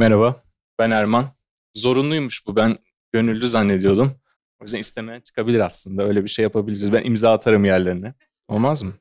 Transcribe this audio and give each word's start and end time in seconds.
Merhaba, 0.00 0.42
ben 0.78 0.90
Erman. 0.90 1.30
Zorunluymuş 1.74 2.46
bu, 2.46 2.56
ben 2.56 2.78
gönüllü 3.12 3.48
zannediyordum. 3.48 4.12
O 4.60 4.64
yüzden 4.64 4.78
istemeyen 4.78 5.20
çıkabilir 5.20 5.60
aslında, 5.60 6.06
öyle 6.06 6.24
bir 6.24 6.28
şey 6.28 6.42
yapabiliriz. 6.42 6.92
Ben 6.92 7.04
imza 7.04 7.32
atarım 7.32 7.64
yerlerine. 7.64 8.14
Olmaz 8.48 8.82
mı? 8.82 8.92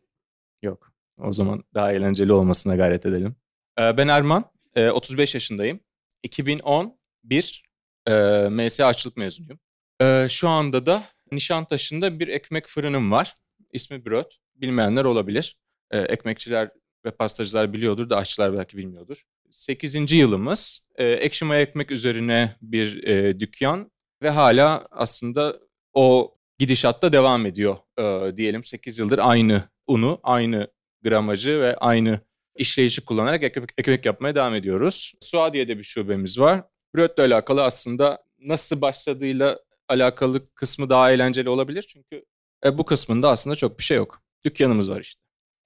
Yok. 0.61 0.93
O 1.17 1.33
zaman 1.33 1.63
daha 1.73 1.93
eğlenceli 1.93 2.33
olmasına 2.33 2.75
gayret 2.75 3.05
edelim. 3.05 3.35
Ee, 3.79 3.97
ben 3.97 4.07
Erman, 4.07 4.51
35 4.91 5.35
ee, 5.35 5.37
yaşındayım. 5.37 5.79
2011 6.23 7.63
e, 8.07 8.13
MSA 8.49 8.85
aşçılık 8.85 9.17
mezunuyum. 9.17 9.59
Ee, 10.01 10.27
şu 10.29 10.49
anda 10.49 10.85
da 10.85 11.03
Nişantaşı'nda 11.31 12.19
bir 12.19 12.27
ekmek 12.27 12.67
fırınım 12.67 13.11
var. 13.11 13.35
İsmi 13.73 14.05
Bröt. 14.05 14.37
Bilmeyenler 14.55 15.05
olabilir. 15.05 15.57
Ekmekçiler 15.91 16.71
ve 17.05 17.11
pastacılar 17.11 17.73
biliyordur 17.73 18.09
da 18.09 18.17
aşçılar 18.17 18.57
belki 18.57 18.77
bilmiyordur. 18.77 19.23
8. 19.51 20.11
yılımız. 20.11 20.87
E, 20.95 21.05
ekşi 21.05 21.45
maya 21.45 21.61
ekmek 21.61 21.91
üzerine 21.91 22.55
bir 22.61 23.03
e, 23.03 23.39
dükkan 23.39 23.91
ve 24.21 24.29
hala 24.29 24.87
aslında 24.91 25.59
o 25.93 26.35
gidişatta 26.57 27.13
devam 27.13 27.45
ediyor 27.45 27.77
e, 27.99 28.37
diyelim. 28.37 28.63
8 28.63 28.99
yıldır 28.99 29.19
aynı 29.21 29.63
unu, 29.87 30.19
aynı 30.23 30.67
gramajı 31.03 31.61
ve 31.61 31.75
aynı 31.77 32.19
işleyişi 32.55 33.05
kullanarak 33.05 33.43
ekmek, 33.43 33.69
ekmek 33.77 34.05
yapmaya 34.05 34.35
devam 34.35 34.55
ediyoruz. 34.55 35.13
Suadiye'de 35.21 35.77
bir 35.77 35.83
şubemiz 35.83 36.39
var. 36.39 36.63
Bröt'le 36.95 37.19
alakalı 37.19 37.63
aslında 37.63 38.23
nasıl 38.39 38.81
başladığıyla 38.81 39.59
alakalı 39.87 40.53
kısmı 40.53 40.89
daha 40.89 41.11
eğlenceli 41.11 41.49
olabilir. 41.49 41.85
Çünkü 41.93 42.25
e, 42.65 42.77
bu 42.77 42.85
kısmında 42.85 43.29
aslında 43.29 43.55
çok 43.55 43.79
bir 43.79 43.83
şey 43.83 43.97
yok. 43.97 44.21
Dükkanımız 44.45 44.89
var 44.91 45.01
işte. 45.01 45.21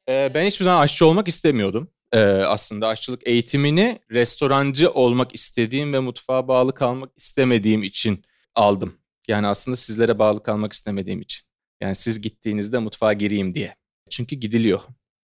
E, 0.09 0.31
ben 0.33 0.45
hiçbir 0.45 0.65
zaman 0.65 0.81
aşçı 0.81 1.05
olmak 1.05 1.27
istemiyordum 1.27 1.91
e, 2.11 2.19
aslında 2.23 2.87
aşçılık 2.87 3.27
eğitimini 3.27 3.99
restorancı 4.11 4.91
olmak 4.91 5.35
istediğim 5.35 5.93
ve 5.93 5.99
mutfağa 5.99 6.47
bağlı 6.47 6.73
kalmak 6.73 7.09
istemediğim 7.17 7.83
için 7.83 8.25
aldım. 8.55 8.97
Yani 9.27 9.47
aslında 9.47 9.77
sizlere 9.77 10.19
bağlı 10.19 10.43
kalmak 10.43 10.73
istemediğim 10.73 11.21
için. 11.21 11.43
Yani 11.81 11.95
siz 11.95 12.21
gittiğinizde 12.21 12.77
mutfağa 12.77 13.13
gireyim 13.13 13.53
diye. 13.53 13.75
Çünkü 14.09 14.35
gidiliyor. 14.35 14.81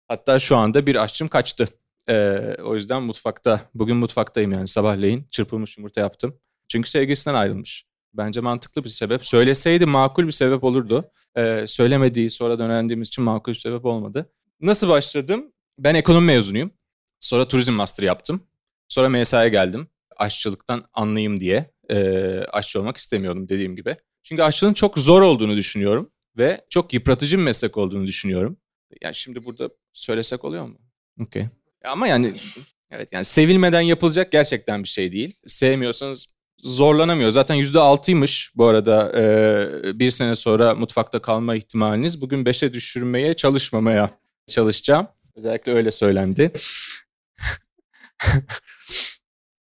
Hatta 0.08 0.40
şu 0.40 0.58
anda 0.58 0.88
bir 0.88 0.96
aşçım 0.96 1.28
kaçtı. 1.28 1.68
Ee, 2.10 2.56
o 2.64 2.76
yüzden 2.76 3.04
mutfakta, 3.04 3.70
bugün 3.74 3.98
mutfaktayım 3.98 4.52
yani 4.52 4.68
sabahleyin 4.68 5.28
çırpılmış 5.32 5.78
yumurta 5.78 6.02
yaptım. 6.02 6.40
Çünkü 6.68 6.90
sevgilisinden 6.90 7.36
ayrılmış. 7.36 7.86
Bence 8.14 8.42
mantıklı 8.42 8.84
bir 8.84 8.90
sebep. 8.90 9.26
Söyleseydi 9.26 9.86
makul 9.86 10.28
bir 10.28 10.32
sebep 10.32 10.64
olurdu. 10.64 11.12
Ee, 11.38 11.64
söylemediği, 11.68 12.30
sonra 12.30 12.54
öğrendiğimiz 12.54 13.08
için 13.08 13.24
makul 13.24 13.52
bir 13.52 13.58
sebep 13.58 13.86
olmadı. 13.86 14.32
Nasıl 14.62 14.90
başladım? 14.90 15.52
Ben 15.80 15.96
ekonomi 15.96 16.26
mezunuyum. 16.26 16.72
Sonra 17.20 17.48
turizm 17.48 17.74
master 17.74 18.04
yaptım. 18.04 18.44
Sonra 18.88 19.10
MSA'ya 19.10 19.48
geldim. 19.48 19.88
Aşçılıktan 20.18 20.86
anlayayım 20.94 21.40
diye. 21.40 21.72
E, 21.90 21.98
aşçı 22.52 22.80
olmak 22.80 22.98
istemiyordum 22.98 23.50
dediğim 23.50 23.76
gibi. 23.76 23.98
Çünkü 24.24 24.44
aşçılığın 24.44 24.74
çok 24.74 24.98
zor 25.00 25.22
olduğunu 25.22 25.58
düşünüyorum. 25.58 26.12
Ve 26.38 26.66
çok 26.70 26.94
yıpratıcı 26.94 27.38
bir 27.38 27.44
meslek 27.44 27.78
olduğunu 27.78 28.08
düşünüyorum. 28.08 28.58
Yani 29.02 29.16
şimdi 29.16 29.46
burada 29.46 29.70
söylesek 29.94 30.46
oluyor 30.46 30.66
mu? 30.68 30.78
Okey. 31.22 31.46
Ama 31.86 32.08
yani 32.08 32.34
evet 32.92 33.14
yani 33.14 33.26
sevilmeden 33.26 33.82
yapılacak 33.82 34.32
gerçekten 34.32 34.84
bir 34.84 34.88
şey 34.88 35.12
değil. 35.12 35.36
Sevmiyorsanız 35.46 36.36
zorlanamıyor. 36.58 37.30
Zaten 37.30 37.56
yüzde 37.56 37.80
altıymış 37.80 38.52
bu 38.56 38.66
arada 38.66 39.12
e, 39.16 40.00
bir 40.00 40.12
sene 40.12 40.36
sonra 40.36 40.76
mutfakta 40.76 41.22
kalma 41.22 41.56
ihtimaliniz. 41.56 42.22
Bugün 42.22 42.46
beşe 42.46 42.74
düşürmeye 42.74 43.34
çalışmamaya 43.34 44.10
çalışacağım. 44.48 45.08
Özellikle 45.36 45.72
öyle 45.72 45.92
söylendi. 45.92 46.52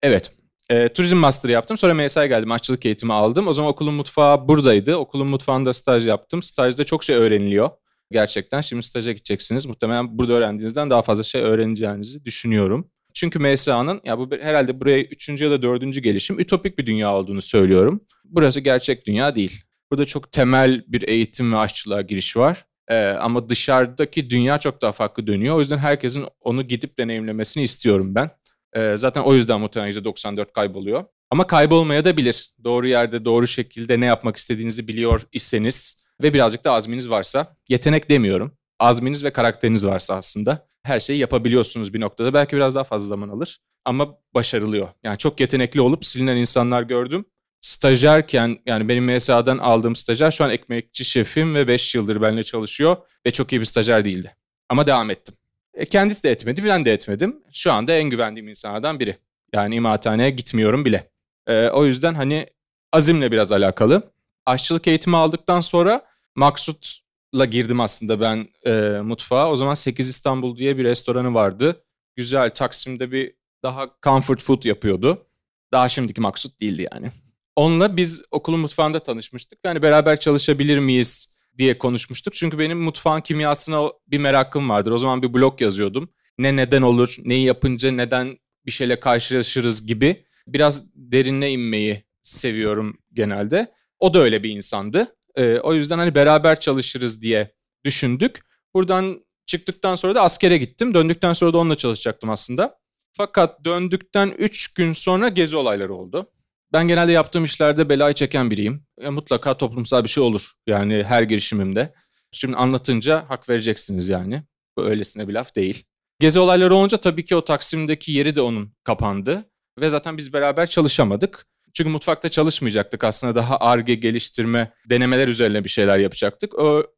evet. 0.01 0.31
E, 0.69 0.89
turizm 0.89 1.17
master 1.17 1.49
yaptım. 1.49 1.77
Sonra 1.77 1.93
MSA'ya 1.93 2.27
geldim. 2.27 2.51
Aşçılık 2.51 2.85
eğitimi 2.85 3.13
aldım. 3.13 3.47
O 3.47 3.53
zaman 3.53 3.71
okulun 3.71 3.93
mutfağı 3.93 4.47
buradaydı. 4.47 4.95
Okulun 4.95 5.27
mutfağında 5.27 5.73
staj 5.73 6.07
yaptım. 6.07 6.43
Stajda 6.43 6.83
çok 6.83 7.03
şey 7.03 7.15
öğreniliyor. 7.15 7.69
Gerçekten. 8.11 8.61
Şimdi 8.61 8.83
staja 8.83 9.11
gideceksiniz. 9.11 9.65
Muhtemelen 9.65 10.17
burada 10.17 10.33
öğrendiğinizden 10.33 10.89
daha 10.89 11.01
fazla 11.01 11.23
şey 11.23 11.41
öğreneceğinizi 11.41 12.25
düşünüyorum. 12.25 12.91
Çünkü 13.13 13.39
MSA'nın 13.39 13.99
ya 14.03 14.19
bu 14.19 14.29
herhalde 14.41 14.79
buraya 14.79 15.01
üçüncü 15.01 15.43
ya 15.43 15.51
da 15.51 15.61
dördüncü 15.61 16.01
gelişim 16.01 16.39
ütopik 16.39 16.77
bir 16.77 16.85
dünya 16.85 17.15
olduğunu 17.15 17.41
söylüyorum. 17.41 18.01
Burası 18.23 18.59
gerçek 18.59 19.07
dünya 19.07 19.35
değil. 19.35 19.61
Burada 19.91 20.05
çok 20.05 20.31
temel 20.31 20.83
bir 20.87 21.07
eğitim 21.07 21.53
ve 21.53 21.57
aşçılığa 21.57 22.01
giriş 22.01 22.37
var. 22.37 22.65
Ee, 22.87 23.05
ama 23.05 23.49
dışarıdaki 23.49 24.29
dünya 24.29 24.57
çok 24.57 24.81
daha 24.81 24.91
farklı 24.91 25.27
dönüyor. 25.27 25.55
O 25.55 25.59
yüzden 25.59 25.77
herkesin 25.77 26.25
onu 26.41 26.63
gidip 26.63 26.99
deneyimlemesini 26.99 27.63
istiyorum 27.63 28.15
ben. 28.15 28.29
Ee, 28.75 28.97
zaten 28.97 29.21
o 29.21 29.33
yüzden 29.33 29.59
muhtemelen 29.59 29.91
%94 29.91 30.53
kayboluyor. 30.53 31.03
Ama 31.29 31.47
kaybolmaya 31.47 32.05
da 32.05 32.17
bilir. 32.17 32.53
Doğru 32.63 32.87
yerde, 32.87 33.25
doğru 33.25 33.47
şekilde 33.47 33.99
ne 33.99 34.05
yapmak 34.05 34.37
istediğinizi 34.37 34.87
biliyor 34.87 35.21
iseniz 35.31 36.03
ve 36.23 36.33
birazcık 36.33 36.63
da 36.63 36.71
azminiz 36.71 37.09
varsa, 37.09 37.55
yetenek 37.69 38.09
demiyorum, 38.09 38.57
azminiz 38.79 39.23
ve 39.23 39.33
karakteriniz 39.33 39.85
varsa 39.85 40.15
aslında 40.15 40.67
her 40.83 40.99
şeyi 40.99 41.19
yapabiliyorsunuz 41.19 41.93
bir 41.93 42.01
noktada. 42.01 42.33
Belki 42.33 42.55
biraz 42.55 42.75
daha 42.75 42.83
fazla 42.83 43.07
zaman 43.07 43.29
alır 43.29 43.59
ama 43.85 44.17
başarılıyor. 44.33 44.87
Yani 45.03 45.17
çok 45.17 45.39
yetenekli 45.39 45.81
olup 45.81 46.05
silinen 46.05 46.37
insanlar 46.37 46.83
gördüm 46.83 47.25
stajyerken 47.63 48.57
yani 48.65 48.87
benim 48.87 49.15
MSA'dan 49.15 49.57
aldığım 49.57 49.95
stajyer 49.95 50.31
şu 50.31 50.43
an 50.43 50.49
ekmekçi 50.51 51.05
şefim 51.05 51.55
ve 51.55 51.67
5 51.67 51.95
yıldır 51.95 52.21
benimle 52.21 52.43
çalışıyor 52.43 52.97
ve 53.25 53.31
çok 53.31 53.51
iyi 53.51 53.61
bir 53.61 53.65
stajyer 53.65 54.05
değildi. 54.05 54.35
Ama 54.69 54.87
devam 54.87 55.09
ettim. 55.09 55.35
E, 55.73 55.85
kendisi 55.85 56.23
de 56.23 56.31
etmedi, 56.31 56.63
ben 56.65 56.85
de 56.85 56.93
etmedim. 56.93 57.43
Şu 57.51 57.71
anda 57.71 57.93
en 57.93 58.09
güvendiğim 58.09 58.47
insanlardan 58.47 58.99
biri. 58.99 59.17
Yani 59.53 59.75
imalathaneye 59.75 60.29
gitmiyorum 60.29 60.85
bile. 60.85 61.09
E, 61.47 61.67
o 61.67 61.85
yüzden 61.85 62.13
hani 62.13 62.47
azimle 62.91 63.31
biraz 63.31 63.51
alakalı. 63.51 64.11
Aşçılık 64.45 64.87
eğitimi 64.87 65.17
aldıktan 65.17 65.61
sonra 65.61 66.05
Maksut'la 66.35 67.45
girdim 67.45 67.79
aslında 67.79 68.21
ben 68.21 68.47
e, 68.65 69.01
mutfağa. 69.01 69.49
O 69.49 69.55
zaman 69.55 69.73
8 69.73 70.09
İstanbul 70.09 70.57
diye 70.57 70.77
bir 70.77 70.83
restoranı 70.83 71.33
vardı. 71.33 71.83
Güzel 72.15 72.49
Taksim'de 72.49 73.11
bir 73.11 73.33
daha 73.63 73.89
comfort 74.03 74.41
food 74.41 74.63
yapıyordu. 74.63 75.25
Daha 75.71 75.89
şimdiki 75.89 76.21
Maksut 76.21 76.61
değildi 76.61 76.87
yani. 76.93 77.11
Onunla 77.55 77.97
biz 77.97 78.23
okulun 78.31 78.59
mutfağında 78.59 78.99
tanışmıştık. 78.99 79.59
Yani 79.63 79.81
beraber 79.81 80.19
çalışabilir 80.19 80.79
miyiz 80.79 81.35
diye 81.57 81.77
konuşmuştuk. 81.77 82.35
Çünkü 82.35 82.59
benim 82.59 82.79
mutfağın 82.79 83.21
kimyasına 83.21 83.89
bir 84.07 84.17
merakım 84.17 84.69
vardır. 84.69 84.91
O 84.91 84.97
zaman 84.97 85.21
bir 85.21 85.33
blog 85.33 85.61
yazıyordum. 85.61 86.09
Ne 86.37 86.55
neden 86.55 86.81
olur, 86.81 87.15
neyi 87.23 87.45
yapınca 87.45 87.91
neden 87.91 88.37
bir 88.65 88.71
şeyle 88.71 88.99
karşılaşırız 88.99 89.85
gibi. 89.85 90.25
Biraz 90.47 90.95
derinle 90.95 91.49
inmeyi 91.49 92.03
seviyorum 92.21 92.97
genelde. 93.13 93.71
O 93.99 94.13
da 94.13 94.19
öyle 94.19 94.43
bir 94.43 94.49
insandı. 94.49 95.07
Ee, 95.35 95.59
o 95.59 95.73
yüzden 95.73 95.97
hani 95.97 96.15
beraber 96.15 96.59
çalışırız 96.59 97.21
diye 97.21 97.51
düşündük. 97.85 98.39
Buradan 98.73 99.25
çıktıktan 99.45 99.95
sonra 99.95 100.15
da 100.15 100.21
askere 100.21 100.57
gittim. 100.57 100.93
Döndükten 100.93 101.33
sonra 101.33 101.53
da 101.53 101.57
onunla 101.57 101.75
çalışacaktım 101.75 102.29
aslında. 102.29 102.79
Fakat 103.17 103.65
döndükten 103.65 104.33
3 104.37 104.73
gün 104.73 104.91
sonra 104.91 105.29
gezi 105.29 105.57
olayları 105.57 105.93
oldu. 105.93 106.31
Ben 106.73 106.87
genelde 106.87 107.11
yaptığım 107.11 107.45
işlerde 107.45 107.89
belayı 107.89 108.13
çeken 108.13 108.51
biriyim. 108.51 108.85
E, 109.01 109.09
mutlaka 109.09 109.57
toplumsal 109.57 110.03
bir 110.03 110.09
şey 110.09 110.23
olur. 110.23 110.51
Yani 110.67 111.03
her 111.03 111.23
girişimimde. 111.23 111.93
Şimdi 112.31 112.55
anlatınca 112.55 113.25
hak 113.29 113.49
vereceksiniz 113.49 114.09
yani. 114.09 114.43
Bu 114.77 114.85
öylesine 114.85 115.27
bir 115.27 115.33
laf 115.33 115.55
değil. 115.55 115.83
Gezi 116.19 116.39
olayları 116.39 116.75
olunca 116.75 116.97
tabii 116.97 117.25
ki 117.25 117.35
o 117.35 117.45
Taksim'deki 117.45 118.11
yeri 118.11 118.35
de 118.35 118.41
onun 118.41 118.73
kapandı. 118.83 119.45
Ve 119.79 119.89
zaten 119.89 120.17
biz 120.17 120.33
beraber 120.33 120.67
çalışamadık. 120.67 121.45
Çünkü 121.73 121.89
mutfakta 121.89 122.29
çalışmayacaktık 122.29 123.03
aslında 123.03 123.35
daha 123.35 123.57
ARGE 123.57 123.95
geliştirme, 123.95 124.73
denemeler 124.89 125.27
üzerine 125.27 125.63
bir 125.63 125.69
şeyler 125.69 125.97
yapacaktık. 125.97 126.53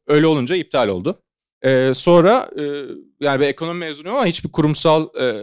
Öyle 0.06 0.26
olunca 0.26 0.56
iptal 0.56 0.88
oldu. 0.88 1.22
Ee, 1.62 1.90
sonra 1.94 2.50
e, 2.58 2.62
yani 3.20 3.40
ben 3.40 3.48
ekonomi 3.48 3.78
mezunuyum 3.78 4.16
ama 4.16 4.26
hiçbir 4.26 4.52
kurumsal 4.52 5.08
e, 5.20 5.34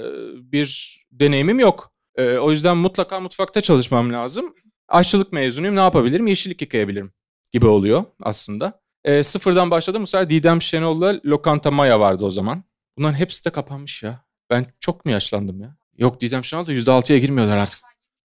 bir 0.51 0.99
deneyimim 1.11 1.59
yok. 1.59 1.92
E, 2.15 2.37
o 2.37 2.51
yüzden 2.51 2.77
mutlaka 2.77 3.19
mutfakta 3.19 3.61
çalışmam 3.61 4.13
lazım. 4.13 4.55
Aşçılık 4.87 5.33
mezunuyum 5.33 5.75
ne 5.75 5.79
yapabilirim? 5.79 6.27
Yeşillik 6.27 6.61
yıkayabilirim 6.61 7.11
gibi 7.51 7.65
oluyor 7.65 8.03
aslında. 8.21 8.81
E, 9.03 9.23
sıfırdan 9.23 9.71
başladım. 9.71 10.01
Bu 10.01 10.07
sefer 10.07 10.29
Didem 10.29 10.61
Şenol'la 10.61 11.19
Lokanta 11.25 11.71
Maya 11.71 11.99
vardı 11.99 12.25
o 12.25 12.29
zaman. 12.29 12.63
Bunların 12.97 13.13
hepsi 13.13 13.45
de 13.45 13.49
kapanmış 13.49 14.03
ya. 14.03 14.25
Ben 14.49 14.65
çok 14.79 15.05
mu 15.05 15.11
yaşlandım 15.11 15.61
ya? 15.61 15.75
Yok 15.97 16.21
Didem 16.21 16.45
Şenol 16.45 16.67
da 16.67 16.73
%6'ya 16.73 17.17
girmiyorlar 17.19 17.57
artık. 17.57 17.79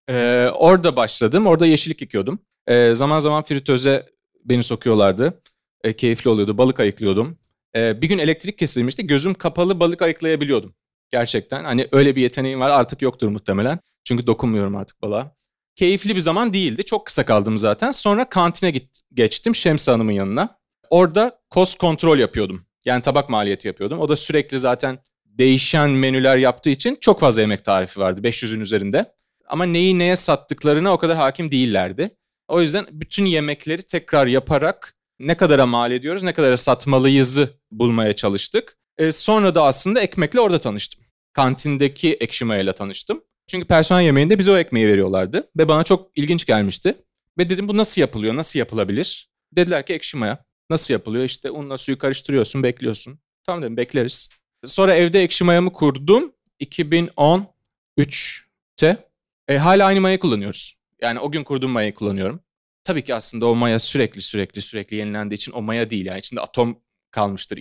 E, 0.08 0.48
orada 0.54 0.96
başladım. 0.96 1.46
Orada 1.46 1.66
yeşillik 1.66 2.00
yıkıyordum. 2.00 2.38
E, 2.66 2.94
zaman 2.94 3.18
zaman 3.18 3.42
fritöze 3.42 4.06
beni 4.44 4.62
sokuyorlardı. 4.62 5.42
E, 5.84 5.96
keyifli 5.96 6.30
oluyordu. 6.30 6.58
Balık 6.58 6.80
ayıklıyordum. 6.80 7.38
E, 7.76 8.02
bir 8.02 8.08
gün 8.08 8.18
elektrik 8.18 8.58
kesilmişti. 8.58 9.06
Gözüm 9.06 9.34
kapalı 9.34 9.80
balık 9.80 10.02
ayıklayabiliyordum. 10.02 10.74
Gerçekten 11.10 11.64
hani 11.64 11.88
öyle 11.92 12.16
bir 12.16 12.22
yeteneğim 12.22 12.60
var 12.60 12.70
artık 12.70 13.02
yoktur 13.02 13.28
muhtemelen. 13.28 13.78
Çünkü 14.04 14.26
dokunmuyorum 14.26 14.76
artık 14.76 15.02
balığa. 15.02 15.36
Keyifli 15.76 16.16
bir 16.16 16.20
zaman 16.20 16.52
değildi. 16.52 16.84
Çok 16.84 17.06
kısa 17.06 17.24
kaldım 17.24 17.58
zaten. 17.58 17.90
Sonra 17.90 18.28
kantine 18.28 18.70
git, 18.70 19.00
geçtim 19.14 19.54
Şems 19.54 19.88
Hanım'ın 19.88 20.12
yanına. 20.12 20.58
Orada 20.90 21.40
cost 21.50 21.78
kontrol 21.78 22.18
yapıyordum. 22.18 22.66
Yani 22.84 23.02
tabak 23.02 23.28
maliyeti 23.28 23.68
yapıyordum. 23.68 23.98
O 23.98 24.08
da 24.08 24.16
sürekli 24.16 24.58
zaten 24.58 24.98
değişen 25.24 25.90
menüler 25.90 26.36
yaptığı 26.36 26.70
için 26.70 26.96
çok 27.00 27.20
fazla 27.20 27.40
yemek 27.40 27.64
tarifi 27.64 28.00
vardı 28.00 28.20
500'ün 28.20 28.60
üzerinde. 28.60 29.12
ama 29.48 29.64
neyi 29.64 29.98
neye 29.98 30.16
sattıklarına 30.16 30.92
o 30.92 30.98
kadar 30.98 31.16
hakim 31.16 31.50
değillerdi. 31.50 32.10
O 32.48 32.60
yüzden 32.60 32.86
bütün 32.90 33.24
yemekleri 33.24 33.82
tekrar 33.82 34.26
yaparak 34.26 34.94
ne 35.18 35.36
kadara 35.36 35.66
mal 35.66 35.92
ediyoruz, 35.92 36.22
ne 36.22 36.32
kadara 36.32 36.56
satmalıyızı 36.56 37.50
bulmaya 37.70 38.16
çalıştık. 38.16 38.77
E, 38.98 39.12
sonra 39.12 39.54
da 39.54 39.64
aslında 39.64 40.00
ekmekle 40.00 40.40
orada 40.40 40.60
tanıştım. 40.60 41.04
Kantindeki 41.32 42.14
ekşi 42.14 42.44
mayayla 42.44 42.72
tanıştım. 42.72 43.24
Çünkü 43.46 43.66
personel 43.66 44.02
yemeğinde 44.02 44.38
bize 44.38 44.50
o 44.50 44.56
ekmeği 44.56 44.86
veriyorlardı. 44.86 45.50
Ve 45.56 45.68
bana 45.68 45.84
çok 45.84 46.10
ilginç 46.14 46.46
gelmişti. 46.46 46.94
Ve 47.38 47.50
dedim 47.50 47.68
bu 47.68 47.76
nasıl 47.76 48.00
yapılıyor, 48.00 48.36
nasıl 48.36 48.58
yapılabilir? 48.58 49.30
Dediler 49.52 49.86
ki 49.86 49.92
ekşi 49.92 50.16
maya. 50.16 50.44
Nasıl 50.70 50.94
yapılıyor? 50.94 51.24
İşte 51.24 51.50
unla 51.50 51.78
suyu 51.78 51.98
karıştırıyorsun, 51.98 52.62
bekliyorsun. 52.62 53.20
Tamam 53.46 53.62
dedim 53.62 53.76
bekleriz. 53.76 54.28
Sonra 54.64 54.94
evde 54.94 55.22
ekşi 55.22 55.44
mayamı 55.44 55.72
kurdum. 55.72 56.32
2013'te. 56.60 59.08
E, 59.48 59.58
hala 59.58 59.86
aynı 59.86 60.00
mayayı 60.00 60.18
kullanıyoruz. 60.18 60.74
Yani 61.00 61.18
o 61.18 61.30
gün 61.30 61.44
kurduğum 61.44 61.70
mayayı 61.70 61.94
kullanıyorum. 61.94 62.40
Tabii 62.84 63.04
ki 63.04 63.14
aslında 63.14 63.46
o 63.46 63.54
maya 63.54 63.78
sürekli 63.78 64.22
sürekli 64.22 64.62
sürekli 64.62 64.96
yenilendiği 64.96 65.36
için 65.36 65.52
o 65.52 65.62
maya 65.62 65.90
değil. 65.90 66.06
Yani 66.06 66.18
içinde 66.18 66.40
atom 66.40 66.78
kalmıştır 67.10 67.58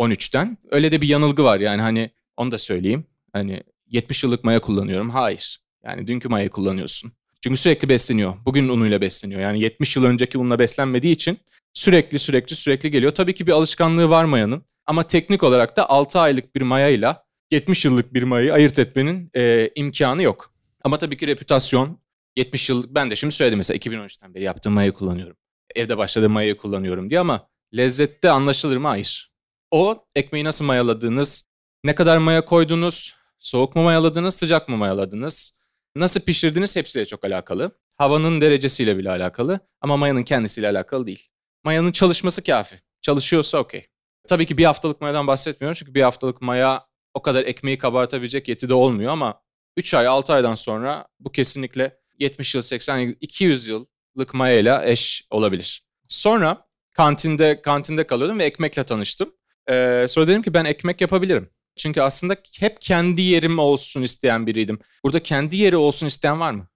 2013'ten. 0.00 0.58
Öyle 0.70 0.92
de 0.92 1.00
bir 1.00 1.08
yanılgı 1.08 1.44
var 1.44 1.60
yani 1.60 1.82
hani 1.82 2.10
onu 2.36 2.50
da 2.50 2.58
söyleyeyim. 2.58 3.04
Hani 3.32 3.62
70 3.86 4.24
yıllık 4.24 4.44
maya 4.44 4.60
kullanıyorum. 4.60 5.10
Hayır. 5.10 5.58
Yani 5.84 6.06
dünkü 6.06 6.28
mayayı 6.28 6.50
kullanıyorsun. 6.50 7.12
Çünkü 7.42 7.56
sürekli 7.56 7.88
besleniyor. 7.88 8.34
Bugün 8.46 8.68
unuyla 8.68 9.00
besleniyor. 9.00 9.40
Yani 9.40 9.60
70 9.60 9.96
yıl 9.96 10.04
önceki 10.04 10.38
unla 10.38 10.58
beslenmediği 10.58 11.14
için 11.14 11.38
sürekli 11.74 12.18
sürekli 12.18 12.56
sürekli 12.56 12.90
geliyor. 12.90 13.12
Tabii 13.12 13.34
ki 13.34 13.46
bir 13.46 13.52
alışkanlığı 13.52 14.08
var 14.08 14.24
mayanın. 14.24 14.62
Ama 14.86 15.06
teknik 15.06 15.42
olarak 15.42 15.76
da 15.76 15.90
6 15.90 16.20
aylık 16.20 16.54
bir 16.54 16.62
mayayla 16.62 17.24
70 17.50 17.84
yıllık 17.84 18.14
bir 18.14 18.22
mayayı 18.22 18.54
ayırt 18.54 18.78
etmenin 18.78 19.30
e, 19.36 19.70
imkanı 19.74 20.22
yok. 20.22 20.52
Ama 20.84 20.98
tabii 20.98 21.16
ki 21.16 21.26
reputasyon 21.26 21.98
70 22.36 22.68
yıllık 22.68 22.94
ben 22.94 23.10
de 23.10 23.16
şimdi 23.16 23.34
söyledim 23.34 23.58
mesela 23.58 23.78
2013'ten 23.78 24.34
beri 24.34 24.44
yaptığım 24.44 24.72
mayayı 24.72 24.92
kullanıyorum. 24.92 25.36
Evde 25.74 25.98
başladığım 25.98 26.32
mayayı 26.32 26.56
kullanıyorum 26.56 27.10
diye 27.10 27.20
ama 27.20 27.48
lezzette 27.76 28.30
anlaşılır 28.30 28.76
mı? 28.76 28.88
Hayır. 28.88 29.33
O 29.70 30.06
ekmeği 30.14 30.44
nasıl 30.44 30.64
mayaladığınız, 30.64 31.46
ne 31.84 31.94
kadar 31.94 32.18
maya 32.18 32.44
koydunuz, 32.44 33.14
soğuk 33.38 33.76
mu 33.76 33.82
mayaladınız, 33.82 34.34
sıcak 34.34 34.68
mı 34.68 34.76
mayaladınız, 34.76 35.58
nasıl 35.96 36.20
pişirdiniz 36.20 36.76
hepsiyle 36.76 37.06
çok 37.06 37.24
alakalı. 37.24 37.70
Havanın 37.96 38.40
derecesiyle 38.40 38.98
bile 38.98 39.10
alakalı 39.10 39.60
ama 39.80 39.96
mayanın 39.96 40.22
kendisiyle 40.22 40.68
alakalı 40.68 41.06
değil. 41.06 41.28
Mayanın 41.64 41.92
çalışması 41.92 42.44
kafi. 42.44 42.80
Çalışıyorsa 43.02 43.58
okey. 43.58 43.86
Tabii 44.28 44.46
ki 44.46 44.58
bir 44.58 44.64
haftalık 44.64 45.00
mayadan 45.00 45.26
bahsetmiyorum 45.26 45.76
çünkü 45.78 45.94
bir 45.94 46.02
haftalık 46.02 46.42
maya 46.42 46.86
o 47.14 47.22
kadar 47.22 47.44
ekmeği 47.44 47.78
kabartabilecek 47.78 48.48
yetide 48.48 48.74
olmuyor 48.74 49.12
ama 49.12 49.42
3 49.76 49.94
ay 49.94 50.06
6 50.06 50.32
aydan 50.32 50.54
sonra 50.54 51.06
bu 51.20 51.32
kesinlikle 51.32 51.98
70 52.18 52.54
yıl 52.54 52.62
80 52.62 52.98
yıl 52.98 53.14
200 53.20 53.66
yıllık 53.66 54.34
maya 54.34 54.58
ile 54.58 54.80
eş 54.84 55.26
olabilir. 55.30 55.84
Sonra 56.08 56.66
kantinde 56.92 57.62
kantinde 57.62 58.06
kalıyordum 58.06 58.38
ve 58.38 58.44
ekmekle 58.44 58.84
tanıştım. 58.84 59.34
Ee, 59.70 60.06
sonra 60.08 60.28
dedim 60.28 60.42
ki 60.42 60.54
ben 60.54 60.64
ekmek 60.64 61.00
yapabilirim. 61.00 61.50
Çünkü 61.76 62.00
aslında 62.00 62.36
hep 62.60 62.80
kendi 62.80 63.22
yerim 63.22 63.58
olsun 63.58 64.02
isteyen 64.02 64.46
biriydim. 64.46 64.78
Burada 65.04 65.22
kendi 65.22 65.56
yeri 65.56 65.76
olsun 65.76 66.06
isteyen 66.06 66.40
var 66.40 66.50
mı? 66.50 66.68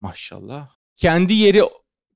Maşallah. 0.00 0.68
Kendi 0.96 1.34
yeri 1.34 1.62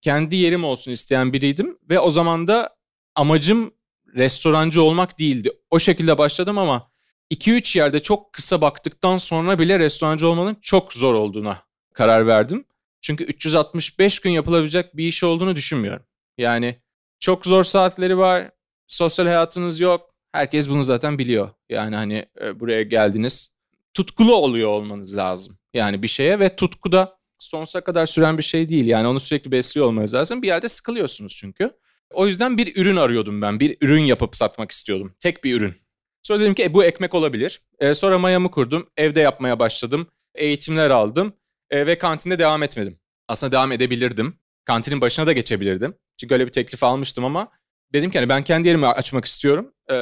kendi 0.02 0.36
yerim 0.36 0.64
olsun 0.64 0.90
isteyen 0.90 1.32
biriydim 1.32 1.78
ve 1.90 1.98
o 1.98 2.10
zaman 2.10 2.48
da 2.48 2.76
amacım 3.14 3.74
restorancı 4.14 4.82
olmak 4.82 5.18
değildi. 5.18 5.50
O 5.70 5.78
şekilde 5.78 6.18
başladım 6.18 6.58
ama 6.58 6.90
2-3 7.30 7.78
yerde 7.78 8.00
çok 8.00 8.32
kısa 8.32 8.60
baktıktan 8.60 9.18
sonra 9.18 9.58
bile 9.58 9.78
restorancı 9.78 10.28
olmanın 10.28 10.56
çok 10.62 10.92
zor 10.92 11.14
olduğuna 11.14 11.62
karar 11.94 12.26
verdim. 12.26 12.64
Çünkü 13.00 13.24
365 13.24 14.20
gün 14.20 14.30
yapılabilecek 14.30 14.96
bir 14.96 15.06
iş 15.06 15.24
olduğunu 15.24 15.56
düşünmüyorum. 15.56 16.06
Yani 16.38 16.76
çok 17.18 17.46
zor 17.46 17.64
saatleri 17.64 18.18
var, 18.18 18.50
sosyal 18.86 19.26
hayatınız 19.26 19.80
yok. 19.80 20.09
Herkes 20.32 20.68
bunu 20.68 20.82
zaten 20.82 21.18
biliyor. 21.18 21.50
Yani 21.68 21.96
hani 21.96 22.26
e, 22.40 22.60
buraya 22.60 22.82
geldiniz. 22.82 23.54
Tutkulu 23.94 24.34
oluyor 24.34 24.68
olmanız 24.68 25.16
lazım. 25.16 25.58
Yani 25.74 26.02
bir 26.02 26.08
şeye 26.08 26.38
ve 26.38 26.56
tutku 26.56 26.92
da 26.92 27.18
sonsuza 27.38 27.80
kadar 27.80 28.06
süren 28.06 28.38
bir 28.38 28.42
şey 28.42 28.68
değil. 28.68 28.86
Yani 28.86 29.06
onu 29.08 29.20
sürekli 29.20 29.50
besliyor 29.50 29.86
olmanız 29.86 30.14
lazım. 30.14 30.42
Bir 30.42 30.46
yerde 30.46 30.68
sıkılıyorsunuz 30.68 31.36
çünkü. 31.36 31.70
O 32.10 32.26
yüzden 32.26 32.58
bir 32.58 32.76
ürün 32.76 32.96
arıyordum 32.96 33.42
ben. 33.42 33.60
Bir 33.60 33.76
ürün 33.80 34.02
yapıp 34.02 34.36
satmak 34.36 34.70
istiyordum. 34.70 35.14
Tek 35.18 35.44
bir 35.44 35.54
ürün. 35.54 35.74
Sonra 36.22 36.40
dedim 36.40 36.54
ki 36.54 36.64
e, 36.64 36.74
bu 36.74 36.84
ekmek 36.84 37.14
olabilir. 37.14 37.60
E, 37.78 37.94
sonra 37.94 38.18
mayamı 38.18 38.50
kurdum. 38.50 38.88
Evde 38.96 39.20
yapmaya 39.20 39.58
başladım. 39.58 40.06
Eğitimler 40.34 40.90
aldım. 40.90 41.32
E, 41.70 41.86
ve 41.86 41.98
kantinde 41.98 42.38
devam 42.38 42.62
etmedim. 42.62 42.98
Aslında 43.28 43.52
devam 43.52 43.72
edebilirdim. 43.72 44.34
Kantinin 44.64 45.00
başına 45.00 45.26
da 45.26 45.32
geçebilirdim. 45.32 45.94
Çünkü 46.16 46.34
öyle 46.34 46.46
bir 46.46 46.52
teklif 46.52 46.84
almıştım 46.84 47.24
ama 47.24 47.48
dedim 47.92 48.10
ki 48.10 48.18
hani 48.18 48.28
ben 48.28 48.42
kendi 48.42 48.68
yerimi 48.68 48.86
açmak 48.86 49.24
istiyorum. 49.24 49.74
E, 49.90 49.94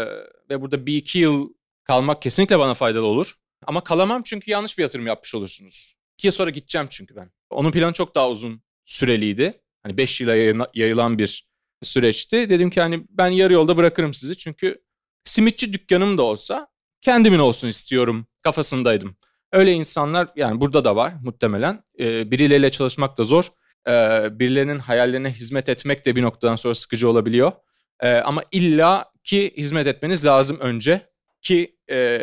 ve 0.50 0.60
burada 0.60 0.86
bir 0.86 0.96
iki 0.96 1.18
yıl 1.18 1.48
kalmak 1.84 2.22
kesinlikle 2.22 2.58
bana 2.58 2.74
faydalı 2.74 3.06
olur. 3.06 3.34
Ama 3.66 3.84
kalamam 3.84 4.22
çünkü 4.22 4.50
yanlış 4.50 4.78
bir 4.78 4.82
yatırım 4.82 5.06
yapmış 5.06 5.34
olursunuz. 5.34 5.94
İki 6.18 6.26
yıl 6.26 6.32
sonra 6.32 6.50
gideceğim 6.50 6.86
çünkü 6.90 7.16
ben. 7.16 7.30
Onun 7.50 7.70
planı 7.70 7.92
çok 7.92 8.14
daha 8.14 8.30
uzun 8.30 8.62
süreliydi. 8.86 9.60
Hani 9.82 9.96
beş 9.96 10.20
yıla 10.20 10.36
yayılan 10.74 11.18
bir 11.18 11.48
süreçti. 11.82 12.50
Dedim 12.50 12.70
ki 12.70 12.80
hani 12.80 13.04
ben 13.10 13.28
yarı 13.28 13.52
yolda 13.52 13.76
bırakırım 13.76 14.14
sizi 14.14 14.36
çünkü 14.36 14.82
simitçi 15.24 15.72
dükkanım 15.72 16.18
da 16.18 16.22
olsa 16.22 16.68
kendimin 17.00 17.38
olsun 17.38 17.68
istiyorum 17.68 18.26
kafasındaydım. 18.42 19.16
Öyle 19.52 19.72
insanlar 19.72 20.28
yani 20.36 20.60
burada 20.60 20.84
da 20.84 20.96
var 20.96 21.14
muhtemelen. 21.22 21.82
Ee, 22.00 22.30
birileriyle 22.30 22.70
çalışmak 22.70 23.18
da 23.18 23.24
zor. 23.24 23.48
Ee, 23.88 24.28
birilerinin 24.38 24.78
hayallerine 24.78 25.30
hizmet 25.30 25.68
etmek 25.68 26.06
de 26.06 26.16
bir 26.16 26.22
noktadan 26.22 26.56
sonra 26.56 26.74
sıkıcı 26.74 27.10
olabiliyor. 27.10 27.52
Ee, 28.00 28.16
ama 28.16 28.42
illa 28.52 29.12
ki 29.24 29.54
hizmet 29.56 29.86
etmeniz 29.86 30.26
lazım 30.26 30.58
önce 30.60 31.10
ki 31.40 31.76
e, 31.90 32.20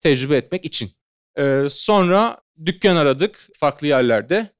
tecrübe 0.00 0.36
etmek 0.36 0.64
için. 0.64 0.90
Ee, 1.38 1.66
sonra 1.68 2.40
dükkan 2.66 2.96
aradık 2.96 3.48
farklı 3.58 3.86
yerlerde. 3.86 4.54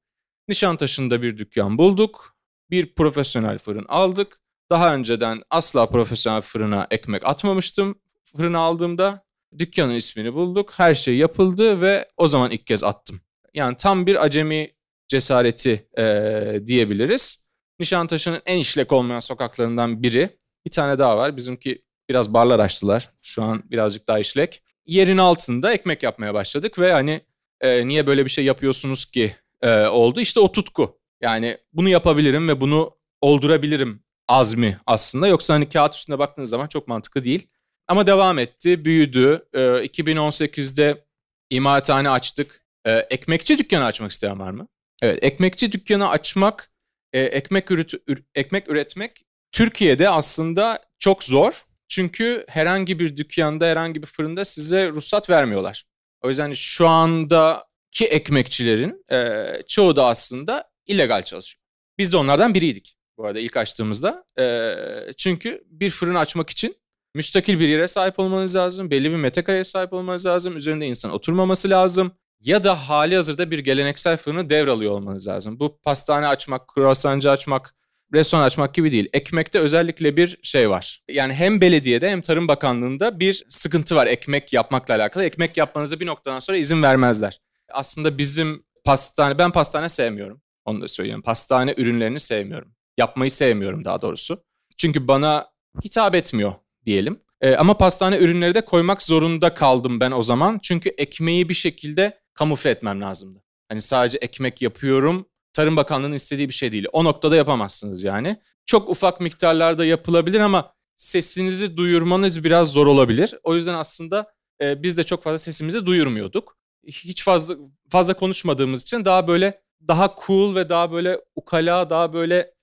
Nişantaşı'nda 0.48 1.22
bir 1.22 1.38
dükkan 1.38 1.78
bulduk. 1.78 2.36
Bir 2.70 2.94
profesyonel 2.94 3.58
fırın 3.58 3.84
aldık. 3.88 4.40
Daha 4.70 4.94
önceden 4.94 5.42
asla 5.50 5.86
profesyonel 5.90 6.42
fırına 6.42 6.86
ekmek 6.90 7.26
atmamıştım. 7.26 8.00
Fırına 8.36 8.58
aldığımda 8.58 9.24
dükkanın 9.58 9.94
ismini 9.94 10.34
bulduk. 10.34 10.72
Her 10.76 10.94
şey 10.94 11.16
yapıldı 11.16 11.80
ve 11.80 12.08
o 12.16 12.26
zaman 12.26 12.50
ilk 12.50 12.66
kez 12.66 12.84
attım. 12.84 13.20
Yani 13.54 13.76
tam 13.76 14.06
bir 14.06 14.24
acemi 14.24 14.70
cesareti 15.08 15.88
e, 15.98 16.66
diyebiliriz. 16.66 17.43
Nişantaşı'nın 17.80 18.42
en 18.46 18.58
işlek 18.58 18.92
olmayan 18.92 19.20
sokaklarından 19.20 20.02
biri. 20.02 20.38
Bir 20.66 20.70
tane 20.70 20.98
daha 20.98 21.16
var. 21.16 21.36
Bizimki 21.36 21.84
biraz 22.08 22.34
barlar 22.34 22.58
açtılar. 22.58 23.10
Şu 23.22 23.42
an 23.42 23.62
birazcık 23.70 24.08
daha 24.08 24.18
işlek. 24.18 24.62
Yerin 24.86 25.18
altında 25.18 25.72
ekmek 25.72 26.02
yapmaya 26.02 26.34
başladık 26.34 26.78
ve 26.78 26.92
hani 26.92 27.20
e, 27.60 27.88
niye 27.88 28.06
böyle 28.06 28.24
bir 28.24 28.30
şey 28.30 28.44
yapıyorsunuz 28.44 29.04
ki 29.04 29.36
e, 29.62 29.86
oldu. 29.86 30.20
İşte 30.20 30.40
o 30.40 30.52
tutku. 30.52 30.98
Yani 31.20 31.58
bunu 31.72 31.88
yapabilirim 31.88 32.48
ve 32.48 32.60
bunu 32.60 32.96
oldurabilirim 33.20 34.04
azmi 34.28 34.80
aslında. 34.86 35.26
Yoksa 35.26 35.54
hani 35.54 35.68
kağıt 35.68 35.94
üstünde 35.94 36.18
baktığınız 36.18 36.50
zaman 36.50 36.66
çok 36.66 36.88
mantıklı 36.88 37.24
değil. 37.24 37.46
Ama 37.88 38.06
devam 38.06 38.38
etti, 38.38 38.84
büyüdü. 38.84 39.48
E, 39.52 39.60
2018'de 39.60 41.04
imalathane 41.50 42.10
açtık. 42.10 42.64
E, 42.84 42.92
ekmekçi 42.92 43.58
dükkanı 43.58 43.84
açmak 43.84 44.12
isteyen 44.12 44.38
var 44.38 44.50
mı? 44.50 44.68
Evet, 45.02 45.18
ekmekçi 45.24 45.72
dükkanı 45.72 46.08
açmak, 46.08 46.70
e, 47.14 47.20
ekmek, 47.20 47.70
üret, 47.70 47.92
ekmek 48.34 48.70
üretmek 48.70 49.24
Türkiye'de 49.52 50.08
aslında 50.08 50.78
çok 50.98 51.24
zor. 51.24 51.64
Çünkü 51.88 52.44
herhangi 52.48 52.98
bir 52.98 53.16
dükkanda, 53.16 53.66
herhangi 53.66 54.02
bir 54.02 54.06
fırında 54.06 54.44
size 54.44 54.88
ruhsat 54.88 55.30
vermiyorlar. 55.30 55.84
O 56.22 56.28
yüzden 56.28 56.52
şu 56.52 56.88
andaki 56.88 58.04
ekmekçilerin 58.10 59.04
e, 59.12 59.46
çoğu 59.66 59.96
da 59.96 60.06
aslında 60.06 60.70
illegal 60.86 61.22
çalışıyor. 61.22 61.60
Biz 61.98 62.12
de 62.12 62.16
onlardan 62.16 62.54
biriydik 62.54 62.96
bu 63.18 63.26
arada 63.26 63.40
ilk 63.40 63.56
açtığımızda. 63.56 64.24
E, 64.38 64.74
çünkü 65.16 65.64
bir 65.66 65.90
fırın 65.90 66.14
açmak 66.14 66.50
için 66.50 66.76
müstakil 67.14 67.60
bir 67.60 67.68
yere 67.68 67.88
sahip 67.88 68.18
olmanız 68.18 68.56
lazım. 68.56 68.90
Belli 68.90 69.10
bir 69.10 69.16
metrekareye 69.16 69.64
sahip 69.64 69.92
olmanız 69.92 70.26
lazım. 70.26 70.56
Üzerinde 70.56 70.86
insan 70.86 71.12
oturmaması 71.12 71.70
lazım. 71.70 72.12
Ya 72.44 72.64
da 72.64 72.88
hali 72.88 73.16
hazırda 73.16 73.50
bir 73.50 73.58
geleneksel 73.58 74.16
fırını 74.16 74.50
devralıyor 74.50 74.92
olmanız 74.92 75.28
lazım. 75.28 75.60
Bu 75.60 75.80
pastane 75.80 76.26
açmak, 76.26 76.68
kruvasancı 76.68 77.30
açmak, 77.30 77.74
restoran 78.12 78.42
açmak 78.42 78.74
gibi 78.74 78.92
değil. 78.92 79.08
Ekmekte 79.12 79.58
özellikle 79.58 80.16
bir 80.16 80.38
şey 80.42 80.70
var. 80.70 81.02
Yani 81.10 81.34
hem 81.34 81.60
belediyede 81.60 82.10
hem 82.10 82.20
Tarım 82.20 82.48
Bakanlığı'nda 82.48 83.20
bir 83.20 83.44
sıkıntı 83.48 83.96
var 83.96 84.06
ekmek 84.06 84.52
yapmakla 84.52 84.94
alakalı. 84.94 85.24
Ekmek 85.24 85.56
yapmanızı 85.56 86.00
bir 86.00 86.06
noktadan 86.06 86.40
sonra 86.40 86.56
izin 86.56 86.82
vermezler. 86.82 87.40
Aslında 87.72 88.18
bizim 88.18 88.64
pastane, 88.84 89.38
ben 89.38 89.50
pastane 89.50 89.88
sevmiyorum. 89.88 90.42
Onu 90.64 90.80
da 90.80 90.88
söyleyeyim. 90.88 91.22
Pastane 91.22 91.74
ürünlerini 91.76 92.20
sevmiyorum. 92.20 92.74
Yapmayı 92.98 93.30
sevmiyorum 93.30 93.84
daha 93.84 94.02
doğrusu. 94.02 94.44
Çünkü 94.78 95.08
bana 95.08 95.46
hitap 95.84 96.14
etmiyor 96.14 96.52
diyelim. 96.86 97.20
E, 97.40 97.56
ama 97.56 97.78
pastane 97.78 98.18
ürünleri 98.18 98.54
de 98.54 98.60
koymak 98.60 99.02
zorunda 99.02 99.54
kaldım 99.54 100.00
ben 100.00 100.10
o 100.10 100.22
zaman. 100.22 100.58
Çünkü 100.62 100.88
ekmeği 100.88 101.48
bir 101.48 101.54
şekilde 101.54 102.23
kamufle 102.34 102.70
etmem 102.70 103.00
lazımdı. 103.00 103.42
Hani 103.68 103.82
sadece 103.82 104.18
ekmek 104.18 104.62
yapıyorum. 104.62 105.26
Tarım 105.52 105.76
Bakanlığı'nın 105.76 106.14
istediği 106.14 106.48
bir 106.48 106.54
şey 106.54 106.72
değil. 106.72 106.86
O 106.92 107.04
noktada 107.04 107.36
yapamazsınız 107.36 108.04
yani. 108.04 108.36
Çok 108.66 108.88
ufak 108.88 109.20
miktarlarda 109.20 109.84
yapılabilir 109.84 110.40
ama 110.40 110.74
sesinizi 110.96 111.76
duyurmanız 111.76 112.44
biraz 112.44 112.68
zor 112.68 112.86
olabilir. 112.86 113.34
O 113.42 113.54
yüzden 113.54 113.74
aslında 113.74 114.32
e, 114.60 114.82
biz 114.82 114.96
de 114.96 115.04
çok 115.04 115.22
fazla 115.22 115.38
sesimizi 115.38 115.86
duyurmuyorduk. 115.86 116.56
Hiç 116.86 117.24
fazla 117.24 117.56
fazla 117.90 118.14
konuşmadığımız 118.14 118.82
için 118.82 119.04
daha 119.04 119.26
böyle 119.26 119.60
daha 119.88 120.16
cool 120.26 120.54
ve 120.54 120.68
daha 120.68 120.92
böyle 120.92 121.20
ukala, 121.36 121.90
daha 121.90 122.12
böyle 122.12 122.54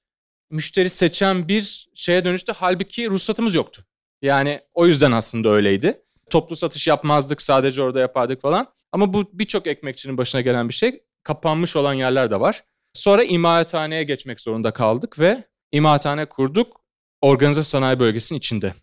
müşteri 0.49 0.89
seçen 0.89 1.47
bir 1.47 1.89
şeye 1.95 2.25
dönüştü. 2.25 2.53
Halbuki 2.55 3.09
ruhsatımız 3.09 3.55
yoktu. 3.55 3.85
Yani 4.21 4.61
o 4.73 4.87
yüzden 4.87 5.11
aslında 5.11 5.49
öyleydi. 5.49 6.01
Toplu 6.31 6.55
satış 6.55 6.87
yapmazdık, 6.87 7.41
sadece 7.41 7.81
orada 7.81 7.99
yapardık 7.99 8.41
falan. 8.41 8.67
Ama 8.91 9.13
bu 9.13 9.29
birçok 9.33 9.67
ekmekçinin 9.67 10.17
başına 10.17 10.41
gelen 10.41 10.69
bir 10.69 10.73
şey. 10.73 11.03
Kapanmış 11.23 11.75
olan 11.75 11.93
yerler 11.93 12.31
de 12.31 12.39
var. 12.39 12.63
Sonra 12.93 13.23
imalathaneye 13.23 14.03
geçmek 14.03 14.41
zorunda 14.41 14.71
kaldık 14.71 15.19
ve 15.19 15.43
imalathane 15.71 16.25
kurduk 16.25 16.81
organize 17.21 17.63
sanayi 17.63 17.99
bölgesinin 17.99 18.39
içinde. 18.39 18.73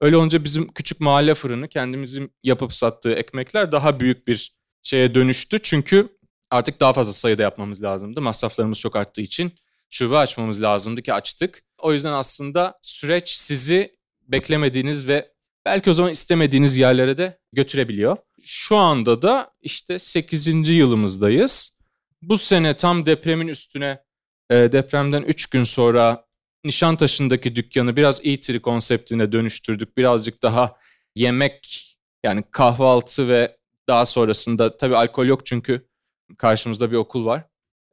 Öyle 0.00 0.16
olunca 0.16 0.44
bizim 0.44 0.72
küçük 0.72 1.00
mahalle 1.00 1.34
fırını 1.34 1.68
kendimizin 1.68 2.32
yapıp 2.42 2.74
sattığı 2.74 3.12
ekmekler 3.12 3.72
daha 3.72 4.00
büyük 4.00 4.28
bir 4.28 4.56
şeye 4.82 5.14
dönüştü. 5.14 5.58
Çünkü 5.62 6.08
artık 6.50 6.80
daha 6.80 6.92
fazla 6.92 7.12
sayıda 7.12 7.42
yapmamız 7.42 7.82
lazımdı. 7.82 8.20
Masraflarımız 8.20 8.78
çok 8.78 8.96
arttığı 8.96 9.20
için 9.20 9.52
şube 9.90 10.16
açmamız 10.16 10.62
lazımdı 10.62 11.02
ki 11.02 11.14
açtık. 11.14 11.62
O 11.78 11.92
yüzden 11.92 12.12
aslında 12.12 12.78
süreç 12.82 13.30
sizi 13.30 13.96
beklemediğiniz 14.20 15.08
ve 15.08 15.33
belki 15.66 15.90
o 15.90 15.92
zaman 15.92 16.12
istemediğiniz 16.12 16.76
yerlere 16.76 17.18
de 17.18 17.38
götürebiliyor. 17.52 18.16
Şu 18.40 18.76
anda 18.76 19.22
da 19.22 19.50
işte 19.62 19.98
8. 19.98 20.68
yılımızdayız. 20.68 21.78
Bu 22.22 22.38
sene 22.38 22.76
tam 22.76 23.06
depremin 23.06 23.48
üstüne 23.48 24.02
e, 24.50 24.54
depremden 24.54 25.22
3 25.22 25.46
gün 25.46 25.64
sonra 25.64 26.24
Nişantaşı'ndaki 26.64 27.56
dükkanı 27.56 27.96
biraz 27.96 28.26
eatery 28.26 28.60
konseptine 28.60 29.32
dönüştürdük. 29.32 29.96
Birazcık 29.96 30.42
daha 30.42 30.76
yemek 31.14 31.90
yani 32.24 32.44
kahvaltı 32.50 33.28
ve 33.28 33.56
daha 33.88 34.06
sonrasında 34.06 34.76
tabii 34.76 34.96
alkol 34.96 35.26
yok 35.26 35.46
çünkü 35.46 35.88
karşımızda 36.38 36.90
bir 36.90 36.96
okul 36.96 37.26
var. 37.26 37.44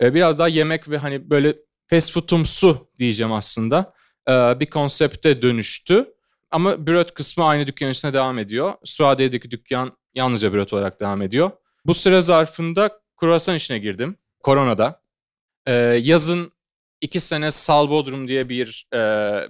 E, 0.02 0.14
biraz 0.14 0.40
daha 0.40 0.48
yemek 0.48 0.90
ve 0.90 0.98
hani 0.98 1.30
böyle 1.30 1.56
fast 1.88 2.12
foodumsu 2.14 2.92
diyeceğim 3.00 3.32
aslında 3.32 3.94
e, 4.30 4.32
bir 4.32 4.70
konsepte 4.70 5.42
dönüştü. 5.42 6.14
Ama 6.52 6.88
bröt 6.88 7.14
kısmı 7.14 7.46
aynı 7.46 7.68
dükkan 7.68 7.90
içinde 7.90 8.14
devam 8.14 8.40
ediyor. 8.40 8.74
Suadiye'deki 8.84 9.52
dükkan 9.52 9.98
yalnızca 10.14 10.54
bröt 10.54 10.74
olarak 10.74 11.00
devam 11.00 11.22
ediyor. 11.22 11.52
Bu 11.86 11.94
süre 11.94 12.22
zarfında 12.22 13.00
kruvasan 13.18 13.56
işine 13.56 13.80
girdim. 13.80 14.18
Koronada. 14.44 15.02
Ee, 15.66 15.74
yazın 16.02 16.54
iki 17.02 17.20
sene 17.20 17.52
Salbodrum 17.52 18.28
diye 18.28 18.50
bir 18.50 18.88
e, 18.94 18.98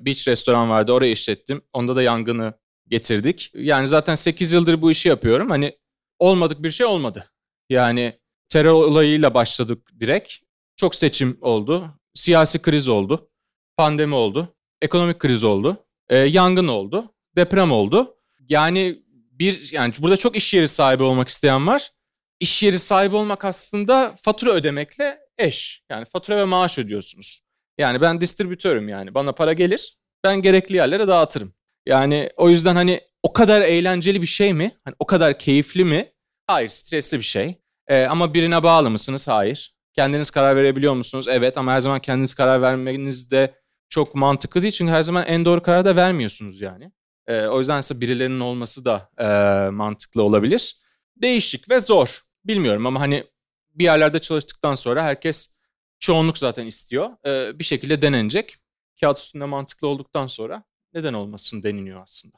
beach 0.05 0.27
restoran 0.27 0.69
vardı. 0.69 0.91
Orayı 0.91 1.11
işlettim. 1.11 1.61
Onda 1.73 1.95
da 1.95 2.01
yangını 2.01 2.53
getirdik. 2.87 3.51
Yani 3.53 3.87
zaten 3.87 4.15
8 4.15 4.53
yıldır 4.53 4.81
bu 4.81 4.91
işi 4.91 5.09
yapıyorum. 5.09 5.49
Hani 5.49 5.77
olmadık 6.19 6.63
bir 6.63 6.71
şey 6.71 6.85
olmadı. 6.85 7.31
Yani 7.69 8.19
terör 8.49 8.71
olayıyla 8.71 9.33
başladık 9.33 9.89
direkt. 9.99 10.33
Çok 10.75 10.95
seçim 10.95 11.37
oldu. 11.41 11.89
Siyasi 12.13 12.61
kriz 12.61 12.87
oldu. 12.87 13.29
Pandemi 13.77 14.15
oldu. 14.15 14.55
Ekonomik 14.81 15.19
kriz 15.19 15.43
oldu. 15.43 15.85
E, 16.11 16.17
yangın 16.17 16.67
oldu. 16.67 17.13
Deprem 17.35 17.71
oldu. 17.71 18.17
Yani 18.49 19.03
bir 19.31 19.71
yani 19.71 19.93
burada 19.99 20.17
çok 20.17 20.35
iş 20.35 20.53
yeri 20.53 20.67
sahibi 20.67 21.03
olmak 21.03 21.27
isteyen 21.27 21.67
var. 21.67 21.91
İş 22.39 22.63
yeri 22.63 22.79
sahibi 22.79 23.15
olmak 23.15 23.45
aslında 23.45 24.15
fatura 24.21 24.51
ödemekle 24.51 25.19
eş. 25.37 25.83
Yani 25.89 26.05
fatura 26.05 26.37
ve 26.37 26.43
maaş 26.43 26.77
ödüyorsunuz. 26.77 27.41
Yani 27.77 28.01
ben 28.01 28.21
distribütörüm 28.21 28.89
yani. 28.89 29.13
Bana 29.13 29.31
para 29.31 29.53
gelir. 29.53 29.97
Ben 30.23 30.41
gerekli 30.41 30.75
yerlere 30.75 31.07
dağıtırım. 31.07 31.53
Yani 31.85 32.29
o 32.37 32.49
yüzden 32.49 32.75
hani 32.75 33.01
o 33.23 33.33
kadar 33.33 33.61
eğlenceli 33.61 34.21
bir 34.21 34.27
şey 34.27 34.53
mi? 34.53 34.71
Hani 34.83 34.95
o 34.99 35.05
kadar 35.05 35.39
keyifli 35.39 35.83
mi? 35.83 36.11
Hayır, 36.47 36.69
stresli 36.69 37.17
bir 37.17 37.23
şey. 37.23 37.55
Ee, 37.87 38.03
ama 38.05 38.33
birine 38.33 38.63
bağlı 38.63 38.89
mısınız? 38.89 39.27
Hayır. 39.27 39.75
Kendiniz 39.93 40.29
karar 40.29 40.55
verebiliyor 40.55 40.93
musunuz? 40.93 41.27
Evet 41.27 41.57
ama 41.57 41.73
her 41.73 41.79
zaman 41.79 41.99
kendiniz 41.99 42.33
karar 42.33 42.61
vermeniz 42.61 43.31
de 43.31 43.60
çok 43.91 44.15
mantıklı 44.15 44.61
değil. 44.61 44.73
Çünkü 44.73 44.91
her 44.93 45.03
zaman 45.03 45.25
en 45.25 45.45
doğru 45.45 45.63
kararı 45.63 45.85
da 45.85 45.95
vermiyorsunuz 45.95 46.61
yani. 46.61 46.91
Ee, 47.27 47.45
o 47.45 47.59
yüzden 47.59 47.79
ise 47.79 48.01
birilerinin 48.01 48.39
olması 48.39 48.85
da 48.85 49.09
e, 49.17 49.25
mantıklı 49.69 50.23
olabilir. 50.23 50.77
Değişik 51.15 51.69
ve 51.69 51.79
zor. 51.79 52.21
Bilmiyorum 52.45 52.85
ama 52.85 52.99
hani 52.99 53.27
bir 53.75 53.83
yerlerde 53.83 54.19
çalıştıktan 54.19 54.75
sonra 54.75 55.03
herkes 55.03 55.55
çoğunluk 55.99 56.37
zaten 56.37 56.65
istiyor. 56.65 57.09
Ee, 57.25 57.59
bir 57.59 57.63
şekilde 57.63 58.01
denenecek. 58.01 58.57
Kağıt 59.01 59.19
üstünde 59.19 59.45
mantıklı 59.45 59.87
olduktan 59.87 60.27
sonra 60.27 60.63
neden 60.93 61.13
olmasın 61.13 61.63
deniliyor 61.63 62.03
aslında. 62.03 62.37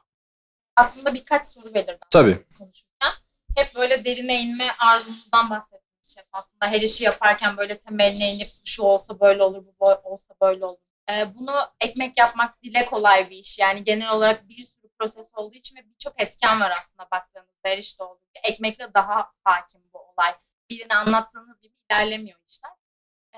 Aklımda 0.75 1.13
birkaç 1.13 1.47
soru 1.47 1.73
belirdi. 1.73 1.99
Tabii. 2.11 2.37
Konuşurken. 2.57 3.11
Hep 3.55 3.75
böyle 3.75 4.05
derine 4.05 4.41
inme 4.41 4.67
arzunuzdan 4.79 5.49
bahsettiniz 5.49 6.15
şef 6.15 6.25
aslında. 6.31 6.67
Her 6.67 6.81
işi 6.81 7.03
yaparken 7.03 7.57
böyle 7.57 7.79
temeline 7.79 8.33
inip 8.33 8.47
şu 8.65 8.83
olsa 8.83 9.19
böyle 9.19 9.43
olur, 9.43 9.63
bu 9.79 9.85
olsa 9.85 10.33
böyle 10.41 10.65
olur. 10.65 10.92
Ee, 11.11 11.35
bunu 11.35 11.51
ekmek 11.81 12.17
yapmak 12.17 12.63
dile 12.63 12.85
kolay 12.85 13.29
bir 13.29 13.37
iş. 13.37 13.59
Yani 13.59 13.83
genel 13.83 14.11
olarak 14.11 14.49
bir 14.49 14.63
sürü 14.63 14.89
proses 14.99 15.31
olduğu 15.35 15.55
için 15.55 15.75
ve 15.75 15.89
birçok 15.89 16.21
etken 16.21 16.59
var 16.59 16.71
aslında 16.71 17.07
baktığınızda 17.11 17.69
her 17.69 17.77
işte 17.77 18.03
olduğu 18.03 18.19
gibi. 18.19 18.53
Ekmekle 18.53 18.93
daha 18.93 19.31
hakim 19.43 19.81
bu 19.93 19.99
olay. 19.99 20.35
Birini 20.69 20.93
anlattığınız 20.93 21.61
gibi 21.61 21.73
ilerlemiyor 21.91 22.39
işler. 22.49 22.71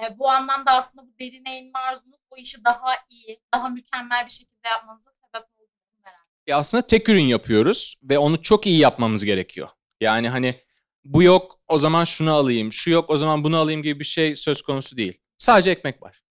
Ee, 0.01 0.19
bu 0.19 0.29
anlamda 0.29 0.71
aslında 0.71 1.07
bu 1.07 1.19
derine 1.19 1.59
inme 1.59 1.79
arzunuz 1.79 2.19
bu 2.31 2.37
işi 2.37 2.65
daha 2.65 2.95
iyi, 3.09 3.41
daha 3.53 3.69
mükemmel 3.69 4.25
bir 4.25 4.31
şekilde 4.31 4.67
yapmanıza 4.67 5.11
sebep 5.11 5.47
oldu. 5.57 5.69
Ya 6.47 6.57
aslında 6.57 6.87
tek 6.87 7.09
ürün 7.09 7.23
yapıyoruz 7.23 7.95
ve 8.03 8.17
onu 8.17 8.41
çok 8.41 8.65
iyi 8.65 8.79
yapmamız 8.79 9.25
gerekiyor. 9.25 9.69
Yani 10.01 10.29
hani 10.29 10.55
bu 11.03 11.23
yok 11.23 11.59
o 11.67 11.77
zaman 11.77 12.03
şunu 12.03 12.33
alayım, 12.33 12.73
şu 12.73 12.91
yok 12.91 13.09
o 13.09 13.17
zaman 13.17 13.43
bunu 13.43 13.57
alayım 13.57 13.83
gibi 13.83 13.99
bir 13.99 14.05
şey 14.05 14.35
söz 14.35 14.61
konusu 14.61 14.97
değil. 14.97 15.21
Sadece 15.37 15.71
ekmek 15.71 16.01
var. 16.01 16.24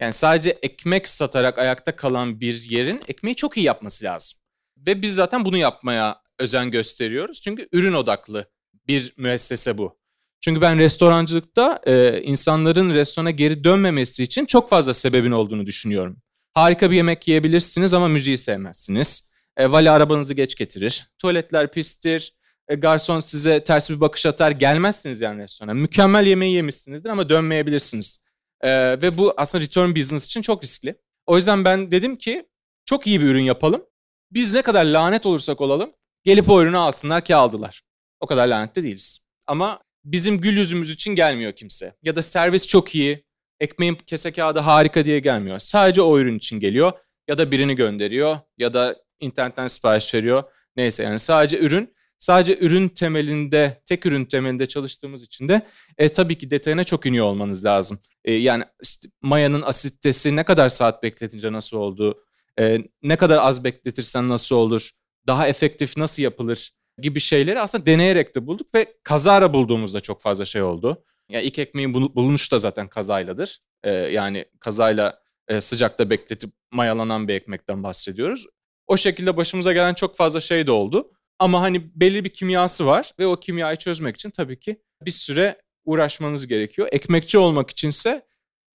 Yani 0.00 0.12
sadece 0.12 0.50
ekmek 0.50 1.08
satarak 1.08 1.58
ayakta 1.58 1.96
kalan 1.96 2.40
bir 2.40 2.62
yerin 2.62 3.00
ekmeği 3.08 3.36
çok 3.36 3.56
iyi 3.56 3.66
yapması 3.66 4.04
lazım. 4.04 4.38
Ve 4.76 5.02
biz 5.02 5.14
zaten 5.14 5.44
bunu 5.44 5.56
yapmaya 5.56 6.22
özen 6.38 6.70
gösteriyoruz. 6.70 7.40
Çünkü 7.40 7.68
ürün 7.72 7.92
odaklı 7.92 8.50
bir 8.88 9.12
müessese 9.16 9.78
bu. 9.78 9.98
Çünkü 10.40 10.60
ben 10.60 10.78
restorancılıkta 10.78 11.80
e, 11.86 12.20
insanların 12.22 12.94
restorana 12.94 13.30
geri 13.30 13.64
dönmemesi 13.64 14.22
için 14.22 14.46
çok 14.46 14.70
fazla 14.70 14.94
sebebin 14.94 15.30
olduğunu 15.30 15.66
düşünüyorum. 15.66 16.22
Harika 16.54 16.90
bir 16.90 16.96
yemek 16.96 17.28
yiyebilirsiniz 17.28 17.94
ama 17.94 18.08
müziği 18.08 18.38
sevmezsiniz. 18.38 19.30
E, 19.56 19.70
vali 19.70 19.90
arabanızı 19.90 20.34
geç 20.34 20.56
getirir. 20.56 21.06
Tuvaletler 21.18 21.72
pistir. 21.72 22.34
E, 22.68 22.74
garson 22.74 23.20
size 23.20 23.64
ters 23.64 23.90
bir 23.90 24.00
bakış 24.00 24.26
atar. 24.26 24.50
Gelmezsiniz 24.50 25.20
yani 25.20 25.42
restorana. 25.42 25.74
Mükemmel 25.74 26.26
yemeği 26.26 26.54
yemişsinizdir 26.54 27.10
ama 27.10 27.28
dönmeyebilirsiniz. 27.28 28.24
E, 28.60 28.70
ve 29.02 29.18
bu 29.18 29.34
aslında 29.36 29.64
return 29.64 29.94
business 29.94 30.24
için 30.24 30.42
çok 30.42 30.64
riskli. 30.64 30.94
O 31.26 31.36
yüzden 31.36 31.64
ben 31.64 31.92
dedim 31.92 32.16
ki 32.16 32.48
çok 32.84 33.06
iyi 33.06 33.20
bir 33.20 33.26
ürün 33.26 33.42
yapalım. 33.42 33.84
Biz 34.30 34.54
ne 34.54 34.62
kadar 34.62 34.84
lanet 34.84 35.26
olursak 35.26 35.60
olalım 35.60 35.92
gelip 36.24 36.50
o 36.50 36.62
ürünü 36.62 36.76
alsınlar 36.76 37.24
ki 37.24 37.36
aldılar. 37.36 37.82
O 38.20 38.26
kadar 38.26 38.46
lanette 38.46 38.82
değiliz. 38.82 39.18
Ama 39.46 39.80
bizim 40.04 40.40
gül 40.40 40.56
yüzümüz 40.56 40.90
için 40.90 41.14
gelmiyor 41.14 41.52
kimse. 41.52 41.94
Ya 42.02 42.16
da 42.16 42.22
servis 42.22 42.66
çok 42.66 42.94
iyi, 42.94 43.24
ekmeğin 43.60 43.94
kese 43.94 44.32
kağıdı 44.32 44.58
harika 44.58 45.04
diye 45.04 45.18
gelmiyor. 45.18 45.58
Sadece 45.58 46.02
o 46.02 46.18
ürün 46.18 46.38
için 46.38 46.60
geliyor. 46.60 46.92
Ya 47.28 47.38
da 47.38 47.50
birini 47.50 47.74
gönderiyor 47.74 48.38
ya 48.58 48.74
da 48.74 48.96
internetten 49.20 49.66
sipariş 49.66 50.14
veriyor. 50.14 50.42
Neyse 50.76 51.02
yani 51.02 51.18
sadece 51.18 51.58
ürün. 51.58 51.94
Sadece 52.18 52.58
ürün 52.58 52.88
temelinde, 52.88 53.82
tek 53.86 54.06
ürün 54.06 54.24
temelinde 54.24 54.66
çalıştığımız 54.66 55.22
için 55.22 55.48
de 55.48 55.66
e, 55.98 56.08
tabii 56.08 56.38
ki 56.38 56.50
detayına 56.50 56.84
çok 56.84 57.06
iniyor 57.06 57.26
olmanız 57.26 57.64
lazım. 57.64 57.98
E, 58.24 58.32
yani 58.32 58.64
işte 58.82 59.08
mayanın 59.22 59.62
asitesi 59.62 60.36
ne 60.36 60.44
kadar 60.44 60.68
saat 60.68 61.02
bekletince 61.02 61.52
nasıl 61.52 61.76
oldu, 61.76 62.24
e, 62.60 62.78
ne 63.02 63.16
kadar 63.16 63.38
az 63.38 63.64
bekletirsen 63.64 64.28
nasıl 64.28 64.56
olur, 64.56 64.90
daha 65.26 65.48
efektif 65.48 65.96
nasıl 65.96 66.22
yapılır 66.22 66.72
gibi 66.98 67.20
şeyleri 67.20 67.60
aslında 67.60 67.86
deneyerek 67.86 68.34
de 68.34 68.46
bulduk 68.46 68.74
ve 68.74 68.86
kazara 69.02 69.52
bulduğumuzda 69.52 70.00
çok 70.00 70.22
fazla 70.22 70.44
şey 70.44 70.62
oldu. 70.62 71.04
Yani 71.30 71.44
ilk 71.44 71.58
ekmeğin 71.58 71.94
bulunuşu 71.94 72.50
da 72.50 72.58
zaten 72.58 72.88
kazayladır. 72.88 73.58
E, 73.84 73.90
yani 73.90 74.44
kazayla 74.60 75.20
e, 75.48 75.60
sıcakta 75.60 76.10
bekletip 76.10 76.50
mayalanan 76.72 77.28
bir 77.28 77.34
ekmekten 77.34 77.82
bahsediyoruz. 77.82 78.46
O 78.86 78.96
şekilde 78.96 79.36
başımıza 79.36 79.72
gelen 79.72 79.94
çok 79.94 80.16
fazla 80.16 80.40
şey 80.40 80.66
de 80.66 80.70
oldu. 80.70 81.10
Ama 81.38 81.60
hani 81.60 81.90
belli 81.94 82.24
bir 82.24 82.30
kimyası 82.30 82.86
var 82.86 83.12
ve 83.18 83.26
o 83.26 83.40
kimyayı 83.40 83.76
çözmek 83.76 84.16
için 84.16 84.30
tabii 84.30 84.60
ki 84.60 84.82
bir 85.02 85.10
süre 85.10 85.62
uğraşmanız 85.84 86.46
gerekiyor. 86.46 86.88
Ekmekçi 86.92 87.38
olmak 87.38 87.70
içinse 87.70 88.26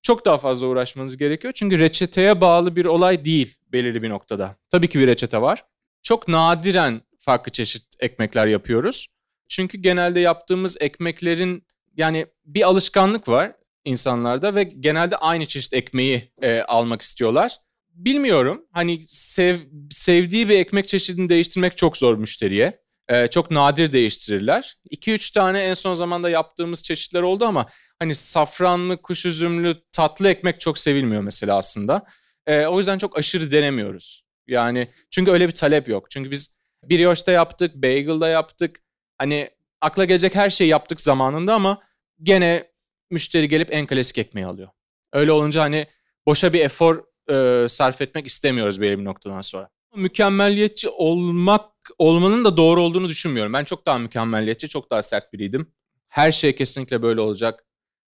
çok 0.01 0.25
daha 0.25 0.37
fazla 0.37 0.67
uğraşmanız 0.67 1.17
gerekiyor. 1.17 1.53
Çünkü 1.53 1.79
reçeteye 1.79 2.41
bağlı 2.41 2.75
bir 2.75 2.85
olay 2.85 3.25
değil 3.25 3.57
belirli 3.71 4.01
bir 4.01 4.09
noktada. 4.09 4.55
Tabii 4.71 4.89
ki 4.89 4.99
bir 4.99 5.07
reçete 5.07 5.41
var. 5.41 5.65
Çok 6.03 6.27
nadiren 6.27 7.01
farklı 7.19 7.51
çeşit 7.51 7.83
ekmekler 7.99 8.47
yapıyoruz. 8.47 9.07
Çünkü 9.49 9.77
genelde 9.77 10.19
yaptığımız 10.19 10.77
ekmeklerin 10.79 11.63
yani 11.97 12.25
bir 12.45 12.67
alışkanlık 12.67 13.27
var 13.27 13.51
insanlarda 13.85 14.55
ve 14.55 14.63
genelde 14.63 15.17
aynı 15.17 15.45
çeşit 15.45 15.73
ekmeği 15.73 16.31
e, 16.41 16.61
almak 16.61 17.01
istiyorlar. 17.01 17.57
Bilmiyorum 17.93 18.65
hani 18.71 19.03
sev, 19.07 19.59
sevdiği 19.91 20.49
bir 20.49 20.59
ekmek 20.59 20.87
çeşidini 20.87 21.29
değiştirmek 21.29 21.77
çok 21.77 21.97
zor 21.97 22.15
müşteriye. 22.15 22.83
E, 23.09 23.27
çok 23.27 23.51
nadir 23.51 23.91
değiştirirler. 23.91 24.75
2-3 24.91 25.33
tane 25.33 25.61
en 25.61 25.73
son 25.73 25.93
zamanda 25.93 26.29
yaptığımız 26.29 26.83
çeşitler 26.83 27.21
oldu 27.21 27.45
ama 27.45 27.65
hani 27.99 28.15
safranlı, 28.15 29.01
kuş 29.01 29.25
üzümlü, 29.25 29.75
tatlı 29.91 30.29
ekmek 30.29 30.59
çok 30.59 30.79
sevilmiyor 30.79 31.21
mesela 31.21 31.57
aslında. 31.57 32.05
E, 32.47 32.65
o 32.65 32.77
yüzden 32.77 32.97
çok 32.97 33.17
aşırı 33.17 33.51
denemiyoruz. 33.51 34.23
Yani 34.47 34.87
çünkü 35.09 35.31
öyle 35.31 35.47
bir 35.47 35.53
talep 35.53 35.87
yok. 35.87 36.11
Çünkü 36.11 36.31
biz 36.31 36.55
brioche'da 36.89 37.31
yaptık, 37.31 37.75
bagel'da 37.75 38.27
yaptık. 38.27 38.81
Hani 39.17 39.49
akla 39.81 40.05
gelecek 40.05 40.35
her 40.35 40.49
şeyi 40.49 40.69
yaptık 40.69 41.01
zamanında 41.01 41.53
ama 41.53 41.81
gene 42.23 42.71
müşteri 43.11 43.47
gelip 43.47 43.73
en 43.73 43.87
klasik 43.87 44.17
ekmeği 44.17 44.47
alıyor. 44.47 44.69
Öyle 45.13 45.31
olunca 45.31 45.61
hani 45.61 45.87
boşa 46.25 46.53
bir 46.53 46.59
efor 46.59 47.03
e, 47.29 47.65
sarf 47.69 48.01
etmek 48.01 48.27
istemiyoruz 48.27 48.81
belli 48.81 48.99
bir 48.99 49.05
noktadan 49.05 49.41
sonra. 49.41 49.69
Mükemmelliyetçi 49.95 50.89
olmak 50.89 51.71
olmanın 51.97 52.45
da 52.45 52.57
doğru 52.57 52.81
olduğunu 52.81 53.09
düşünmüyorum. 53.09 53.53
Ben 53.53 53.63
çok 53.63 53.85
daha 53.85 53.97
mükemmelliyetçi, 53.97 54.69
çok 54.69 54.91
daha 54.91 55.01
sert 55.01 55.33
biriydim. 55.33 55.71
Her 56.09 56.31
şey 56.31 56.55
kesinlikle 56.55 57.01
böyle 57.01 57.21
olacak. 57.21 57.65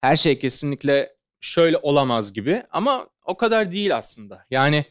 Her 0.00 0.16
şey 0.16 0.38
kesinlikle 0.38 1.16
şöyle 1.40 1.76
olamaz 1.76 2.32
gibi 2.32 2.62
ama 2.70 3.08
o 3.24 3.36
kadar 3.36 3.72
değil 3.72 3.96
aslında. 3.96 4.46
Yani 4.50 4.84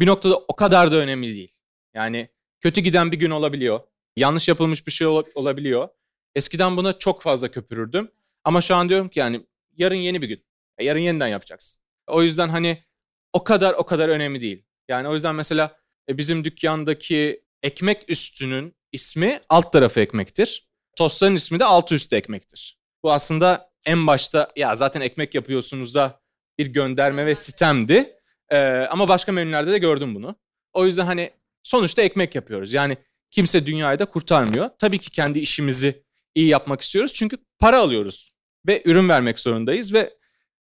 bir 0.00 0.06
noktada 0.06 0.36
o 0.36 0.56
kadar 0.56 0.92
da 0.92 0.96
önemli 0.96 1.34
değil. 1.34 1.52
Yani 1.94 2.28
kötü 2.60 2.80
giden 2.80 3.12
bir 3.12 3.16
gün 3.16 3.30
olabiliyor. 3.30 3.80
Yanlış 4.16 4.48
yapılmış 4.48 4.86
bir 4.86 4.92
şey 4.92 5.06
olabiliyor. 5.06 5.88
Eskiden 6.34 6.76
buna 6.76 6.98
çok 6.98 7.22
fazla 7.22 7.50
köpürürdüm. 7.50 8.10
Ama 8.44 8.60
şu 8.60 8.74
an 8.74 8.88
diyorum 8.88 9.08
ki 9.08 9.18
yani 9.18 9.46
yarın 9.76 9.96
yeni 9.96 10.22
bir 10.22 10.28
gün. 10.28 10.44
E, 10.78 10.84
yarın 10.84 11.00
yeniden 11.00 11.28
yapacaksın. 11.28 11.82
O 12.06 12.22
yüzden 12.22 12.48
hani 12.48 12.84
o 13.32 13.44
kadar 13.44 13.74
o 13.74 13.86
kadar 13.86 14.08
önemli 14.08 14.40
değil. 14.40 14.64
Yani 14.88 15.08
o 15.08 15.14
yüzden 15.14 15.34
mesela 15.34 15.76
e, 16.08 16.18
bizim 16.18 16.44
dükkandaki 16.44 17.44
ekmek 17.62 18.10
üstünün 18.10 18.74
ismi 18.92 19.40
alt 19.48 19.72
tarafı 19.72 20.00
ekmektir. 20.00 20.68
Tostların 20.96 21.34
ismi 21.34 21.60
de 21.60 21.64
alt 21.64 21.92
üstü 21.92 22.16
ekmektir. 22.16 22.78
Bu 23.02 23.12
aslında 23.12 23.70
en 23.84 24.06
başta 24.06 24.50
ya 24.56 24.76
zaten 24.76 25.00
ekmek 25.00 25.34
yapıyorsunuz 25.34 25.94
da 25.94 26.20
bir 26.58 26.66
gönderme 26.66 27.26
ve 27.26 27.34
sistemdi. 27.34 28.16
Ee, 28.50 28.58
ama 28.90 29.08
başka 29.08 29.32
menülerde 29.32 29.72
de 29.72 29.78
gördüm 29.78 30.14
bunu. 30.14 30.36
O 30.72 30.86
yüzden 30.86 31.06
hani 31.06 31.30
sonuçta 31.62 32.02
ekmek 32.02 32.34
yapıyoruz. 32.34 32.72
Yani 32.72 32.96
kimse 33.30 33.66
dünyayı 33.66 33.98
da 33.98 34.04
kurtarmıyor. 34.04 34.70
Tabii 34.78 34.98
ki 34.98 35.10
kendi 35.10 35.38
işimizi 35.38 36.04
iyi 36.34 36.48
yapmak 36.48 36.80
istiyoruz. 36.80 37.12
Çünkü 37.12 37.36
para 37.58 37.80
alıyoruz 37.80 38.34
ve 38.66 38.82
ürün 38.84 39.08
vermek 39.08 39.40
zorundayız 39.40 39.94
ve 39.94 40.14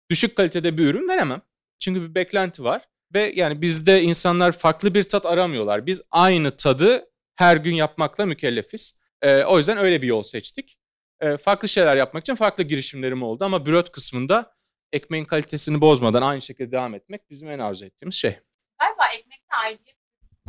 düşük 0.09 0.36
kalitede 0.36 0.77
bir 0.77 0.86
ürün 0.86 1.07
veremem. 1.07 1.41
Çünkü 1.79 2.01
bir 2.01 2.15
beklenti 2.15 2.63
var 2.63 2.88
ve 3.13 3.34
yani 3.36 3.62
bizde 3.62 4.01
insanlar 4.01 4.51
farklı 4.51 4.93
bir 4.93 5.03
tat 5.03 5.25
aramıyorlar. 5.25 5.86
Biz 5.86 6.01
aynı 6.12 6.57
tadı 6.57 7.05
her 7.36 7.57
gün 7.57 7.74
yapmakla 7.74 8.25
mükellefiz. 8.25 9.00
Ee, 9.22 9.43
o 9.43 9.57
yüzden 9.57 9.77
öyle 9.77 10.01
bir 10.01 10.07
yol 10.07 10.24
seçtik. 10.24 10.77
Ee, 11.22 11.38
farklı 11.38 11.69
şeyler 11.69 11.96
yapmak 11.96 12.22
için 12.24 12.36
farklı 12.36 12.63
girişimlerim 12.63 13.24
oldu 13.24 13.46
ama 13.46 13.65
bröt 13.65 13.91
kısmında 13.91 14.55
ekmeğin 14.91 15.25
kalitesini 15.25 15.81
bozmadan 15.81 16.22
aynı 16.22 16.41
şekilde 16.41 16.72
devam 16.72 16.96
etmek 16.96 17.29
bizim 17.29 17.50
en 17.50 17.60
arzu 17.60 17.86
ettiğimiz 17.86 18.15
şey. 18.15 18.39
Galiba 18.79 19.07
ekmekte 19.07 19.55
aidiyet 19.63 19.98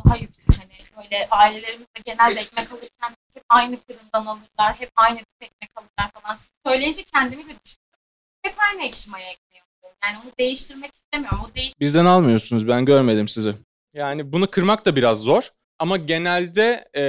daha 0.05 0.15
yüksek. 0.17 0.45
Hani 0.59 0.71
böyle 0.97 1.27
ailelerimizde 1.31 1.99
genelde 2.05 2.39
ekmek 2.39 2.71
alırken 2.71 3.15
hep 3.33 3.43
aynı 3.49 3.77
fırından 3.77 4.25
alırlar, 4.25 4.75
hep 4.79 4.89
aynı 4.95 5.19
ekmek 5.41 5.69
alırlar 5.75 6.11
falan. 6.13 6.37
Söyleyince 6.65 7.03
kendimi 7.03 7.43
de 7.43 7.53
düşündüm. 7.65 7.99
Hep 8.41 8.53
aynı 8.59 8.83
ekşi 8.83 9.09
maya 9.09 9.29
ekmeği. 9.29 9.68
Yani 10.03 10.17
onu 10.23 10.31
değiştirmek 10.39 10.91
istemiyorum. 10.93 11.39
O 11.51 11.55
değiş 11.55 11.73
Bizden 11.79 12.05
almıyorsunuz 12.05 12.67
ben 12.67 12.85
görmedim 12.85 13.27
sizi. 13.27 13.53
Yani 13.93 14.31
bunu 14.33 14.51
kırmak 14.51 14.85
da 14.85 14.95
biraz 14.95 15.21
zor. 15.21 15.49
Ama 15.79 15.97
genelde 15.97 16.89
e, 16.95 17.01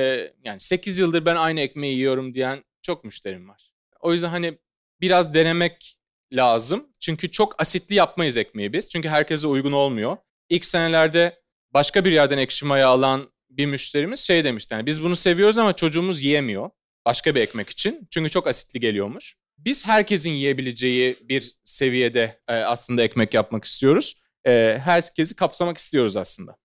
yani 0.45 0.61
8 0.61 0.99
yıldır 0.99 1.27
ben 1.27 1.37
aynı 1.37 1.61
ekmeği 1.61 1.97
yiyorum 1.97 2.35
diyen 2.35 2.65
çok 2.83 3.05
müşterim 3.05 3.49
var. 3.49 3.73
O 4.01 4.13
yüzden 4.13 4.29
hani 4.29 4.59
biraz 5.01 5.35
denemek 5.35 5.97
lazım. 6.33 6.87
Çünkü 7.01 7.31
çok 7.31 7.63
asitli 7.63 7.95
yapmayız 7.95 8.37
ekmeği 8.37 8.73
biz. 8.73 8.89
Çünkü 8.89 9.09
herkese 9.09 9.47
uygun 9.47 9.73
olmuyor. 9.73 10.17
İlk 10.49 10.65
senelerde 10.65 11.41
başka 11.75 12.05
bir 12.05 12.13
yerden 12.13 12.39
ekşi 12.39 12.65
maya 12.65 12.89
alan 12.89 13.31
bir 13.51 13.67
müşterimiz 13.67 14.21
şey 14.21 14.45
demişti. 14.45 14.75
Yani 14.75 14.87
biz 14.87 15.03
bunu 15.03 15.17
seviyoruz 15.17 15.59
ama 15.59 15.73
çocuğumuz 15.73 16.23
yiyemiyor. 16.23 16.71
Başka 17.07 17.35
bir 17.35 17.41
ekmek 17.41 17.71
için. 17.71 18.09
Çünkü 18.11 18.31
çok 18.31 18.47
asitli 18.47 18.81
geliyormuş. 18.81 19.37
Biz 19.65 19.87
herkesin 19.87 20.31
yiyebileceği 20.31 21.17
bir 21.23 21.55
seviyede 21.65 22.41
e, 22.49 22.53
aslında 22.55 23.03
ekmek 23.03 23.35
yapmak 23.35 23.65
istiyoruz. 23.65 24.21
E, 24.47 24.81
herkesi 24.85 25.37
kapsamak 25.37 25.79
istiyoruz 25.79 26.17
aslında. 26.17 26.57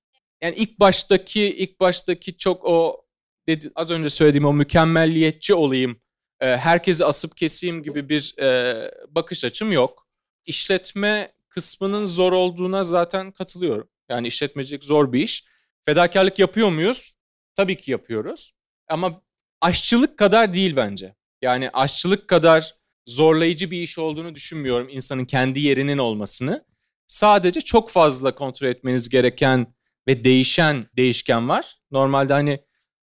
Yani 0.41 0.55
ilk 0.55 0.79
baştaki 0.79 1.41
ilk 1.41 1.79
baştaki 1.79 2.37
çok 2.37 2.65
o 2.65 3.05
dedi, 3.47 3.71
az 3.75 3.91
önce 3.91 4.09
söylediğim 4.09 4.45
o 4.45 4.53
mükemmelliyetçi 4.53 5.53
olayım, 5.53 6.01
e, 6.39 6.57
herkesi 6.57 7.05
asıp 7.05 7.37
keseyim 7.37 7.83
gibi 7.83 8.09
bir 8.09 8.35
e, 8.41 8.91
bakış 9.09 9.43
açım 9.43 9.71
yok. 9.71 10.07
İşletme 10.45 11.31
kısmının 11.49 12.05
zor 12.05 12.31
olduğuna 12.31 12.83
zaten 12.83 13.31
katılıyorum. 13.31 13.89
Yani 14.09 14.27
işletmecilik 14.27 14.83
zor 14.83 15.13
bir 15.13 15.19
iş. 15.19 15.45
Fedakarlık 15.85 16.39
yapıyor 16.39 16.69
muyuz? 16.69 17.15
Tabii 17.55 17.77
ki 17.77 17.91
yapıyoruz. 17.91 18.53
Ama 18.87 19.21
aşçılık 19.61 20.17
kadar 20.17 20.53
değil 20.53 20.75
bence. 20.75 21.15
Yani 21.41 21.69
aşçılık 21.69 22.27
kadar 22.27 22.75
zorlayıcı 23.05 23.71
bir 23.71 23.81
iş 23.81 23.97
olduğunu 23.97 24.35
düşünmüyorum 24.35 24.87
insanın 24.89 25.25
kendi 25.25 25.59
yerinin 25.59 25.97
olmasını. 25.97 26.65
Sadece 27.07 27.61
çok 27.61 27.89
fazla 27.89 28.35
kontrol 28.35 28.67
etmeniz 28.67 29.09
gereken 29.09 29.75
ve 30.07 30.23
değişen 30.23 30.87
değişken 30.97 31.49
var. 31.49 31.75
Normalde 31.91 32.33
hani 32.33 32.59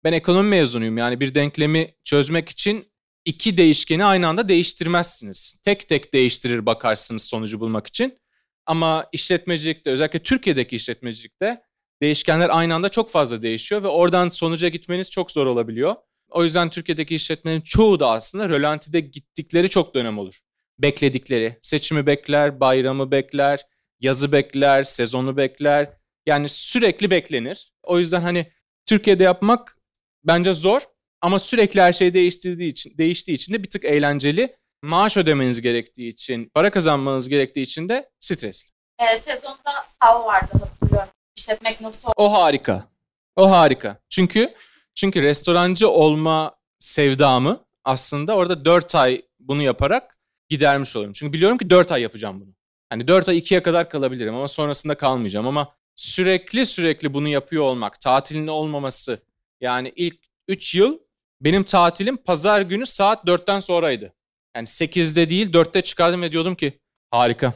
ben 0.05 0.13
ekonomi 0.13 0.49
mezunuyum 0.49 0.99
yani 0.99 1.21
bir 1.21 1.35
denklemi 1.35 1.89
çözmek 2.05 2.49
için 2.49 2.93
iki 3.25 3.57
değişkeni 3.57 4.05
aynı 4.05 4.29
anda 4.29 4.49
değiştirmezsiniz. 4.49 5.61
Tek 5.65 5.89
tek 5.89 6.15
değiştirir 6.15 6.67
bakarsınız 6.67 7.23
sonucu 7.23 7.61
bulmak 7.61 7.87
için. 7.87 8.19
Ama 8.67 9.07
işletmecilikte 9.13 9.91
özellikle 9.91 10.23
Türkiye'deki 10.23 10.77
işletmecilikte 10.77 11.63
değişkenler 12.03 12.49
aynı 12.53 12.75
anda 12.75 12.89
çok 12.89 13.11
fazla 13.11 13.43
değişiyor 13.43 13.83
ve 13.83 13.89
oradan 13.89 14.31
sonuca 14.31 14.69
gitmeniz 14.69 15.11
çok 15.11 15.31
zor 15.31 15.47
olabiliyor. 15.47 15.95
O 16.31 16.45
yüzden 16.45 16.71
Türkiye'deki 16.71 17.15
işletmelerin 17.15 17.61
çoğu 17.61 18.01
da 18.01 18.11
aslında 18.11 18.49
rölantide 18.49 19.01
gittikleri 19.01 19.71
çok 19.71 19.95
dönem 19.95 20.19
olur. 20.19 20.41
Bekledikleri, 20.79 21.59
seçimi 21.63 22.07
bekler, 22.07 22.61
bayramı 22.61 23.11
bekler, 23.11 23.67
yazı 24.01 24.33
bekler, 24.33 24.83
sezonu 24.83 25.37
bekler. 25.37 25.91
Yani 26.27 26.49
sürekli 26.49 27.11
beklenir. 27.11 27.73
O 27.83 27.99
yüzden 27.99 28.21
hani 28.21 28.53
Türkiye'de 28.87 29.25
yapmak 29.25 29.77
bence 30.25 30.53
zor 30.53 30.83
ama 31.21 31.39
sürekli 31.39 31.81
her 31.81 31.93
şey 31.93 32.15
değiştirdiği 32.15 32.71
için, 32.71 32.99
değiştiği 32.99 33.35
için 33.35 33.55
de 33.55 33.63
bir 33.63 33.71
tık 33.71 33.85
eğlenceli. 33.85 34.57
Maaş 34.83 35.17
ödemeniz 35.17 35.61
gerektiği 35.61 36.09
için, 36.09 36.51
para 36.55 36.71
kazanmanız 36.71 37.29
gerektiği 37.29 37.63
için 37.63 37.89
de 37.89 38.11
stresli. 38.21 38.71
Ee, 38.99 39.17
sezonda 39.17 39.73
sav 40.03 40.25
vardı 40.25 40.53
hatırlıyorum. 40.53 41.09
İşletmek 41.37 41.81
nasıl 41.81 42.13
O 42.17 42.33
harika. 42.33 42.89
O 43.37 43.51
harika. 43.51 44.01
Çünkü 44.09 44.55
çünkü 44.99 45.23
restorancı 45.23 45.89
olma 45.89 46.57
sevdamı 46.79 47.65
aslında 47.85 48.37
orada 48.37 48.65
4 48.65 48.95
ay 48.95 49.23
bunu 49.41 49.63
yaparak 49.63 50.19
gidermiş 50.49 50.97
oluyorum. 50.97 51.13
Çünkü 51.13 51.33
biliyorum 51.33 51.59
ki 51.59 51.71
4 51.71 51.93
ay 51.93 52.03
yapacağım 52.03 52.41
bunu. 52.41 52.55
Hani 52.91 53.09
4 53.09 53.29
ay 53.29 53.39
2'ye 53.39 53.63
kadar 53.63 53.91
kalabilirim 53.91 54.35
ama 54.35 54.49
sonrasında 54.49 54.95
kalmayacağım 54.95 55.47
ama 55.47 55.75
sürekli 55.95 56.67
sürekli 56.67 57.15
bunu 57.15 57.29
yapıyor 57.29 57.63
olmak, 57.63 58.01
tatilin 58.01 58.47
olmaması 58.47 59.23
yani 59.61 59.93
ilk 59.97 60.19
3 60.49 60.75
yıl 60.75 60.99
benim 61.41 61.65
tatilim 61.65 62.17
pazar 62.17 62.61
günü 62.61 62.87
saat 62.87 63.25
4'ten 63.25 63.61
sonraydı. 63.61 64.13
Yani 64.57 64.67
8'de 64.67 65.31
değil 65.31 65.53
4'te 65.53 65.81
çıkardım 65.81 66.23
ve 66.23 66.33
diyordum 66.33 66.55
ki 66.55 66.79
harika. 67.11 67.55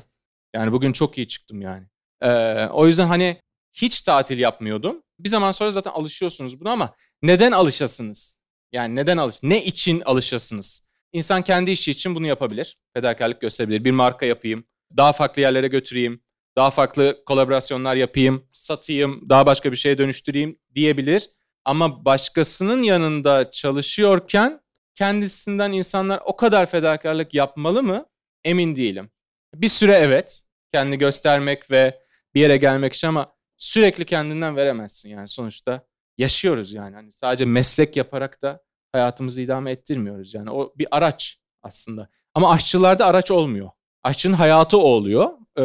Yani 0.55 0.73
bugün 0.73 0.93
çok 0.93 1.19
iyi 1.19 1.29
çıktım 1.29 1.63
yani. 1.63 1.87
Ee, 2.21 2.67
o 2.67 2.87
yüzden 2.87 3.07
hani 3.07 3.41
hiç 3.73 4.01
tatil 4.01 4.39
yapmıyordum. 4.39 5.03
Bir 5.19 5.29
zaman 5.29 5.51
sonra 5.51 5.71
zaten 5.71 5.91
alışıyorsunuz 5.91 6.61
buna 6.61 6.73
ama 6.73 6.95
neden 7.23 7.53
alışasınız? 7.53 8.39
Yani 8.73 8.97
neden 8.97 9.17
alış? 9.17 9.43
Ne 9.43 9.65
için 9.65 10.01
alışasınız? 10.01 10.87
İnsan 11.13 11.43
kendi 11.43 11.71
işi 11.71 11.91
için 11.91 12.15
bunu 12.15 12.27
yapabilir. 12.27 12.79
Fedakarlık 12.95 13.41
gösterebilir. 13.41 13.85
Bir 13.85 13.91
marka 13.91 14.27
yapayım. 14.27 14.65
Daha 14.97 15.13
farklı 15.13 15.43
yerlere 15.43 15.69
götüreyim. 15.69 16.23
Daha 16.57 16.71
farklı 16.71 17.23
kolaborasyonlar 17.27 17.97
yapayım. 17.97 18.49
Satayım. 18.53 19.29
Daha 19.29 19.47
başka 19.47 19.73
bir 19.73 19.77
şeye 19.77 19.99
dönüştüreyim 19.99 20.59
diyebilir. 20.75 21.31
Ama 21.65 22.05
başkasının 22.05 22.83
yanında 22.83 23.51
çalışıyorken 23.51 24.61
kendisinden 24.95 25.73
insanlar 25.73 26.21
o 26.25 26.37
kadar 26.37 26.67
fedakarlık 26.67 27.35
yapmalı 27.35 27.83
mı? 27.83 28.07
Emin 28.45 28.77
değilim. 28.77 29.11
Bir 29.55 29.69
süre 29.69 29.93
evet. 29.93 30.43
Kendi 30.73 30.99
göstermek 30.99 31.71
ve 31.71 32.01
bir 32.35 32.41
yere 32.41 32.57
gelmek 32.57 32.93
için 32.93 33.09
ama 33.09 33.35
sürekli 33.57 34.05
kendinden 34.05 34.57
veremezsin 34.57 35.09
yani 35.09 35.29
sonuçta 35.29 35.87
yaşıyoruz 36.19 36.73
yani. 36.73 36.95
Hani 36.95 37.13
sadece 37.13 37.45
meslek 37.45 37.97
yaparak 37.97 38.43
da 38.43 38.63
hayatımızı 38.93 39.41
idame 39.41 39.71
ettirmiyoruz 39.71 40.35
yani. 40.35 40.51
O 40.51 40.73
bir 40.79 40.87
araç 40.91 41.39
aslında. 41.63 42.09
Ama 42.35 42.51
aşçılarda 42.51 43.07
araç 43.07 43.31
olmuyor. 43.31 43.71
Aşçının 44.03 44.35
hayatı 44.35 44.79
o 44.79 44.83
oluyor 44.83 45.31
ee, 45.57 45.65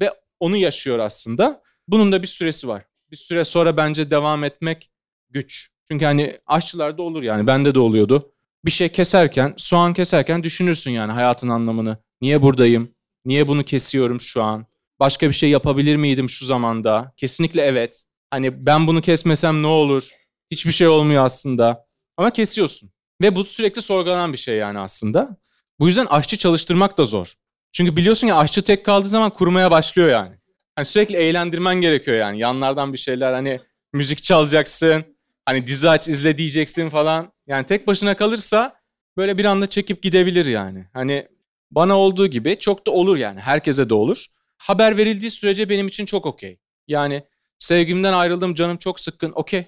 ve 0.00 0.14
onu 0.40 0.56
yaşıyor 0.56 0.98
aslında. 0.98 1.62
Bunun 1.88 2.12
da 2.12 2.22
bir 2.22 2.26
süresi 2.26 2.68
var. 2.68 2.84
Bir 3.10 3.16
süre 3.16 3.44
sonra 3.44 3.76
bence 3.76 4.10
devam 4.10 4.44
etmek 4.44 4.90
güç. 5.30 5.70
Çünkü 5.90 6.04
hani 6.04 6.38
aşçılarda 6.46 7.02
olur 7.02 7.22
yani 7.22 7.46
bende 7.46 7.74
de 7.74 7.80
oluyordu. 7.80 8.32
Bir 8.64 8.70
şey 8.70 8.88
keserken, 8.88 9.54
soğan 9.56 9.92
keserken 9.92 10.42
düşünürsün 10.42 10.90
yani 10.90 11.12
hayatın 11.12 11.48
anlamını. 11.48 11.98
Niye 12.20 12.42
buradayım? 12.42 12.94
Niye 13.24 13.48
bunu 13.48 13.64
kesiyorum 13.64 14.20
şu 14.20 14.42
an? 14.42 14.66
Başka 15.00 15.28
bir 15.28 15.32
şey 15.32 15.50
yapabilir 15.50 15.96
miydim 15.96 16.28
şu 16.28 16.44
zamanda? 16.44 17.12
Kesinlikle 17.16 17.62
evet. 17.62 18.04
Hani 18.30 18.66
ben 18.66 18.86
bunu 18.86 19.02
kesmesem 19.02 19.62
ne 19.62 19.66
olur? 19.66 20.10
Hiçbir 20.50 20.72
şey 20.72 20.88
olmuyor 20.88 21.24
aslında. 21.24 21.86
Ama 22.16 22.30
kesiyorsun. 22.30 22.90
Ve 23.22 23.36
bu 23.36 23.44
sürekli 23.44 23.82
sorgulanan 23.82 24.32
bir 24.32 24.38
şey 24.38 24.56
yani 24.56 24.78
aslında. 24.78 25.36
Bu 25.80 25.86
yüzden 25.86 26.06
aşçı 26.06 26.36
çalıştırmak 26.36 26.98
da 26.98 27.04
zor. 27.04 27.34
Çünkü 27.72 27.96
biliyorsun 27.96 28.26
ya 28.26 28.36
aşçı 28.36 28.62
tek 28.62 28.84
kaldığı 28.84 29.08
zaman 29.08 29.30
kurumaya 29.30 29.70
başlıyor 29.70 30.08
yani. 30.08 30.36
Hani 30.76 30.84
sürekli 30.86 31.16
eğlendirmen 31.16 31.74
gerekiyor 31.74 32.16
yani. 32.16 32.38
Yanlardan 32.38 32.92
bir 32.92 32.98
şeyler 32.98 33.32
hani 33.32 33.60
müzik 33.92 34.22
çalacaksın. 34.22 35.04
Hani 35.46 35.66
dizi 35.66 35.90
aç 35.90 36.08
izle 36.08 36.38
diyeceksin 36.38 36.88
falan. 36.88 37.32
Yani 37.46 37.66
tek 37.66 37.86
başına 37.86 38.16
kalırsa 38.16 38.74
böyle 39.16 39.38
bir 39.38 39.44
anda 39.44 39.66
çekip 39.66 40.02
gidebilir 40.02 40.46
yani. 40.46 40.86
Hani 40.92 41.28
bana 41.70 41.98
olduğu 41.98 42.26
gibi 42.26 42.58
çok 42.58 42.86
da 42.86 42.90
olur 42.90 43.16
yani. 43.16 43.40
Herkese 43.40 43.88
de 43.88 43.94
olur. 43.94 44.26
Haber 44.58 44.96
verildiği 44.96 45.30
sürece 45.30 45.68
benim 45.68 45.88
için 45.88 46.06
çok 46.06 46.26
okey. 46.26 46.58
Yani 46.88 47.22
sevgimden 47.58 48.12
ayrıldım 48.12 48.54
canım 48.54 48.76
çok 48.76 49.00
sıkkın 49.00 49.32
okey. 49.34 49.64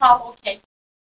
Sağ 0.00 0.20
ol, 0.24 0.32
okey. 0.32 0.58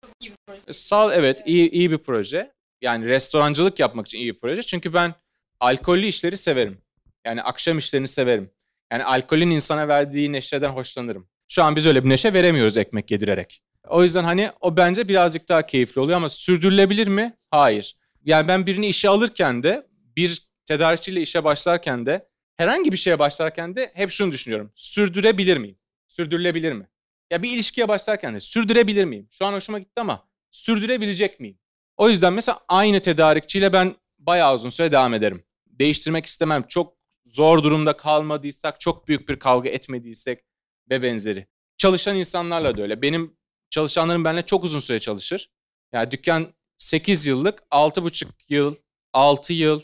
Çok 0.05 0.11
iyi 0.21 0.31
bir 0.31 0.37
proje. 0.47 1.15
E, 1.15 1.19
evet 1.21 1.43
iyi, 1.47 1.71
iyi 1.71 1.91
bir 1.91 1.99
proje. 1.99 2.53
Yani 2.83 3.07
restorancılık 3.07 3.79
yapmak 3.79 4.07
için 4.07 4.19
iyi 4.19 4.35
bir 4.35 4.41
proje. 4.41 4.63
Çünkü 4.63 4.95
ben 4.95 5.15
alkollü 5.61 6.07
işleri 6.07 6.37
severim. 6.37 6.79
Yani 7.27 7.43
akşam 7.43 7.79
işlerini 7.79 8.09
severim. 8.09 8.51
Yani 8.93 9.05
alkolün 9.05 9.51
insana 9.51 9.89
verdiği 9.89 10.33
neşeden 10.33 10.69
hoşlanırım. 10.69 11.29
Şu 11.49 11.63
an 11.63 11.77
biz 11.77 11.87
öyle 11.87 12.05
bir 12.05 12.09
neşe 12.09 12.33
veremiyoruz 12.33 12.77
ekmek 12.77 13.11
yedirerek. 13.11 13.63
O 13.89 14.03
yüzden 14.03 14.25
hani 14.25 14.51
o 14.61 14.77
bence 14.77 15.09
birazcık 15.09 15.49
daha 15.49 15.67
keyifli 15.67 16.01
oluyor 16.01 16.17
ama 16.17 16.29
sürdürülebilir 16.29 17.09
mi? 17.09 17.37
Hayır. 17.51 17.97
Yani 18.25 18.49
ben 18.49 18.67
birini 18.67 18.87
işe 18.87 19.09
alırken 19.09 19.63
de 19.63 19.87
bir 20.17 20.49
tedarikçiyle 20.67 21.21
işe 21.21 21.45
başlarken 21.45 22.07
de 22.07 22.29
herhangi 22.57 22.93
bir 22.93 22.97
şeye 22.97 23.19
başlarken 23.19 23.77
de 23.77 23.91
hep 23.95 24.11
şunu 24.11 24.33
düşünüyorum. 24.33 24.73
Sürdürebilir 24.75 25.57
miyim? 25.57 25.80
Sürdürülebilir 26.21 26.73
mi? 26.73 26.89
Ya 27.31 27.43
bir 27.43 27.51
ilişkiye 27.51 27.89
başlarken 27.89 28.35
de 28.35 28.41
sürdürebilir 28.41 29.05
miyim? 29.05 29.29
Şu 29.31 29.47
an 29.47 29.53
hoşuma 29.53 29.79
gitti 29.79 30.01
ama 30.01 30.29
sürdürebilecek 30.51 31.41
miyim? 31.41 31.59
O 31.97 32.09
yüzden 32.09 32.33
mesela 32.33 32.61
aynı 32.69 33.01
tedarikçiyle 33.01 33.73
ben 33.73 33.97
bayağı 34.19 34.55
uzun 34.55 34.71
süre 34.71 34.93
devam 34.93 35.15
ederim. 35.15 35.45
Değiştirmek 35.67 36.27
istemem. 36.27 36.65
Çok 36.69 36.97
zor 37.25 37.63
durumda 37.63 37.97
kalmadıysak, 37.97 38.81
çok 38.81 39.09
büyük 39.09 39.29
bir 39.29 39.39
kavga 39.39 39.69
etmediysek 39.69 40.45
ve 40.91 41.03
benzeri. 41.03 41.47
Çalışan 41.77 42.17
insanlarla 42.17 42.77
da 42.77 42.83
öyle. 42.83 43.03
Benim 43.03 43.37
çalışanlarım 43.71 44.25
benimle 44.25 44.47
çok 44.47 44.65
uzun 44.65 44.81
süre 44.81 45.01
çalışır. 45.01 45.51
Yani 45.93 46.11
dükkan 46.11 46.55
8 46.77 47.27
yıllık, 47.27 47.63
6,5 47.71 48.27
yıl, 48.49 48.77
6 49.13 49.53
yıl, 49.53 49.83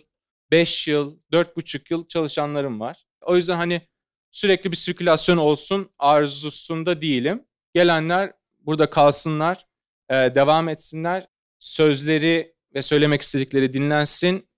5 0.51 0.89
yıl, 0.89 1.19
4,5 1.33 1.93
yıl 1.93 2.09
çalışanlarım 2.09 2.81
var. 2.81 3.07
O 3.21 3.37
yüzden 3.37 3.57
hani 3.57 3.83
sürekli 4.37 4.71
bir 4.71 4.77
sirkülasyon 4.77 5.37
olsun 5.37 5.91
arzusunda 5.99 7.03
değilim. 7.03 7.45
Gelenler 7.75 8.33
burada 8.59 8.91
kalsınlar, 8.91 9.67
e, 10.09 10.15
devam 10.15 10.69
etsinler. 10.69 11.29
Sözleri 11.59 12.55
ve 12.75 12.83
söylemek 12.83 13.23
istedikleri 13.23 13.73
dinlensin. 13.73 14.49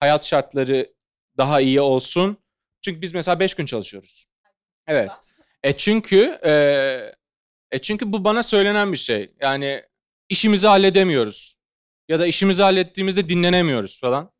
Hayat 0.00 0.24
şartları 0.26 0.94
daha 1.36 1.60
iyi 1.60 1.80
olsun. 1.80 2.36
Çünkü 2.82 3.02
biz 3.02 3.14
mesela 3.14 3.40
5 3.40 3.54
gün 3.54 3.66
çalışıyoruz. 3.66 4.26
Evet. 4.86 5.10
E 5.62 5.76
çünkü 5.76 6.38
e, 6.44 6.52
e 7.70 7.78
çünkü 7.78 8.12
bu 8.12 8.24
bana 8.24 8.42
söylenen 8.42 8.92
bir 8.92 8.96
şey. 8.96 9.32
Yani 9.40 9.82
işimizi 10.28 10.66
halledemiyoruz. 10.66 11.58
Ya 12.08 12.20
da 12.20 12.26
işimizi 12.26 12.62
hallettiğimizde 12.62 13.28
dinlenemiyoruz 13.28 14.00
falan. 14.00 14.32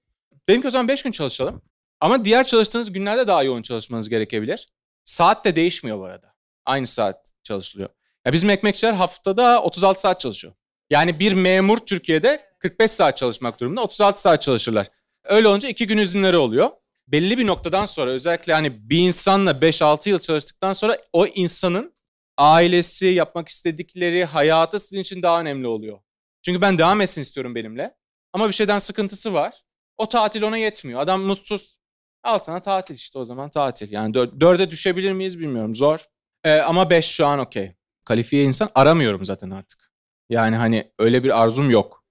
Dedim 0.48 0.62
ki 0.62 0.68
o 0.68 0.70
zaman 0.70 0.88
5 0.88 1.02
gün 1.02 1.12
çalışalım. 1.12 1.62
Ama 2.00 2.24
diğer 2.24 2.46
çalıştığınız 2.46 2.92
günlerde 2.92 3.26
daha 3.26 3.42
yoğun 3.42 3.62
çalışmanız 3.62 4.08
gerekebilir. 4.08 4.68
Saat 5.04 5.44
de 5.44 5.56
değişmiyor 5.56 5.98
bu 5.98 6.04
arada. 6.04 6.34
Aynı 6.64 6.86
saat 6.86 7.30
çalışılıyor. 7.42 7.88
Ya 8.26 8.32
bizim 8.32 8.50
ekmekçiler 8.50 8.92
haftada 8.92 9.62
36 9.62 10.00
saat 10.00 10.20
çalışıyor. 10.20 10.54
Yani 10.90 11.20
bir 11.20 11.32
memur 11.32 11.78
Türkiye'de 11.78 12.54
45 12.58 12.90
saat 12.90 13.16
çalışmak 13.16 13.60
durumunda 13.60 13.82
36 13.82 14.20
saat 14.20 14.42
çalışırlar. 14.42 14.86
Öyle 15.24 15.48
olunca 15.48 15.68
iki 15.68 15.86
gün 15.86 15.98
izinleri 15.98 16.36
oluyor. 16.36 16.70
Belli 17.08 17.38
bir 17.38 17.46
noktadan 17.46 17.86
sonra 17.86 18.10
özellikle 18.10 18.52
hani 18.52 18.90
bir 18.90 18.98
insanla 18.98 19.50
5-6 19.50 20.08
yıl 20.08 20.18
çalıştıktan 20.18 20.72
sonra 20.72 20.98
o 21.12 21.26
insanın 21.26 21.94
ailesi, 22.36 23.06
yapmak 23.06 23.48
istedikleri, 23.48 24.24
hayatı 24.24 24.80
sizin 24.80 25.00
için 25.00 25.22
daha 25.22 25.40
önemli 25.40 25.66
oluyor. 25.66 25.98
Çünkü 26.42 26.60
ben 26.60 26.78
devam 26.78 27.00
etsin 27.00 27.22
istiyorum 27.22 27.54
benimle. 27.54 27.94
Ama 28.32 28.48
bir 28.48 28.52
şeyden 28.52 28.78
sıkıntısı 28.78 29.34
var. 29.34 29.54
O 29.96 30.08
tatil 30.08 30.42
ona 30.42 30.56
yetmiyor. 30.56 31.00
Adam 31.00 31.20
mutsuz. 31.20 31.78
Al 32.24 32.38
sana 32.38 32.60
tatil 32.60 32.94
işte 32.94 33.18
o 33.18 33.24
zaman 33.24 33.50
tatil. 33.50 33.92
Yani 33.92 34.14
dör, 34.14 34.40
dörde 34.40 34.70
düşebilir 34.70 35.12
miyiz 35.12 35.38
bilmiyorum. 35.38 35.74
Zor. 35.74 36.06
Ee, 36.44 36.58
ama 36.58 36.90
beş 36.90 37.06
şu 37.06 37.26
an 37.26 37.38
okey. 37.38 37.72
Kalifiye 38.04 38.44
insan 38.44 38.68
aramıyorum 38.74 39.24
zaten 39.24 39.50
artık. 39.50 39.92
Yani 40.28 40.56
hani 40.56 40.92
öyle 40.98 41.24
bir 41.24 41.42
arzum 41.42 41.70
yok. 41.70 42.04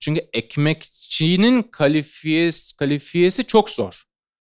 Çünkü 0.00 0.20
ekmekçinin 0.32 1.62
kalifiyesi, 1.62 2.76
kalifiyesi 2.76 3.44
çok 3.44 3.70
zor. 3.70 4.04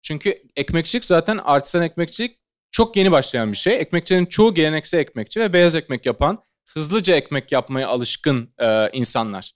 Çünkü 0.02 0.42
ekmekçilik 0.56 1.04
zaten 1.04 1.38
artisan 1.44 1.82
ekmekçilik 1.82 2.38
çok 2.70 2.96
yeni 2.96 3.12
başlayan 3.12 3.52
bir 3.52 3.56
şey. 3.56 3.80
Ekmekçinin 3.80 4.26
çoğu 4.26 4.54
geleneksel 4.54 4.98
ekmekçi 4.98 5.40
ve 5.40 5.52
beyaz 5.52 5.74
ekmek 5.74 6.06
yapan, 6.06 6.42
hızlıca 6.64 7.14
ekmek 7.14 7.52
yapmaya 7.52 7.88
alışkın 7.88 8.54
e, 8.58 8.90
insanlar. 8.92 9.52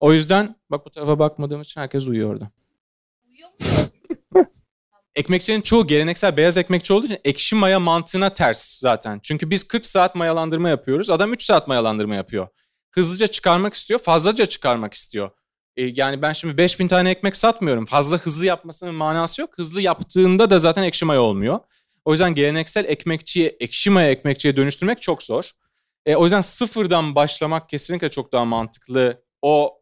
O 0.00 0.12
yüzden 0.12 0.56
bak 0.70 0.86
bu 0.86 0.90
tarafa 0.90 1.18
bakmadığım 1.18 1.60
için 1.62 1.80
herkes 1.80 2.06
uyuyor 2.06 2.30
orada. 2.30 2.50
Uyuyor? 3.28 3.50
Ekmekçinin 5.14 5.60
çoğu 5.60 5.86
geleneksel 5.86 6.36
beyaz 6.36 6.56
ekmekçi 6.56 6.92
olduğu 6.92 7.06
için 7.06 7.18
ekşi 7.24 7.54
maya 7.54 7.80
mantığına 7.80 8.30
ters 8.34 8.78
zaten. 8.78 9.20
Çünkü 9.22 9.50
biz 9.50 9.68
40 9.68 9.86
saat 9.86 10.14
mayalandırma 10.14 10.68
yapıyoruz. 10.68 11.10
Adam 11.10 11.32
3 11.32 11.42
saat 11.42 11.68
mayalandırma 11.68 12.14
yapıyor. 12.14 12.48
Hızlıca 12.90 13.26
çıkarmak 13.26 13.74
istiyor, 13.74 14.00
fazlaca 14.00 14.46
çıkarmak 14.46 14.94
istiyor. 14.94 15.30
E, 15.76 15.82
yani 15.84 16.22
ben 16.22 16.32
şimdi 16.32 16.56
5000 16.56 16.88
tane 16.88 17.10
ekmek 17.10 17.36
satmıyorum. 17.36 17.86
Fazla 17.86 18.18
hızlı 18.18 18.46
yapmasının 18.46 18.94
manası 18.94 19.40
yok. 19.40 19.58
Hızlı 19.58 19.80
yaptığında 19.80 20.50
da 20.50 20.58
zaten 20.58 20.82
ekşi 20.82 21.04
maya 21.04 21.20
olmuyor. 21.20 21.58
O 22.04 22.12
yüzden 22.12 22.34
geleneksel 22.34 22.84
ekmekçiyi 22.84 23.56
ekşi 23.60 23.90
maya 23.90 24.10
ekmekçiye 24.10 24.56
dönüştürmek 24.56 25.02
çok 25.02 25.22
zor. 25.22 25.50
E, 26.06 26.16
o 26.16 26.24
yüzden 26.24 26.40
sıfırdan 26.40 27.14
başlamak 27.14 27.68
kesinlikle 27.68 28.08
çok 28.10 28.32
daha 28.32 28.44
mantıklı. 28.44 29.22
O 29.42 29.80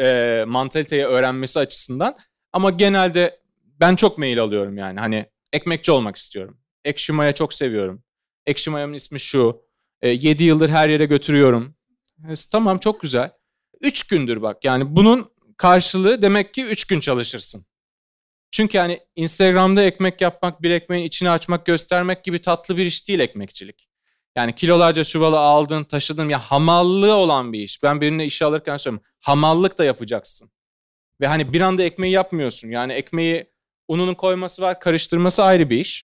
e, 0.00 0.44
mantaliteyi 0.48 1.04
öğrenmesi 1.04 1.58
açısından. 1.58 2.16
Ama 2.52 2.70
genelde 2.70 3.37
ben 3.80 3.96
çok 3.96 4.18
mail 4.18 4.40
alıyorum 4.42 4.76
yani. 4.76 5.00
Hani 5.00 5.26
ekmekçi 5.52 5.92
olmak 5.92 6.16
istiyorum. 6.16 6.58
Ekşi 6.84 7.12
maya 7.12 7.32
çok 7.32 7.54
seviyorum. 7.54 8.02
Ekşi 8.46 8.70
mayamın 8.70 8.94
ismi 8.94 9.20
şu. 9.20 9.62
E, 10.02 10.08
7 10.08 10.44
yıldır 10.44 10.68
her 10.68 10.88
yere 10.88 11.06
götürüyorum. 11.06 11.76
E, 12.30 12.34
tamam 12.52 12.78
çok 12.78 13.00
güzel. 13.00 13.30
3 13.80 14.06
gündür 14.06 14.42
bak 14.42 14.64
yani 14.64 14.96
bunun 14.96 15.30
karşılığı 15.56 16.22
demek 16.22 16.54
ki 16.54 16.64
3 16.64 16.84
gün 16.84 17.00
çalışırsın. 17.00 17.66
Çünkü 18.50 18.76
yani 18.76 19.00
Instagram'da 19.16 19.82
ekmek 19.82 20.20
yapmak, 20.20 20.62
bir 20.62 20.70
ekmeğin 20.70 21.04
içini 21.04 21.30
açmak, 21.30 21.66
göstermek 21.66 22.24
gibi 22.24 22.40
tatlı 22.40 22.76
bir 22.76 22.86
iş 22.86 23.08
değil 23.08 23.20
ekmekçilik. 23.20 23.88
Yani 24.36 24.54
kilolarca 24.54 25.04
çuvalı 25.04 25.38
aldın, 25.38 25.84
taşıdın 25.84 26.28
ya 26.28 26.38
hamallığı 26.38 27.14
olan 27.14 27.52
bir 27.52 27.60
iş. 27.60 27.82
Ben 27.82 28.00
birine 28.00 28.26
işe 28.26 28.44
alırken 28.44 28.76
söylüyorum. 28.76 29.06
Hamallık 29.20 29.78
da 29.78 29.84
yapacaksın. 29.84 30.50
Ve 31.20 31.26
hani 31.26 31.52
bir 31.52 31.60
anda 31.60 31.82
ekmeği 31.82 32.12
yapmıyorsun. 32.12 32.68
Yani 32.68 32.92
ekmeği 32.92 33.52
ununun 33.88 34.14
koyması 34.14 34.62
var, 34.62 34.80
karıştırması 34.80 35.42
ayrı 35.42 35.70
bir 35.70 35.78
iş. 35.78 36.04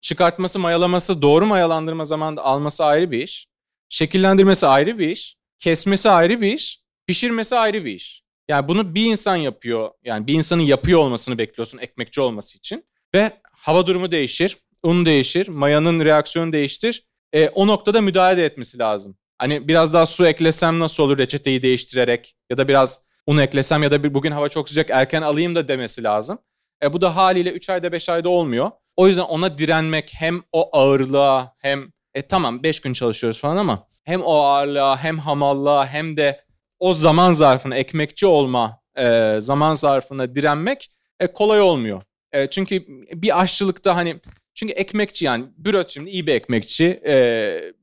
Çıkartması, 0.00 0.58
mayalaması, 0.58 1.22
doğru 1.22 1.46
mayalandırma 1.46 2.04
zamanında 2.04 2.42
alması 2.42 2.84
ayrı 2.84 3.10
bir 3.10 3.22
iş. 3.22 3.46
Şekillendirmesi 3.88 4.66
ayrı 4.66 4.98
bir 4.98 5.08
iş. 5.08 5.36
Kesmesi 5.58 6.10
ayrı 6.10 6.40
bir 6.40 6.54
iş. 6.54 6.80
Pişirmesi 7.06 7.56
ayrı 7.56 7.84
bir 7.84 7.94
iş. 7.94 8.22
Yani 8.48 8.68
bunu 8.68 8.94
bir 8.94 9.04
insan 9.04 9.36
yapıyor. 9.36 9.90
Yani 10.04 10.26
bir 10.26 10.34
insanın 10.34 10.62
yapıyor 10.62 11.00
olmasını 11.00 11.38
bekliyorsun 11.38 11.78
ekmekçi 11.78 12.20
olması 12.20 12.58
için. 12.58 12.84
Ve 13.14 13.30
hava 13.52 13.86
durumu 13.86 14.10
değişir, 14.10 14.58
un 14.82 15.06
değişir, 15.06 15.48
mayanın 15.48 16.04
reaksiyonu 16.04 16.52
değiştir. 16.52 17.06
E, 17.32 17.48
o 17.48 17.66
noktada 17.66 18.00
müdahale 18.00 18.44
etmesi 18.44 18.78
lazım. 18.78 19.16
Hani 19.38 19.68
biraz 19.68 19.92
daha 19.92 20.06
su 20.06 20.26
eklesem 20.26 20.78
nasıl 20.78 21.02
olur 21.02 21.18
reçeteyi 21.18 21.62
değiştirerek 21.62 22.36
ya 22.50 22.58
da 22.58 22.68
biraz 22.68 23.04
un 23.26 23.38
eklesem 23.38 23.82
ya 23.82 23.90
da 23.90 24.04
bir, 24.04 24.14
bugün 24.14 24.30
hava 24.30 24.48
çok 24.48 24.68
sıcak 24.68 24.90
erken 24.90 25.22
alayım 25.22 25.54
da 25.54 25.68
demesi 25.68 26.02
lazım. 26.02 26.38
E, 26.84 26.92
bu 26.92 27.00
da 27.00 27.16
haliyle 27.16 27.50
3 27.50 27.70
ayda 27.70 27.92
5 27.92 28.08
ayda 28.08 28.28
olmuyor. 28.28 28.70
O 28.96 29.08
yüzden 29.08 29.22
ona 29.22 29.58
direnmek 29.58 30.12
hem 30.14 30.42
o 30.52 30.76
ağırlığa 30.76 31.54
hem 31.58 31.92
e 32.14 32.22
tamam 32.22 32.62
5 32.62 32.80
gün 32.80 32.92
çalışıyoruz 32.92 33.40
falan 33.40 33.56
ama 33.56 33.86
hem 34.04 34.22
o 34.22 34.34
ağırlığa 34.34 35.02
hem 35.02 35.18
hamallığa 35.18 35.86
hem 35.86 36.16
de 36.16 36.44
o 36.78 36.94
zaman 36.94 37.32
zarfına 37.32 37.76
ekmekçi 37.76 38.26
olma 38.26 38.80
e, 38.98 39.36
zaman 39.38 39.74
zarfına 39.74 40.34
direnmek 40.34 40.90
e, 41.20 41.26
kolay 41.26 41.60
olmuyor. 41.60 42.02
E, 42.32 42.50
çünkü 42.50 42.84
bir 43.12 43.40
aşçılıkta 43.40 43.96
hani 43.96 44.20
çünkü 44.54 44.72
ekmekçi 44.72 45.24
yani 45.24 45.44
büröt 45.56 45.90
şimdi 45.90 46.10
iyi 46.10 46.26
bir 46.26 46.34
ekmekçi 46.34 47.00
e, 47.06 47.74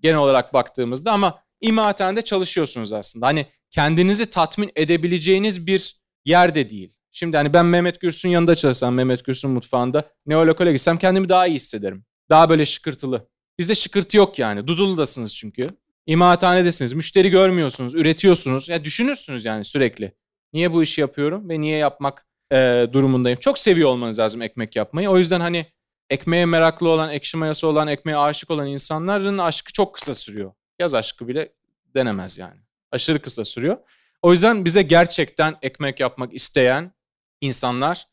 genel 0.00 0.18
olarak 0.18 0.54
baktığımızda 0.54 1.12
ama 1.12 1.42
imalathanede 1.60 2.22
çalışıyorsunuz 2.22 2.92
aslında. 2.92 3.26
Hani 3.26 3.46
kendinizi 3.70 4.30
tatmin 4.30 4.70
edebileceğiniz 4.76 5.66
bir 5.66 6.00
yerde 6.24 6.70
değil. 6.70 6.99
Şimdi 7.12 7.36
hani 7.36 7.52
ben 7.52 7.66
Mehmet 7.66 8.00
Gürsün 8.00 8.28
yanında 8.28 8.54
çalışsam, 8.54 8.94
Mehmet 8.94 9.24
Gürsün 9.24 9.50
mutfağında 9.50 10.04
neolokale 10.26 10.72
gitsem 10.72 10.98
kendimi 10.98 11.28
daha 11.28 11.46
iyi 11.46 11.54
hissederim. 11.54 12.04
Daha 12.30 12.50
böyle 12.50 12.66
şıkırtılı. 12.66 13.28
Bizde 13.58 13.74
şıkırtı 13.74 14.16
yok 14.16 14.38
yani. 14.38 14.66
Duduludasınız 14.66 15.36
çünkü. 15.36 15.68
İmalathanedesiniz. 16.06 16.92
Müşteri 16.92 17.30
görmüyorsunuz, 17.30 17.94
üretiyorsunuz. 17.94 18.68
Ya 18.68 18.84
düşünürsünüz 18.84 19.44
yani 19.44 19.64
sürekli. 19.64 20.12
Niye 20.52 20.72
bu 20.72 20.82
işi 20.82 21.00
yapıyorum 21.00 21.48
ve 21.48 21.60
niye 21.60 21.78
yapmak 21.78 22.26
e, 22.52 22.86
durumundayım? 22.92 23.38
Çok 23.38 23.58
seviyor 23.58 23.88
olmanız 23.88 24.18
lazım 24.18 24.42
ekmek 24.42 24.76
yapmayı. 24.76 25.10
O 25.10 25.18
yüzden 25.18 25.40
hani 25.40 25.66
ekmeğe 26.10 26.46
meraklı 26.46 26.88
olan, 26.88 27.10
ekşi 27.10 27.36
mayası 27.36 27.66
olan, 27.66 27.88
ekmeğe 27.88 28.18
aşık 28.18 28.50
olan 28.50 28.66
insanların 28.66 29.38
aşkı 29.38 29.72
çok 29.72 29.94
kısa 29.94 30.14
sürüyor. 30.14 30.52
Yaz 30.78 30.94
aşkı 30.94 31.28
bile 31.28 31.52
denemez 31.94 32.38
yani. 32.38 32.60
Aşırı 32.92 33.22
kısa 33.22 33.44
sürüyor. 33.44 33.76
O 34.22 34.32
yüzden 34.32 34.64
bize 34.64 34.82
gerçekten 34.82 35.54
ekmek 35.62 36.00
yapmak 36.00 36.34
isteyen 36.34 36.92
insanlar 37.40 38.06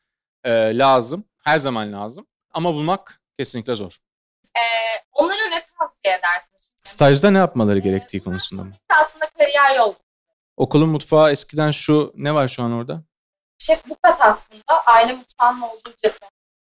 e, 0.43 0.77
lazım. 0.77 1.23
Her 1.43 1.57
zaman 1.57 1.93
lazım. 1.93 2.27
Ama 2.53 2.73
bulmak 2.73 3.21
kesinlikle 3.39 3.75
zor. 3.75 3.97
Ee, 4.57 4.61
onlara 5.11 5.49
ne 5.49 5.63
tavsiye 5.79 6.13
edersiniz? 6.19 6.73
Stajda 6.83 7.31
ne 7.31 7.37
yapmaları 7.37 7.79
gerektiği 7.79 8.23
konusunda 8.23 8.63
mı? 8.63 8.71
Aslında 9.01 9.25
kariyer 9.37 9.75
yolu. 9.77 9.95
Okulun 10.57 10.89
mutfağı 10.89 11.31
eskiden 11.31 11.71
şu 11.71 12.13
ne 12.15 12.33
var 12.33 12.47
şu 12.47 12.63
an 12.63 12.71
orada? 12.71 13.03
Şef 13.59 13.89
Bukat 13.89 14.21
aslında 14.21 14.85
aile 14.85 15.13
mutfağının 15.13 15.61
olduğu 15.61 15.93
cephe. 16.03 16.25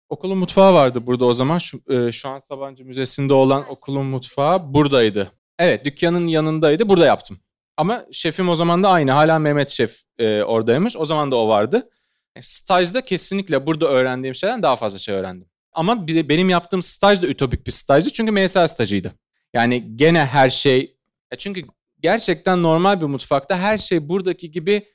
Okulun 0.09 0.38
mutfağı 0.38 0.75
vardı 0.75 1.07
burada 1.07 1.25
o 1.25 1.33
zaman. 1.33 1.59
Şu, 1.59 1.81
e, 1.88 2.12
şu 2.12 2.29
an 2.29 2.38
Sabancı 2.38 2.85
Müzesi'nde 2.85 3.35
olan 3.35 3.71
okulun 3.71 4.07
mutfağı 4.07 4.75
buradaydı. 4.75 5.33
Evet 5.59 5.85
dükkanın 5.85 6.27
yanındaydı. 6.27 6.88
Burada 6.88 7.07
yaptım. 7.07 7.40
Ama 7.77 8.05
şefim 8.12 8.49
o 8.49 8.55
zaman 8.55 8.83
da 8.83 8.90
aynı. 8.90 9.12
Hala 9.12 9.38
Mehmet 9.38 9.71
Şef 9.71 10.03
e, 10.19 10.43
oradaymış. 10.43 10.97
O 10.97 11.05
zaman 11.05 11.31
da 11.31 11.37
o 11.37 11.49
vardı. 11.49 11.90
E, 12.37 12.42
stajda 12.42 13.01
kesinlikle 13.01 13.66
burada 13.66 13.87
öğrendiğim 13.87 14.35
şeyden 14.35 14.62
daha 14.62 14.77
fazla 14.77 14.99
şey 14.99 15.14
öğrendim. 15.14 15.49
Ama 15.73 16.09
benim 16.09 16.49
yaptığım 16.49 16.83
staj 16.83 17.23
da 17.23 17.27
ütopik 17.27 17.66
bir 17.66 17.73
stajdı. 17.73 18.11
Çünkü 18.11 18.33
MSA 18.33 18.68
stajıydı. 18.68 19.12
Yani 19.55 19.97
gene 19.97 20.25
her 20.25 20.51
şey... 20.51 20.97
E 21.31 21.37
çünkü 21.37 21.62
gerçekten 22.01 22.62
normal 22.62 23.01
bir 23.01 23.07
mutfakta 23.07 23.59
her 23.59 23.79
şey 23.79 24.09
buradaki 24.09 24.51
gibi 24.51 24.88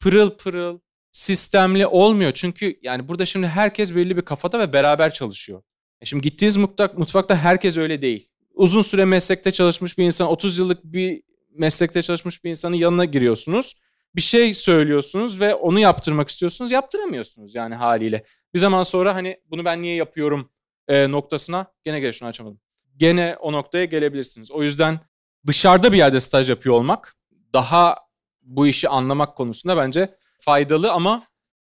pırıl 0.00 0.30
pırıl, 0.30 0.78
sistemli 1.12 1.86
olmuyor. 1.86 2.32
Çünkü 2.32 2.78
yani 2.82 3.08
burada 3.08 3.26
şimdi 3.26 3.46
herkes 3.46 3.96
belli 3.96 4.16
bir 4.16 4.22
kafada 4.22 4.58
ve 4.58 4.72
beraber 4.72 5.12
çalışıyor. 5.12 5.62
E 6.00 6.04
şimdi 6.04 6.22
gittiğiniz 6.22 6.56
mutfak, 6.56 6.98
mutfakta 6.98 7.36
herkes 7.36 7.76
öyle 7.76 8.02
değil. 8.02 8.28
Uzun 8.54 8.82
süre 8.82 9.04
meslekte 9.04 9.52
çalışmış 9.52 9.98
bir 9.98 10.04
insan, 10.04 10.28
30 10.28 10.58
yıllık 10.58 10.84
bir 10.84 11.22
meslekte 11.54 12.02
çalışmış 12.02 12.44
bir 12.44 12.50
insanın 12.50 12.76
yanına 12.76 13.04
giriyorsunuz. 13.04 13.74
Bir 14.18 14.22
şey 14.22 14.54
söylüyorsunuz 14.54 15.40
ve 15.40 15.54
onu 15.54 15.78
yaptırmak 15.78 16.28
istiyorsunuz. 16.28 16.70
Yaptıramıyorsunuz 16.70 17.54
yani 17.54 17.74
haliyle. 17.74 18.24
Bir 18.54 18.58
zaman 18.58 18.82
sonra 18.82 19.14
hani 19.14 19.40
bunu 19.46 19.64
ben 19.64 19.82
niye 19.82 19.94
yapıyorum 19.94 20.50
e, 20.88 21.10
noktasına 21.10 21.66
gene 21.84 22.00
gel 22.00 22.12
şunu 22.12 22.28
açamadım. 22.28 22.60
Gene 22.96 23.36
o 23.40 23.52
noktaya 23.52 23.84
gelebilirsiniz. 23.84 24.50
O 24.50 24.62
yüzden 24.62 25.00
dışarıda 25.46 25.92
bir 25.92 25.96
yerde 25.96 26.20
staj 26.20 26.50
yapıyor 26.50 26.74
olmak 26.74 27.16
daha 27.52 27.96
bu 28.42 28.66
işi 28.66 28.88
anlamak 28.88 29.36
konusunda 29.36 29.76
bence 29.76 30.14
faydalı 30.38 30.92
ama 30.92 31.22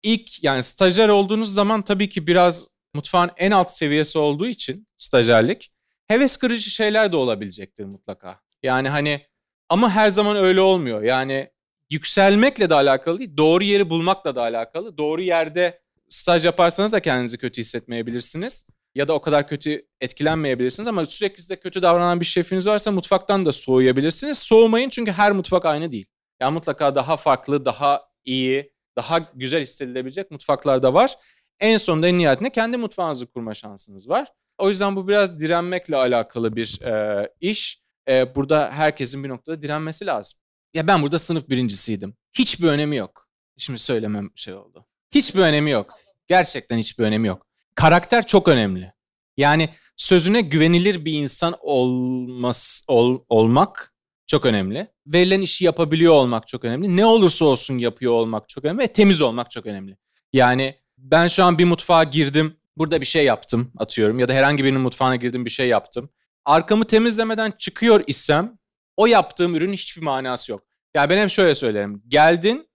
ilk 0.04 0.44
yani 0.44 0.64
stajyer 0.64 1.10
olduğunuz 1.10 1.54
zaman 1.54 1.82
tabii 1.82 2.10
ki 2.10 2.28
biraz 2.28 2.68
mutfağın 2.94 3.32
en 3.38 3.52
alt 3.52 3.72
seviyesi 3.72 4.20
olduğu 4.20 4.48
için 4.48 4.88
stajyerlik 4.98 5.72
heves 6.08 6.38
kırıcı 6.38 6.70
şeyler 6.70 7.12
de 7.12 7.16
olabilecektir 7.16 7.86
mutlaka. 7.86 8.40
Yani 8.64 8.90
hani 8.90 9.26
ama 9.70 9.90
her 9.90 10.10
zaman 10.10 10.36
öyle 10.36 10.62
olmuyor. 10.62 11.04
Yani 11.04 11.53
yükselmekle 11.94 12.70
de 12.70 12.76
alakalı 12.76 13.20
değil, 13.20 13.38
doğru 13.38 13.64
yeri 13.64 13.90
bulmakla 13.90 14.36
da 14.36 14.42
alakalı. 14.42 14.98
Doğru 14.98 15.22
yerde 15.22 15.82
staj 16.10 16.46
yaparsanız 16.46 16.92
da 16.92 17.00
kendinizi 17.00 17.38
kötü 17.38 17.62
hissetmeyebilirsiniz. 17.62 18.68
Ya 18.96 19.08
da 19.08 19.14
o 19.14 19.22
kadar 19.22 19.48
kötü 19.48 19.88
etkilenmeyebilirsiniz 20.02 20.88
ama 20.88 21.06
sürekli 21.06 21.42
size 21.42 21.56
kötü 21.56 21.82
davranan 21.82 22.20
bir 22.20 22.26
şefiniz 22.26 22.68
varsa 22.68 22.92
mutfaktan 22.92 23.46
da 23.46 23.52
soğuyabilirsiniz. 23.52 24.38
Soğumayın 24.38 24.90
çünkü 24.90 25.12
her 25.12 25.32
mutfak 25.32 25.66
aynı 25.66 25.92
değil. 25.92 26.08
Yani 26.42 26.54
mutlaka 26.54 26.96
daha 26.96 27.18
farklı, 27.18 27.66
daha 27.66 28.02
iyi, 28.26 28.74
daha 28.98 29.20
güzel 29.34 29.62
hissedilebilecek 29.62 30.32
mutfaklar 30.32 30.84
da 30.84 30.94
var. 30.94 31.16
En 31.60 31.78
sonunda 31.78 32.08
en 32.08 32.18
nihayetinde 32.18 32.50
kendi 32.50 32.78
mutfağınızı 32.78 33.28
kurma 33.28 33.54
şansınız 33.54 34.10
var. 34.10 34.28
O 34.58 34.70
yüzden 34.70 34.96
bu 34.96 35.08
biraz 35.08 35.40
direnmekle 35.40 35.96
alakalı 35.96 36.56
bir 36.56 36.82
e, 36.82 37.30
iş. 37.42 37.84
E, 38.10 38.36
burada 38.36 38.72
herkesin 38.72 39.24
bir 39.24 39.30
noktada 39.30 39.62
direnmesi 39.62 40.06
lazım. 40.06 40.40
Ya 40.74 40.88
ben 40.88 41.02
burada 41.02 41.20
sınıf 41.20 41.50
birincisiydim. 41.50 42.16
Hiçbir 42.34 42.68
önemi 42.68 42.96
yok. 42.96 43.28
Şimdi 43.58 43.80
söylemem 43.80 44.30
şey 44.36 44.54
oldu. 44.54 44.86
Hiçbir 45.12 45.40
önemi 45.40 45.72
yok. 45.72 45.94
Gerçekten 46.28 46.78
hiçbir 46.78 47.04
önemi 47.04 47.28
yok. 47.28 47.48
Karakter 47.76 48.28
çok 48.28 48.48
önemli. 48.48 48.94
Yani 49.38 49.70
sözüne 49.96 50.42
güvenilir 50.42 51.06
bir 51.06 51.14
insan 51.14 51.56
olmaz, 51.62 52.86
ol, 52.88 53.20
olmak 53.30 53.94
çok 54.28 54.46
önemli. 54.46 54.88
Verilen 55.08 55.42
işi 55.42 55.66
yapabiliyor 55.66 56.14
olmak 56.14 56.48
çok 56.48 56.66
önemli. 56.66 56.98
Ne 56.98 57.06
olursa 57.06 57.46
olsun 57.46 57.78
yapıyor 57.78 58.14
olmak 58.14 58.50
çok 58.50 58.66
önemli 58.66 58.80
ve 58.80 58.88
temiz 58.88 59.22
olmak 59.22 59.52
çok 59.52 59.66
önemli. 59.66 59.98
Yani 60.34 60.76
ben 60.98 61.28
şu 61.28 61.44
an 61.44 61.58
bir 61.58 61.66
mutfağa 61.66 62.04
girdim, 62.04 62.56
burada 62.78 63.02
bir 63.02 63.06
şey 63.06 63.26
yaptım 63.26 63.72
atıyorum 63.78 64.20
ya 64.20 64.28
da 64.28 64.34
herhangi 64.34 64.64
birinin 64.64 64.82
mutfağına 64.82 65.16
girdim 65.16 65.46
bir 65.46 65.50
şey 65.50 65.68
yaptım. 65.68 66.10
Arkamı 66.46 66.86
temizlemeden 66.86 67.52
çıkıyor 67.52 68.04
isem 68.08 68.58
o 68.98 69.06
yaptığım 69.06 69.56
ürünün 69.56 69.74
hiçbir 69.74 70.02
manası 70.02 70.52
yok. 70.52 70.64
Ya 70.96 71.02
yani 71.02 71.10
ben 71.10 71.18
hem 71.18 71.30
şöyle 71.30 71.56
söylerim. 71.56 72.04
Geldin, 72.08 72.70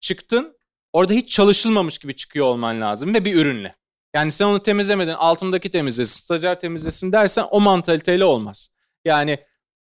çıktın, 0.00 0.58
orada 0.92 1.12
hiç 1.12 1.32
çalışılmamış 1.32 1.98
gibi 1.98 2.16
çıkıyor 2.16 2.46
olman 2.46 2.80
lazım 2.80 3.14
ve 3.14 3.24
bir 3.24 3.34
ürünle. 3.34 3.74
Yani 4.14 4.32
sen 4.32 4.44
onu 4.44 4.62
temizlemeden 4.62 5.14
altındaki 5.14 5.70
temizlesin, 5.70 6.20
stajyer 6.20 6.60
temizlesin 6.60 7.12
dersen 7.12 7.44
o 7.50 7.60
mantaliteyle 7.60 8.24
olmaz. 8.24 8.70
Yani 9.04 9.38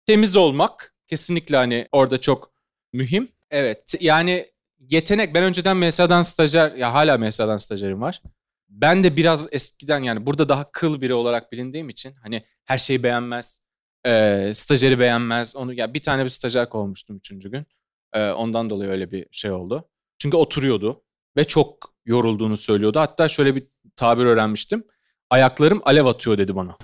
temiz 0.05 0.35
olmak 0.35 0.95
kesinlikle 1.07 1.57
hani 1.57 1.87
orada 1.91 2.21
çok 2.21 2.51
mühim. 2.93 3.27
Evet 3.51 3.95
yani 3.99 4.45
yetenek 4.79 5.33
ben 5.33 5.43
önceden 5.43 5.77
MSA'dan 5.77 6.21
stajyer 6.21 6.71
ya 6.71 6.93
hala 6.93 7.17
MSA'dan 7.17 7.57
stajyerim 7.57 8.01
var. 8.01 8.21
Ben 8.69 9.03
de 9.03 9.17
biraz 9.17 9.47
eskiden 9.51 10.03
yani 10.03 10.25
burada 10.25 10.49
daha 10.49 10.71
kıl 10.71 11.01
biri 11.01 11.13
olarak 11.13 11.51
bilindiğim 11.51 11.89
için 11.89 12.15
hani 12.23 12.45
her 12.63 12.77
şeyi 12.77 13.03
beğenmez, 13.03 13.59
e, 14.05 14.51
stajyeri 14.53 14.99
beğenmez. 14.99 15.55
Onu 15.55 15.73
ya 15.73 15.93
bir 15.93 16.01
tane 16.01 16.23
bir 16.23 16.29
stajyer 16.29 16.69
kovmuştum 16.69 17.17
üçüncü 17.17 17.51
gün. 17.51 17.65
E, 18.13 18.31
ondan 18.31 18.69
dolayı 18.69 18.91
öyle 18.91 19.11
bir 19.11 19.27
şey 19.31 19.51
oldu. 19.51 19.89
Çünkü 20.17 20.37
oturuyordu 20.37 21.03
ve 21.37 21.43
çok 21.43 21.93
yorulduğunu 22.05 22.57
söylüyordu. 22.57 22.99
Hatta 22.99 23.27
şöyle 23.27 23.55
bir 23.55 23.67
tabir 23.95 24.25
öğrenmiştim. 24.25 24.83
Ayaklarım 25.29 25.81
alev 25.85 26.05
atıyor 26.05 26.37
dedi 26.37 26.55
bana. 26.55 26.77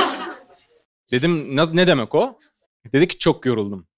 Dedim 1.10 1.56
ne 1.56 1.86
demek 1.86 2.14
o? 2.14 2.38
Dedi 2.92 3.08
ki 3.08 3.18
çok 3.18 3.46
yoruldum. 3.46 3.88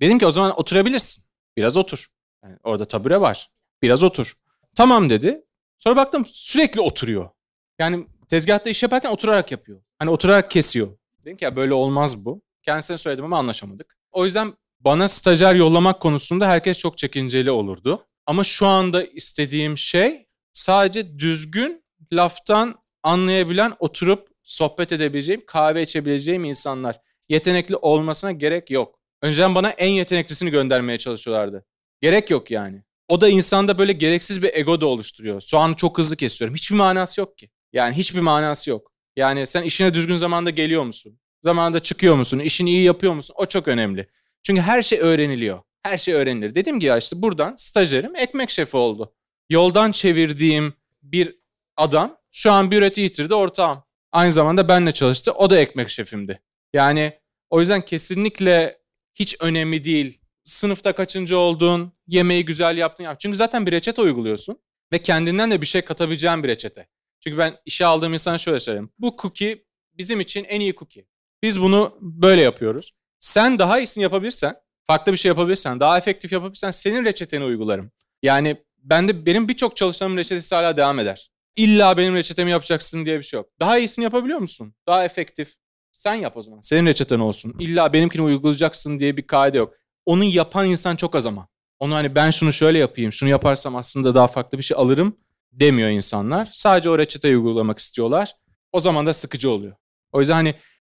Dedim 0.00 0.18
ki 0.18 0.26
o 0.26 0.30
zaman 0.30 0.60
oturabilirsin. 0.60 1.24
Biraz 1.56 1.76
otur. 1.76 2.08
Yani 2.44 2.56
orada 2.62 2.84
tabure 2.84 3.20
var. 3.20 3.50
Biraz 3.82 4.02
otur. 4.02 4.34
Tamam 4.76 5.10
dedi. 5.10 5.44
Sonra 5.78 5.96
baktım 5.96 6.26
sürekli 6.32 6.80
oturuyor. 6.80 7.30
Yani 7.78 8.06
tezgahta 8.28 8.70
iş 8.70 8.82
yaparken 8.82 9.10
oturarak 9.10 9.52
yapıyor. 9.52 9.82
Hani 9.98 10.10
oturarak 10.10 10.50
kesiyor. 10.50 10.88
Dedim 11.24 11.36
ki 11.36 11.44
ya 11.44 11.56
böyle 11.56 11.74
olmaz 11.74 12.24
bu. 12.24 12.42
Kendisine 12.62 12.96
söyledim 12.96 13.24
ama 13.24 13.38
anlaşamadık. 13.38 13.96
O 14.12 14.24
yüzden 14.24 14.52
bana 14.80 15.08
stajyer 15.08 15.54
yollamak 15.54 16.00
konusunda 16.00 16.48
herkes 16.48 16.78
çok 16.78 16.98
çekinceli 16.98 17.50
olurdu. 17.50 18.06
Ama 18.26 18.44
şu 18.44 18.66
anda 18.66 19.04
istediğim 19.04 19.78
şey 19.78 20.26
sadece 20.52 21.18
düzgün 21.18 21.84
laftan 22.12 22.74
anlayabilen, 23.02 23.72
oturup 23.78 24.28
sohbet 24.42 24.92
edebileceğim, 24.92 25.42
kahve 25.46 25.82
içebileceğim 25.82 26.44
insanlar. 26.44 27.00
Yetenekli 27.28 27.76
olmasına 27.76 28.32
gerek 28.32 28.70
yok. 28.70 28.98
Önceden 29.22 29.54
bana 29.54 29.70
en 29.70 29.90
yeteneklisini 29.90 30.50
göndermeye 30.50 30.98
çalışıyorlardı. 30.98 31.64
Gerek 32.00 32.30
yok 32.30 32.50
yani. 32.50 32.82
O 33.08 33.20
da 33.20 33.28
insanda 33.28 33.78
böyle 33.78 33.92
gereksiz 33.92 34.42
bir 34.42 34.50
ego 34.54 34.80
da 34.80 34.86
oluşturuyor. 34.86 35.40
Soğanı 35.40 35.76
çok 35.76 35.98
hızlı 35.98 36.16
kesiyorum. 36.16 36.54
Hiçbir 36.54 36.76
manası 36.76 37.20
yok 37.20 37.38
ki. 37.38 37.50
Yani 37.72 37.94
hiçbir 37.94 38.20
manası 38.20 38.70
yok. 38.70 38.91
Yani 39.16 39.46
sen 39.46 39.62
işine 39.62 39.94
düzgün 39.94 40.14
zamanda 40.14 40.50
geliyor 40.50 40.84
musun? 40.84 41.18
Zamanında 41.40 41.80
çıkıyor 41.80 42.16
musun? 42.16 42.38
İşini 42.38 42.70
iyi 42.70 42.84
yapıyor 42.84 43.12
musun? 43.12 43.34
O 43.38 43.46
çok 43.46 43.68
önemli. 43.68 44.06
Çünkü 44.42 44.60
her 44.60 44.82
şey 44.82 44.98
öğreniliyor. 45.00 45.60
Her 45.82 45.98
şey 45.98 46.14
öğrenilir. 46.14 46.54
Dedim 46.54 46.80
ki 46.80 46.86
ya 46.86 46.98
işte 46.98 47.22
buradan 47.22 47.54
stajyerim 47.56 48.16
ekmek 48.16 48.50
şefi 48.50 48.76
oldu. 48.76 49.14
Yoldan 49.50 49.92
çevirdiğim 49.92 50.74
bir 51.02 51.36
adam 51.76 52.16
şu 52.32 52.52
an 52.52 52.70
bir 52.70 52.78
üreti 52.78 53.00
yitirdi 53.00 53.34
ortağım. 53.34 53.82
Aynı 54.12 54.32
zamanda 54.32 54.68
benle 54.68 54.92
çalıştı. 54.92 55.32
O 55.32 55.50
da 55.50 55.58
ekmek 55.58 55.90
şefimdi. 55.90 56.40
Yani 56.72 57.12
o 57.50 57.60
yüzden 57.60 57.80
kesinlikle 57.80 58.78
hiç 59.14 59.36
önemli 59.40 59.84
değil. 59.84 60.20
Sınıfta 60.44 60.92
kaçıncı 60.92 61.38
oldun, 61.38 61.92
yemeği 62.06 62.44
güzel 62.44 62.76
yaptın 62.78 63.04
yap. 63.04 63.20
Çünkü 63.20 63.36
zaten 63.36 63.66
bir 63.66 63.72
reçete 63.72 64.02
uyguluyorsun. 64.02 64.58
ve 64.92 64.98
kendinden 64.98 65.50
de 65.50 65.60
bir 65.60 65.66
şey 65.66 65.82
katabileceğin 65.82 66.42
bir 66.42 66.48
reçete. 66.48 66.88
Çünkü 67.24 67.38
ben 67.38 67.56
işe 67.66 67.86
aldığım 67.86 68.12
insan 68.12 68.36
şöyle 68.36 68.60
söyleyeyim. 68.60 68.90
Bu 68.98 69.16
cookie 69.22 69.64
bizim 69.98 70.20
için 70.20 70.44
en 70.44 70.60
iyi 70.60 70.74
cookie. 70.74 71.06
Biz 71.42 71.60
bunu 71.60 71.98
böyle 72.00 72.40
yapıyoruz. 72.42 72.92
Sen 73.18 73.58
daha 73.58 73.78
iyisini 73.78 74.02
yapabilirsen, 74.02 74.56
farklı 74.86 75.12
bir 75.12 75.16
şey 75.16 75.28
yapabilirsen, 75.28 75.80
daha 75.80 75.98
efektif 75.98 76.32
yapabilirsen 76.32 76.70
senin 76.70 77.04
reçeteni 77.04 77.44
uygularım. 77.44 77.90
Yani 78.22 78.56
ben 78.78 79.08
de 79.08 79.26
benim 79.26 79.48
birçok 79.48 79.76
çalışanımın 79.76 80.16
reçetesi 80.16 80.54
hala 80.54 80.76
devam 80.76 80.98
eder. 80.98 81.30
İlla 81.56 81.96
benim 81.96 82.14
reçetemi 82.14 82.50
yapacaksın 82.50 83.06
diye 83.06 83.18
bir 83.18 83.22
şey 83.22 83.38
yok. 83.38 83.48
Daha 83.60 83.78
iyisini 83.78 84.04
yapabiliyor 84.04 84.38
musun? 84.38 84.74
Daha 84.86 85.04
efektif. 85.04 85.54
Sen 85.92 86.14
yap 86.14 86.36
o 86.36 86.42
zaman. 86.42 86.60
Senin 86.60 86.86
reçeten 86.86 87.20
olsun. 87.20 87.54
İlla 87.58 87.92
benimkini 87.92 88.22
uygulayacaksın 88.22 88.98
diye 88.98 89.16
bir 89.16 89.26
kaide 89.26 89.58
yok. 89.58 89.74
Onu 90.06 90.24
yapan 90.24 90.66
insan 90.66 90.96
çok 90.96 91.14
az 91.14 91.26
ama. 91.26 91.48
Onu 91.78 91.94
hani 91.94 92.14
ben 92.14 92.30
şunu 92.30 92.52
şöyle 92.52 92.78
yapayım, 92.78 93.12
şunu 93.12 93.30
yaparsam 93.30 93.76
aslında 93.76 94.14
daha 94.14 94.26
farklı 94.26 94.58
bir 94.58 94.62
şey 94.62 94.76
alırım 94.76 95.16
demiyor 95.52 95.90
insanlar. 95.90 96.48
Sadece 96.52 96.90
o 96.90 96.98
reçeteyi 96.98 97.36
uygulamak 97.36 97.78
istiyorlar. 97.78 98.34
O 98.72 98.80
zaman 98.80 99.06
da 99.06 99.14
sıkıcı 99.14 99.50
oluyor. 99.50 99.76
O 100.12 100.20
yüzden 100.20 100.34
hani 100.34 100.54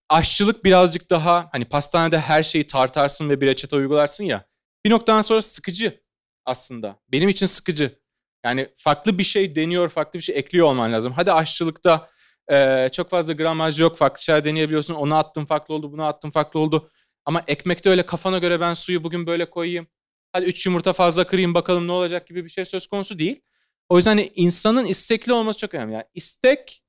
aşçılık 0.10 0.66
birazcık 0.66 1.10
daha 1.10 1.50
hani 1.52 1.66
pastanede 1.66 2.20
her 2.20 2.44
şeyi 2.44 2.68
tartarsın 2.68 3.30
ve 3.30 3.42
bir 3.42 3.48
reçete 3.48 3.76
uygularsın 3.76 4.24
ya. 4.24 4.46
Bir 4.86 4.90
noktadan 4.90 5.22
sonra 5.22 5.42
sıkıcı 5.42 6.04
aslında. 6.46 7.00
Benim 7.12 7.30
için 7.30 7.46
sıkıcı. 7.46 8.00
Yani 8.46 8.70
farklı 8.78 9.18
bir 9.18 9.24
şey 9.24 9.56
deniyor, 9.56 9.90
farklı 9.90 10.20
bir 10.20 10.24
şey 10.24 10.38
ekliyor 10.38 10.68
olman 10.68 10.94
lazım. 10.94 11.14
Hadi 11.14 11.32
aşçılıkta 11.32 12.10
e, 12.52 12.90
çok 12.92 13.10
fazla 13.10 13.34
gramaj 13.34 13.80
yok, 13.80 13.98
farklı 13.98 14.24
şeyler 14.24 14.46
deneyebiliyorsun. 14.46 14.94
Onu 14.94 15.16
attım 15.16 15.46
farklı 15.46 15.74
oldu, 15.74 15.92
bunu 15.92 16.06
attım 16.06 16.32
farklı 16.32 16.60
oldu. 16.60 16.90
Ama 17.26 17.44
ekmekte 17.48 17.90
öyle 17.90 18.06
kafana 18.06 18.38
göre 18.38 18.60
ben 18.60 18.74
suyu 18.74 19.04
bugün 19.04 19.28
böyle 19.28 19.50
koyayım. 19.50 19.88
Hadi 20.34 20.46
üç 20.46 20.66
yumurta 20.66 20.94
fazla 20.94 21.28
kırayım 21.28 21.54
bakalım 21.54 21.88
ne 21.88 21.92
olacak 21.92 22.28
gibi 22.28 22.46
bir 22.46 22.50
şey 22.50 22.66
söz 22.66 22.88
konusu 22.88 23.20
değil. 23.20 23.42
O 23.90 23.98
yüzden 23.98 24.12
hani 24.12 24.32
insanın 24.36 24.86
istekli 24.86 25.34
olması 25.34 25.60
çok 25.60 25.74
önemli. 25.74 25.94
Yani 25.94 26.06
istek 26.14 26.84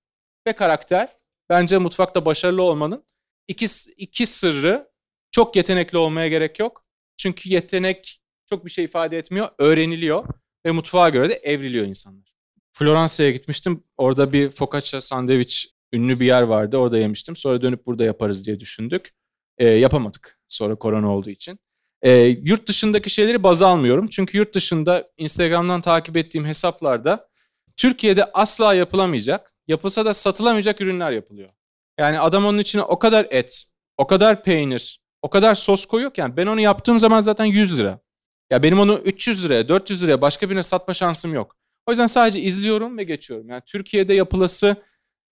ve 0.47 0.53
karakter 0.53 1.17
bence 1.49 1.79
mutfakta 1.79 2.25
başarılı 2.25 2.63
olmanın 2.63 3.05
iki, 3.49 3.67
iki 3.97 4.27
sırrı 4.27 4.91
çok 5.31 5.57
yetenekli 5.57 5.99
olmaya 5.99 6.29
gerek 6.29 6.59
yok. 6.59 6.85
Çünkü 7.17 7.49
yetenek 7.49 8.21
çok 8.51 8.65
bir 8.65 8.71
şey 8.71 8.85
ifade 8.85 9.19
etmiyor, 9.19 9.49
öğreniliyor 9.59 10.25
ve 10.67 10.71
mutfağa 10.71 11.09
göre 11.09 11.31
de 11.31 11.35
evriliyor 11.35 11.87
insanlar. 11.87 12.35
Floransa'ya 12.73 13.31
gitmiştim. 13.31 13.85
Orada 13.97 14.33
bir 14.33 14.51
focaccia 14.51 15.01
sandviç 15.01 15.75
ünlü 15.93 16.21
bir 16.21 16.27
yer 16.27 16.43
vardı. 16.43 16.77
Orada 16.77 16.99
yemiştim. 16.99 17.37
Sonra 17.37 17.63
dönüp 17.63 17.87
burada 17.87 18.05
yaparız 18.05 18.47
diye 18.47 18.61
düşündük. 18.61 19.15
E, 19.59 19.67
yapamadık 19.67 20.41
sonra 20.49 20.75
korona 20.75 21.15
olduğu 21.17 21.31
için. 21.31 21.59
E, 22.05 22.11
yurt 22.43 22.69
dışındaki 22.69 23.11
şeyleri 23.11 23.43
baz 23.43 23.63
almıyorum. 23.63 24.09
Çünkü 24.09 24.39
yurt 24.39 24.55
dışında 24.55 25.09
Instagram'dan 25.17 25.81
takip 25.81 26.17
ettiğim 26.17 26.47
hesaplarda 26.47 27.29
Türkiye'de 27.77 28.25
asla 28.25 28.75
yapılamayacak, 28.75 29.53
yapılsa 29.69 30.05
da 30.05 30.15
satılamayacak 30.15 30.81
ürünler 30.81 31.13
yapılıyor. 31.13 31.51
Yani 31.99 32.21
adam 32.21 32.47
onun 32.47 32.59
içine 32.59 32.83
o 32.83 32.99
kadar 32.99 33.27
et, 33.31 33.65
o 33.99 34.07
kadar 34.07 34.43
peynir, 34.43 35.01
o 35.23 35.31
kadar 35.31 35.55
sos 35.55 35.87
koyuyor 35.87 36.15
ki 36.15 36.21
yani 36.21 36.37
ben 36.37 36.47
onu 36.47 36.61
yaptığım 36.61 36.99
zaman 36.99 37.21
zaten 37.21 37.45
100 37.45 37.79
lira. 37.79 38.01
Ya 38.51 38.63
benim 38.63 38.81
onu 38.81 38.99
300 38.99 39.45
liraya, 39.45 39.69
400 39.69 40.03
liraya 40.03 40.21
başka 40.21 40.51
birine 40.51 40.63
satma 40.63 40.95
şansım 40.95 41.35
yok. 41.35 41.57
O 41.87 41.93
yüzden 41.93 42.07
sadece 42.07 42.41
izliyorum 42.41 42.99
ve 42.99 43.05
geçiyorum. 43.05 43.49
Yani 43.49 43.63
Türkiye'de 43.67 44.15
yapılası 44.15 44.77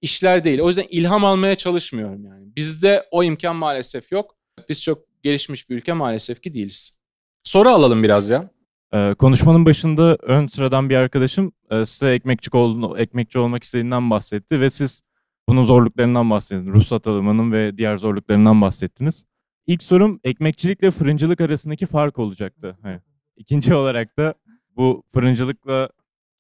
işler 0.00 0.44
değil. 0.44 0.61
O 0.61 0.68
yüzden 0.68 0.87
ilham 0.90 1.24
almaya 1.24 1.54
çalışmıyorum 1.54 2.24
yani. 2.24 2.56
Bizde 2.56 3.08
o 3.11 3.24
imkan 3.24 3.56
maalesef 3.56 4.12
yok. 4.12 4.37
Biz 4.68 4.82
çok 4.82 5.12
gelişmiş 5.22 5.70
bir 5.70 5.76
ülke 5.76 5.92
maalesef 5.92 6.42
ki 6.42 6.54
değiliz. 6.54 7.00
Soru 7.42 7.68
alalım 7.68 8.02
biraz 8.02 8.28
ya. 8.28 8.50
Ee, 8.94 9.14
konuşmanın 9.18 9.66
başında 9.66 10.16
ön 10.22 10.46
sıradan 10.46 10.90
bir 10.90 10.96
arkadaşım 10.96 11.52
e, 11.70 11.87
size 11.87 12.12
ekmekçi, 12.12 12.50
olduğunu, 12.52 12.98
ekmekçi 12.98 13.38
olmak 13.38 13.62
istediğinden 13.62 14.11
bahsetti 14.11 14.61
ve 14.61 14.70
siz 14.70 15.02
bunun 15.48 15.62
zorluklarından 15.62 16.30
bahsettiniz. 16.30 16.74
Ruhsat 16.74 17.06
alımının 17.06 17.52
ve 17.52 17.78
diğer 17.78 17.96
zorluklarından 17.96 18.61
bahsettiniz. 18.61 19.24
İlk 19.66 19.82
sorum 19.82 20.20
ekmekçilikle 20.24 20.90
fırıncılık 20.90 21.40
arasındaki 21.40 21.87
fark 21.87 22.18
olacaktı. 22.18 22.78
Hani, 22.82 23.00
ikinci 23.37 23.74
olarak 23.82 24.18
da 24.18 24.35
bu 24.76 25.02
fırıncılıkla 25.08 25.88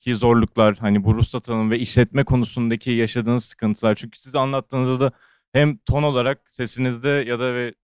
ki 0.00 0.14
zorluklar 0.14 0.76
hani 0.76 1.04
bu 1.04 1.14
ruhsat 1.14 1.50
alım 1.50 1.70
ve 1.70 1.78
işletme 1.78 2.24
konusundaki 2.24 2.90
yaşadığınız 2.90 3.44
sıkıntılar. 3.44 3.94
Çünkü 3.94 4.18
siz 4.18 4.34
anlattığınızda 4.34 5.00
da 5.00 5.12
hem 5.52 5.76
ton 5.76 6.02
olarak 6.02 6.40
sesinizde 6.50 7.08
ya 7.08 7.40
da 7.40 7.54
ve 7.54 7.74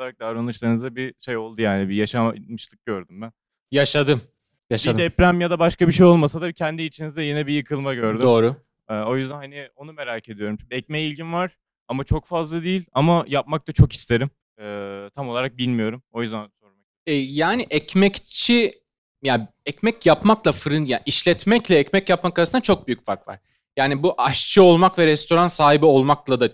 olarak 0.00 0.20
davranışlarınızda 0.20 0.96
bir 0.96 1.14
şey 1.20 1.36
oldu 1.36 1.62
yani 1.62 1.88
bir 1.88 1.94
yaşamışlık 1.94 2.86
gördüm 2.86 3.20
ben. 3.20 3.32
Yaşadım. 3.70 4.20
Yaşadım. 4.70 4.98
Bir 4.98 5.04
deprem 5.04 5.40
ya 5.40 5.50
da 5.50 5.58
başka 5.58 5.88
bir 5.88 5.92
şey 5.92 6.06
olmasa 6.06 6.40
da 6.40 6.52
kendi 6.52 6.82
içinizde 6.82 7.22
yine 7.22 7.46
bir 7.46 7.54
yıkılma 7.54 7.94
gördüm. 7.94 8.22
Doğru. 8.22 8.56
Ee, 8.88 8.94
o 8.94 9.16
yüzden 9.16 9.34
hani 9.34 9.68
onu 9.76 9.92
merak 9.92 10.28
ediyorum. 10.28 10.56
Çünkü 10.60 10.76
ekmeğe 10.76 11.06
ilgim 11.06 11.32
var 11.32 11.56
ama 11.88 12.04
çok 12.04 12.26
fazla 12.26 12.62
değil 12.62 12.84
ama 12.92 13.24
yapmak 13.28 13.68
da 13.68 13.72
çok 13.72 13.92
isterim. 13.92 14.30
Ee, 14.60 15.10
tam 15.14 15.28
olarak 15.28 15.58
bilmiyorum. 15.58 16.02
O 16.12 16.22
yüzden 16.22 16.48
sormak 16.60 16.78
e, 17.06 17.12
Yani 17.12 17.66
ekmekçi 17.70 18.80
yani 19.22 19.48
ekmek 19.66 20.06
yapmakla 20.06 20.52
fırın 20.52 20.84
yani 20.84 21.02
işletmekle 21.06 21.78
ekmek 21.78 22.08
yapmak 22.08 22.38
arasında 22.38 22.62
çok 22.62 22.86
büyük 22.86 23.04
fark 23.04 23.28
var. 23.28 23.38
Yani 23.76 24.02
bu 24.02 24.14
aşçı 24.18 24.62
olmak 24.62 24.98
ve 24.98 25.06
restoran 25.06 25.48
sahibi 25.48 25.84
olmakla 25.84 26.40
da 26.40 26.48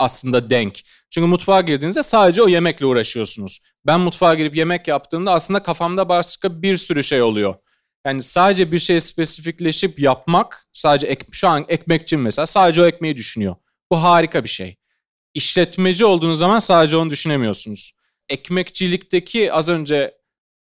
aslında 0.00 0.50
denk. 0.50 0.80
Çünkü 1.10 1.26
mutfağa 1.26 1.60
girdiğinizde 1.60 2.02
sadece 2.02 2.42
o 2.42 2.48
yemekle 2.48 2.86
uğraşıyorsunuz. 2.86 3.60
Ben 3.86 4.00
mutfağa 4.00 4.34
girip 4.34 4.56
yemek 4.56 4.88
yaptığımda 4.88 5.32
aslında 5.32 5.62
kafamda 5.62 6.08
başka 6.08 6.62
bir 6.62 6.76
sürü 6.76 7.04
şey 7.04 7.22
oluyor. 7.22 7.54
Yani 8.06 8.22
sadece 8.22 8.72
bir 8.72 8.78
şey 8.78 9.00
spesifikleşip 9.00 10.00
yapmak, 10.00 10.64
sadece 10.72 11.06
ek, 11.06 11.26
şu 11.32 11.48
an 11.48 11.64
ekmekçim 11.68 12.22
mesela 12.22 12.46
sadece 12.46 12.82
o 12.82 12.86
ekmeği 12.86 13.16
düşünüyor. 13.16 13.56
Bu 13.90 14.02
harika 14.02 14.44
bir 14.44 14.48
şey. 14.48 14.76
İşletmeci 15.34 16.04
olduğunuz 16.04 16.38
zaman 16.38 16.58
sadece 16.58 16.96
onu 16.96 17.10
düşünemiyorsunuz. 17.10 17.92
Ekmekçilikteki 18.28 19.52
az 19.52 19.68
önce 19.68 20.14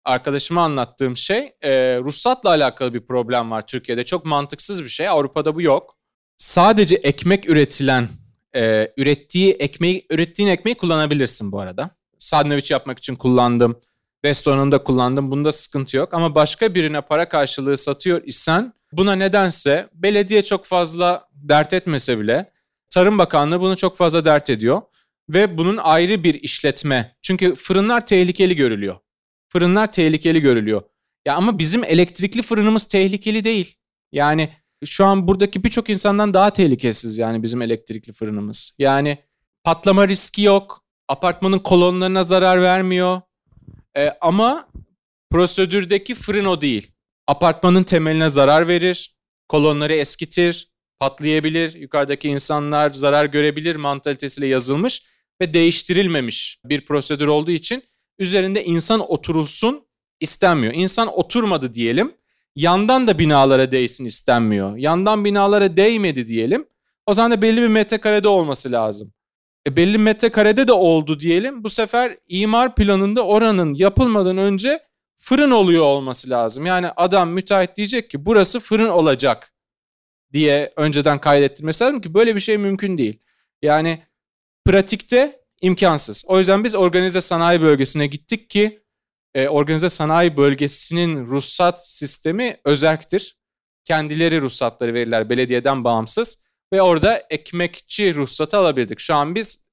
arkadaşıma 0.06 0.64
anlattığım 0.64 1.18
şey 1.18 1.54
e, 1.62 2.00
ruhsatla 2.00 2.50
alakalı 2.50 2.94
bir 2.94 3.06
problem 3.06 3.52
var 3.52 3.68
Türkiye'de. 3.68 4.06
Çok 4.06 4.26
mantıksız 4.26 4.84
bir 4.84 4.90
şey. 4.90 5.08
Avrupa'da 5.08 5.56
bu 5.56 5.62
yok. 5.62 5.98
Sadece 6.38 6.96
ekmek 6.96 7.50
üretilen, 7.50 8.10
e, 8.56 8.94
ürettiği 8.98 9.54
ekmeği, 9.54 10.06
ürettiğin 10.10 10.50
ekmeği 10.50 10.76
kullanabilirsin 10.76 11.52
bu 11.52 11.60
arada. 11.60 11.90
Sandviç 12.20 12.72
yapmak 12.72 12.98
için 12.98 13.16
kullandım. 13.16 13.80
Restoranında 14.26 14.84
kullandım. 14.84 15.32
Bunda 15.32 15.52
sıkıntı 15.52 15.98
yok. 15.98 16.14
Ama 16.14 16.36
başka 16.36 16.76
birine 16.76 17.02
para 17.02 17.30
karşılığı 17.30 17.78
satıyor 17.78 18.22
isen 18.26 18.74
buna 18.92 19.16
nedense 19.16 19.90
belediye 19.94 20.44
çok 20.44 20.66
fazla 20.66 21.28
dert 21.34 21.74
etmese 21.74 22.20
bile 22.20 22.52
Tarım 22.90 23.18
Bakanlığı 23.18 23.62
bunu 23.62 23.78
çok 23.78 23.98
fazla 23.98 24.26
dert 24.26 24.50
ediyor. 24.50 24.82
Ve 25.30 25.58
bunun 25.58 25.78
ayrı 25.78 26.24
bir 26.24 26.34
işletme. 26.34 27.16
Çünkü 27.22 27.56
fırınlar 27.56 28.06
tehlikeli 28.06 28.56
görülüyor 28.56 28.96
fırınlar 29.50 29.92
tehlikeli 29.92 30.42
görülüyor. 30.42 30.82
Ya 31.26 31.36
ama 31.36 31.60
bizim 31.60 31.84
elektrikli 31.84 32.42
fırınımız 32.42 32.86
tehlikeli 32.86 33.44
değil. 33.44 33.76
Yani 34.12 34.50
şu 34.86 35.06
an 35.06 35.28
buradaki 35.28 35.64
birçok 35.64 35.90
insandan 35.90 36.34
daha 36.34 36.50
tehlikesiz 36.50 37.18
yani 37.18 37.44
bizim 37.44 37.62
elektrikli 37.62 38.14
fırınımız. 38.14 38.76
Yani 38.80 39.18
patlama 39.64 40.08
riski 40.08 40.42
yok. 40.42 40.84
Apartmanın 41.08 41.60
kolonlarına 41.60 42.24
zarar 42.24 42.62
vermiyor. 42.62 43.22
Ee, 43.98 44.10
ama 44.22 44.70
prosedürdeki 45.32 46.16
fırın 46.16 46.46
o 46.46 46.62
değil. 46.62 46.92
Apartmanın 47.28 47.84
temeline 47.84 48.30
zarar 48.30 48.68
verir. 48.68 49.16
Kolonları 49.48 49.94
eskitir. 49.94 50.70
Patlayabilir. 51.00 51.74
Yukarıdaki 51.74 52.28
insanlar 52.28 52.94
zarar 52.94 53.26
görebilir 53.26 53.76
mantalitesiyle 53.76 54.48
yazılmış 54.48 55.04
ve 55.42 55.54
değiştirilmemiş 55.54 56.60
bir 56.66 56.86
prosedür 56.86 57.28
olduğu 57.28 57.52
için 57.52 57.84
üzerinde 58.20 58.64
insan 58.64 59.12
oturulsun 59.12 59.88
istenmiyor. 60.20 60.74
İnsan 60.74 61.08
oturmadı 61.08 61.74
diyelim. 61.74 62.19
Yandan 62.60 63.08
da 63.08 63.20
binalara 63.20 63.72
değsin 63.72 64.06
istenmiyor. 64.06 64.78
Yandan 64.78 65.26
binalara 65.26 65.78
değmedi 65.78 66.28
diyelim. 66.28 66.66
O 67.06 67.14
zaman 67.14 67.32
da 67.32 67.42
belli 67.42 67.62
bir 67.62 67.68
metrekarede 67.68 68.28
olması 68.28 68.72
lazım. 68.72 69.14
E 69.68 69.76
belli 69.76 69.98
metrekarede 69.98 70.68
de 70.68 70.74
oldu 70.74 71.20
diyelim. 71.20 71.64
Bu 71.64 71.70
sefer 71.70 72.18
imar 72.28 72.76
planında 72.76 73.26
oranın 73.26 73.74
yapılmadan 73.74 74.38
önce 74.38 74.80
fırın 75.18 75.52
oluyor 75.52 75.84
olması 75.84 76.30
lazım. 76.30 76.66
Yani 76.66 76.88
adam 76.96 77.30
müteahhit 77.30 77.76
diyecek 77.76 78.10
ki 78.10 78.26
burası 78.26 78.60
fırın 78.60 78.90
olacak 78.90 79.54
diye 80.34 80.74
önceden 80.76 81.20
kaydettirmesi 81.20 81.84
lazım 81.84 82.02
ki 82.02 82.14
böyle 82.14 82.36
bir 82.36 82.42
şey 82.42 82.58
mümkün 82.58 82.98
değil. 82.98 83.20
Yani 83.62 84.04
pratikte 84.66 85.42
imkansız. 85.62 86.26
O 86.28 86.38
yüzden 86.38 86.64
biz 86.64 86.76
organize 86.76 87.22
sanayi 87.22 87.62
bölgesine 87.62 88.08
gittik 88.08 88.50
ki 88.50 88.80
e, 89.36 89.48
organize 89.48 89.90
sanayi 89.90 90.38
bölgesinin 90.38 91.26
ruhsat 91.26 91.88
sistemi 91.88 92.58
özerktir. 92.66 93.38
Kendileri 93.86 94.42
ruhsatları 94.42 94.94
verirler 94.94 95.30
belediyeden 95.30 95.84
bağımsız 95.84 96.44
ve 96.74 96.82
orada 96.82 97.24
ekmekçi 97.30 98.16
ruhsatı 98.16 98.58
alabildik. 98.58 99.00
Şu 99.00 99.16
an 99.16 99.36
biz 99.36 99.66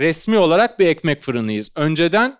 resmi 0.00 0.38
olarak 0.38 0.78
bir 0.78 0.86
ekmek 0.86 1.22
fırınıyız. 1.22 1.72
Önceden 1.76 2.38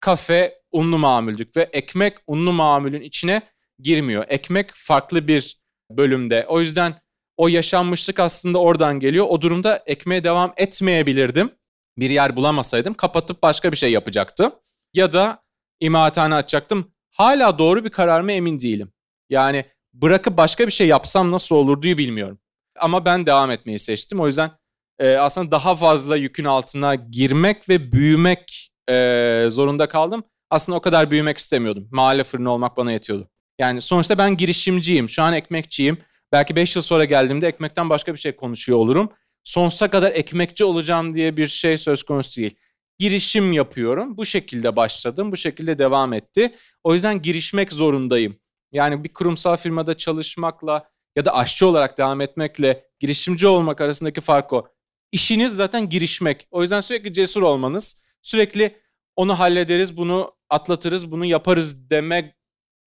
kafe 0.00 0.54
unlu 0.72 0.98
mamüldük 0.98 1.56
ve 1.56 1.62
ekmek 1.62 2.14
unlu 2.26 2.52
mamülün 2.52 3.02
içine 3.02 3.42
girmiyor. 3.78 4.24
Ekmek 4.28 4.70
farklı 4.74 5.28
bir 5.28 5.60
bölümde. 5.90 6.46
O 6.48 6.60
yüzden 6.60 6.94
o 7.36 7.48
yaşanmışlık 7.48 8.20
aslında 8.20 8.58
oradan 8.58 9.00
geliyor. 9.00 9.26
O 9.28 9.40
durumda 9.40 9.82
ekmeğe 9.86 10.24
devam 10.24 10.52
etmeyebilirdim. 10.56 11.50
Bir 11.98 12.10
yer 12.10 12.36
bulamasaydım 12.36 12.94
kapatıp 12.94 13.42
başka 13.42 13.72
bir 13.72 13.76
şey 13.76 13.92
yapacaktım. 13.92 14.52
Ya 14.94 15.12
da 15.12 15.45
imalathane 15.80 16.34
açacaktım. 16.34 16.92
Hala 17.10 17.58
doğru 17.58 17.84
bir 17.84 17.90
karar 17.90 18.20
mı 18.20 18.32
emin 18.32 18.60
değilim. 18.60 18.92
Yani 19.30 19.64
bırakıp 19.94 20.36
başka 20.36 20.66
bir 20.66 20.72
şey 20.72 20.86
yapsam 20.86 21.30
nasıl 21.32 21.56
olurdu 21.56 21.82
bilmiyorum. 21.82 22.38
Ama 22.78 23.04
ben 23.04 23.26
devam 23.26 23.50
etmeyi 23.50 23.78
seçtim. 23.78 24.20
O 24.20 24.26
yüzden 24.26 24.50
e, 24.98 25.16
aslında 25.16 25.50
daha 25.50 25.76
fazla 25.76 26.16
yükün 26.16 26.44
altına 26.44 26.94
girmek 26.94 27.68
ve 27.68 27.92
büyümek 27.92 28.72
e, 28.90 29.46
zorunda 29.48 29.88
kaldım. 29.88 30.24
Aslında 30.50 30.78
o 30.78 30.80
kadar 30.80 31.10
büyümek 31.10 31.38
istemiyordum. 31.38 31.88
Mahalle 31.90 32.24
fırını 32.24 32.50
olmak 32.50 32.76
bana 32.76 32.92
yetiyordu. 32.92 33.28
Yani 33.58 33.82
sonuçta 33.82 34.18
ben 34.18 34.36
girişimciyim. 34.36 35.08
Şu 35.08 35.22
an 35.22 35.32
ekmekçiyim. 35.32 35.98
Belki 36.32 36.56
5 36.56 36.76
yıl 36.76 36.82
sonra 36.82 37.04
geldiğimde 37.04 37.48
ekmekten 37.48 37.90
başka 37.90 38.12
bir 38.14 38.18
şey 38.18 38.36
konuşuyor 38.36 38.78
olurum. 38.78 39.12
Sonsuza 39.44 39.90
kadar 39.90 40.12
ekmekçi 40.12 40.64
olacağım 40.64 41.14
diye 41.14 41.36
bir 41.36 41.46
şey 41.46 41.78
söz 41.78 42.02
konusu 42.02 42.36
değil. 42.36 42.56
Girişim 42.98 43.52
yapıyorum. 43.52 44.16
Bu 44.16 44.26
şekilde 44.26 44.76
başladım. 44.76 45.32
Bu 45.32 45.36
şekilde 45.36 45.78
devam 45.78 46.12
etti. 46.12 46.54
O 46.84 46.94
yüzden 46.94 47.22
girişmek 47.22 47.72
zorundayım. 47.72 48.36
Yani 48.72 49.04
bir 49.04 49.12
kurumsal 49.12 49.56
firmada 49.56 49.96
çalışmakla 49.96 50.90
ya 51.16 51.24
da 51.24 51.34
aşçı 51.34 51.66
olarak 51.66 51.98
devam 51.98 52.20
etmekle 52.20 52.84
girişimci 52.98 53.46
olmak 53.46 53.80
arasındaki 53.80 54.20
fark 54.20 54.52
o. 54.52 54.68
İşiniz 55.12 55.56
zaten 55.56 55.88
girişmek. 55.88 56.48
O 56.50 56.62
yüzden 56.62 56.80
sürekli 56.80 57.12
cesur 57.12 57.42
olmanız, 57.42 58.02
sürekli 58.22 58.76
onu 59.16 59.38
hallederiz, 59.38 59.96
bunu 59.96 60.34
atlatırız, 60.50 61.10
bunu 61.10 61.24
yaparız 61.24 61.90
deme 61.90 62.34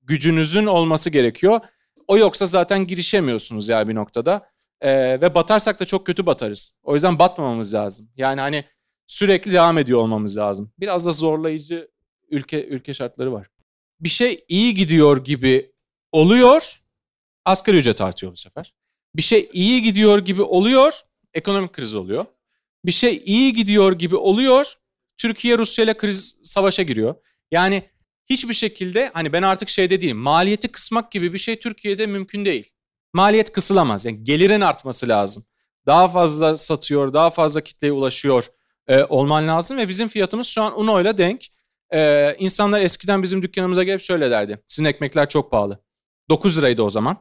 gücünüzün 0.01 0.65
olması 0.65 1.09
gerekiyor. 1.09 1.59
O 2.07 2.17
yoksa 2.17 2.45
zaten 2.45 2.87
girişemiyorsunuz 2.87 3.69
ya 3.69 3.87
bir 3.87 3.95
noktada. 3.95 4.49
Ee, 4.81 5.21
ve 5.21 5.35
batarsak 5.35 5.79
da 5.79 5.85
çok 5.85 6.05
kötü 6.05 6.25
batarız. 6.25 6.79
O 6.83 6.93
yüzden 6.93 7.19
batmamamız 7.19 7.73
lazım. 7.73 8.09
Yani 8.15 8.41
hani 8.41 8.65
sürekli 9.09 9.51
devam 9.51 9.77
ediyor 9.77 9.99
olmamız 9.99 10.37
lazım. 10.37 10.71
Biraz 10.79 11.05
da 11.05 11.11
zorlayıcı 11.11 11.91
ülke 12.29 12.65
ülke 12.65 12.93
şartları 12.93 13.33
var. 13.33 13.47
Bir 13.99 14.09
şey 14.09 14.45
iyi 14.47 14.73
gidiyor 14.75 15.23
gibi 15.23 15.71
oluyor. 16.11 16.81
Asgari 17.45 17.77
ücret 17.77 18.01
artıyor 18.01 18.31
bu 18.31 18.35
sefer. 18.35 18.73
Bir 19.15 19.21
şey 19.21 19.49
iyi 19.53 19.81
gidiyor 19.81 20.19
gibi 20.19 20.41
oluyor. 20.41 21.01
Ekonomik 21.33 21.73
kriz 21.73 21.95
oluyor. 21.95 22.25
Bir 22.85 22.91
şey 22.91 23.23
iyi 23.25 23.53
gidiyor 23.53 23.93
gibi 23.93 24.15
oluyor. 24.15 24.73
Türkiye 25.17 25.57
Rusya 25.57 25.83
ile 25.83 25.97
kriz 25.97 26.39
savaşa 26.43 26.83
giriyor. 26.83 27.15
Yani 27.51 27.83
hiçbir 28.25 28.53
şekilde 28.53 29.11
hani 29.13 29.33
ben 29.33 29.41
artık 29.41 29.69
şeyde 29.69 30.01
değilim. 30.01 30.17
Maliyeti 30.17 30.67
kısmak 30.67 31.11
gibi 31.11 31.33
bir 31.33 31.37
şey 31.37 31.59
Türkiye'de 31.59 32.05
mümkün 32.07 32.45
değil. 32.45 32.71
Maliyet 33.13 33.51
kısılamaz. 33.51 34.05
Yani 34.05 34.23
gelirin 34.23 34.61
artması 34.61 35.07
lazım. 35.07 35.45
Daha 35.85 36.07
fazla 36.07 36.57
satıyor, 36.57 37.13
daha 37.13 37.29
fazla 37.29 37.61
kitleye 37.61 37.93
ulaşıyor 37.93 38.49
e, 38.89 39.03
olman 39.03 39.47
lazım 39.47 39.77
ve 39.77 39.87
bizim 39.87 40.07
fiyatımız 40.07 40.47
şu 40.47 40.61
an 40.61 40.79
Uno 40.79 41.01
ile 41.01 41.17
denk. 41.17 41.45
E, 41.93 42.35
insanlar 42.39 42.81
eskiden 42.81 43.23
bizim 43.23 43.41
dükkanımıza 43.43 43.83
gelip 43.83 44.01
şöyle 44.01 44.31
derdi. 44.31 44.59
Sizin 44.67 44.85
ekmekler 44.85 45.29
çok 45.29 45.51
pahalı. 45.51 45.79
9 46.29 46.57
liraydı 46.57 46.83
o 46.83 46.89
zaman. 46.89 47.17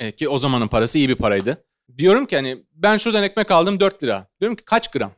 E, 0.00 0.12
ki 0.12 0.28
o 0.28 0.38
zamanın 0.38 0.68
parası 0.68 0.98
iyi 0.98 1.08
bir 1.08 1.14
paraydı. 1.14 1.64
Diyorum 1.98 2.26
ki 2.26 2.36
hani 2.36 2.64
ben 2.72 2.96
şuradan 2.96 3.22
ekmek 3.22 3.50
aldım 3.50 3.80
4 3.80 4.02
lira. 4.02 4.28
Diyorum 4.40 4.56
ki 4.56 4.64
kaç 4.64 4.90
gram? 4.90 5.12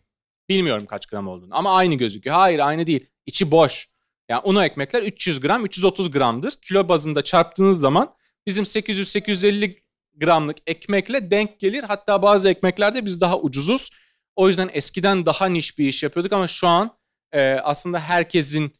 Bilmiyorum 0.48 0.86
kaç 0.86 1.06
gram 1.06 1.28
olduğunu 1.28 1.56
ama 1.56 1.76
aynı 1.76 1.94
gözüküyor. 1.94 2.36
Hayır 2.36 2.58
aynı 2.58 2.86
değil. 2.86 3.06
İçi 3.26 3.50
boş. 3.50 3.88
Yani 4.28 4.40
Uno 4.44 4.62
ekmekler 4.62 5.02
300 5.02 5.40
gram, 5.40 5.64
330 5.64 6.10
gramdır. 6.10 6.52
Kilo 6.52 6.88
bazında 6.88 7.22
çarptığınız 7.22 7.80
zaman 7.80 8.14
bizim 8.46 8.64
800-850 8.64 9.76
gramlık 10.16 10.56
ekmekle 10.66 11.30
denk 11.30 11.60
gelir. 11.60 11.82
Hatta 11.82 12.22
bazı 12.22 12.50
ekmeklerde 12.50 13.04
biz 13.04 13.20
daha 13.20 13.38
ucuzuz. 13.38 13.90
O 14.38 14.48
yüzden 14.48 14.70
eskiden 14.72 15.26
daha 15.26 15.46
niş 15.46 15.78
bir 15.78 15.88
iş 15.88 16.02
yapıyorduk 16.02 16.32
ama 16.32 16.48
şu 16.48 16.68
an 16.68 16.96
e, 17.32 17.52
aslında 17.52 18.00
herkesin 18.00 18.72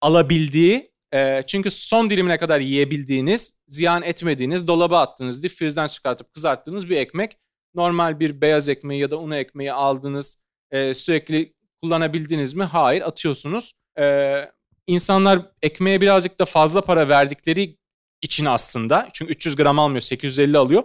alabildiği 0.00 0.90
e, 1.14 1.42
çünkü 1.46 1.70
son 1.70 2.10
dilimine 2.10 2.38
kadar 2.38 2.60
yiyebildiğiniz, 2.60 3.54
ziyan 3.68 4.02
etmediğiniz, 4.02 4.68
dolaba 4.68 5.00
attığınız, 5.00 5.42
difrizden 5.42 5.88
çıkartıp 5.88 6.34
kızarttığınız 6.34 6.90
bir 6.90 6.96
ekmek. 6.96 7.36
Normal 7.74 8.20
bir 8.20 8.40
beyaz 8.40 8.68
ekmeği 8.68 9.00
ya 9.00 9.10
da 9.10 9.18
un 9.18 9.30
ekmeği 9.30 9.72
aldınız, 9.72 10.38
e, 10.70 10.94
sürekli 10.94 11.54
kullanabildiniz 11.82 12.54
mi? 12.54 12.64
Hayır, 12.64 13.02
atıyorsunuz. 13.02 13.72
E, 13.98 14.36
insanlar 14.86 15.42
ekmeğe 15.62 16.00
birazcık 16.00 16.38
da 16.38 16.44
fazla 16.44 16.80
para 16.80 17.08
verdikleri 17.08 17.76
için 18.22 18.44
aslında, 18.44 19.08
çünkü 19.12 19.32
300 19.32 19.56
gram 19.56 19.78
almıyor, 19.78 20.00
850 20.00 20.58
alıyor. 20.58 20.82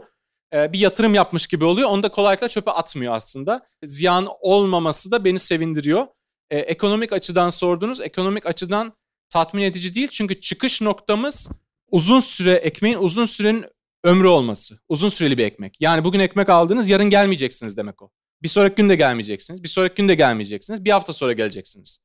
E, 0.55 0.73
bir 0.73 0.79
yatırım 0.79 1.13
yapmış 1.13 1.47
gibi 1.47 1.65
oluyor. 1.65 1.89
Onu 1.89 2.03
da 2.03 2.09
kolaylıkla 2.09 2.49
çöpe 2.49 2.71
atmıyor 2.71 3.13
aslında. 3.13 3.67
Ziyan 3.83 4.27
olmaması 4.41 5.11
da 5.11 5.25
beni 5.25 5.39
sevindiriyor. 5.39 6.07
E, 6.49 6.59
ekonomik 6.59 7.13
açıdan 7.13 7.49
sordunuz. 7.49 8.01
Ekonomik 8.01 8.45
açıdan 8.45 8.93
tatmin 9.29 9.61
edici 9.61 9.95
değil. 9.95 10.07
Çünkü 10.07 10.41
çıkış 10.41 10.81
noktamız 10.81 11.51
uzun 11.91 12.19
süre 12.19 12.53
ekmeğin 12.53 12.97
uzun 12.97 13.25
sürenin 13.25 13.65
ömrü 14.03 14.27
olması. 14.27 14.79
Uzun 14.89 15.09
süreli 15.09 15.37
bir 15.37 15.45
ekmek. 15.45 15.81
Yani 15.81 16.03
bugün 16.03 16.19
ekmek 16.19 16.49
aldınız 16.49 16.89
yarın 16.89 17.09
gelmeyeceksiniz 17.09 17.77
demek 17.77 18.01
o. 18.01 18.09
Bir 18.43 18.47
sonraki 18.47 18.75
gün 18.75 18.89
de 18.89 18.95
gelmeyeceksiniz. 18.95 19.63
Bir 19.63 19.67
sonraki 19.67 19.95
gün 19.95 20.07
de 20.07 20.15
gelmeyeceksiniz. 20.15 20.85
Bir 20.85 20.91
hafta 20.91 21.13
sonra 21.13 21.33
geleceksiniz. 21.33 21.99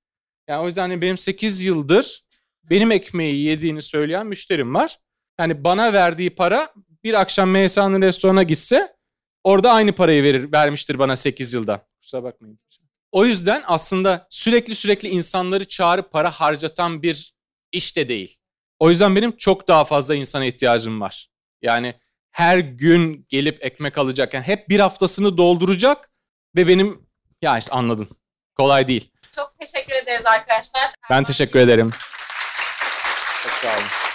Yani 0.49 0.63
o 0.63 0.67
yüzden 0.67 0.83
hani 0.83 1.01
benim 1.01 1.19
8 1.19 1.61
yıldır 1.61 2.25
benim 2.65 2.93
ekmeği 2.93 3.43
yediğini 3.43 3.83
söyleyen 3.83 4.27
müşterim 4.27 4.75
var. 4.75 4.99
Yani 5.41 5.65
bana 5.65 5.93
verdiği 5.93 6.31
para 6.31 6.69
bir 7.05 7.21
akşam 7.21 7.51
MSA'nın 7.51 8.03
restorana 8.03 8.43
gitse 8.43 8.97
orada 9.45 9.73
aynı 9.73 9.93
parayı 9.93 10.23
verir 10.23 10.53
vermiştir 10.53 10.99
bana 10.99 11.17
8 11.17 11.53
yılda. 11.53 11.87
Kusura 12.01 12.23
bakmayın. 12.23 12.59
O 13.13 13.25
yüzden 13.25 13.63
aslında 13.67 14.27
sürekli 14.31 14.75
sürekli 14.75 15.09
insanları 15.09 15.65
çağırıp 15.65 16.13
para 16.13 16.31
harcatan 16.31 17.03
bir 17.03 17.35
iş 17.73 17.97
de 17.97 18.09
değil. 18.09 18.39
O 18.79 18.91
yüzden 18.91 19.17
benim 19.17 19.37
çok 19.37 19.69
daha 19.69 19.85
fazla 19.85 20.15
insana 20.15 20.45
ihtiyacım 20.45 21.01
var. 21.01 21.29
Yani 21.63 21.95
her 22.31 22.59
gün 22.59 23.27
gelip 23.29 23.65
ekmek 23.65 23.99
alacak. 23.99 24.35
Yani 24.35 24.47
hep 24.47 24.69
bir 24.69 24.81
haftasını 24.81 25.39
dolduracak 25.39 26.11
ve 26.57 26.69
benim 26.69 27.07
ya 27.43 27.59
işte 27.59 27.73
anladın. 27.73 28.09
Kolay 28.57 28.89
değil. 28.89 29.11
Çok 29.37 29.55
teşekkür 29.61 29.95
ederiz 30.03 30.27
arkadaşlar. 30.27 30.95
Ben 31.11 31.25
teşekkür 31.25 31.59
ederim. 31.59 31.91
Çok 33.43 33.53
sağ 33.53 33.77
olun. 33.77 34.10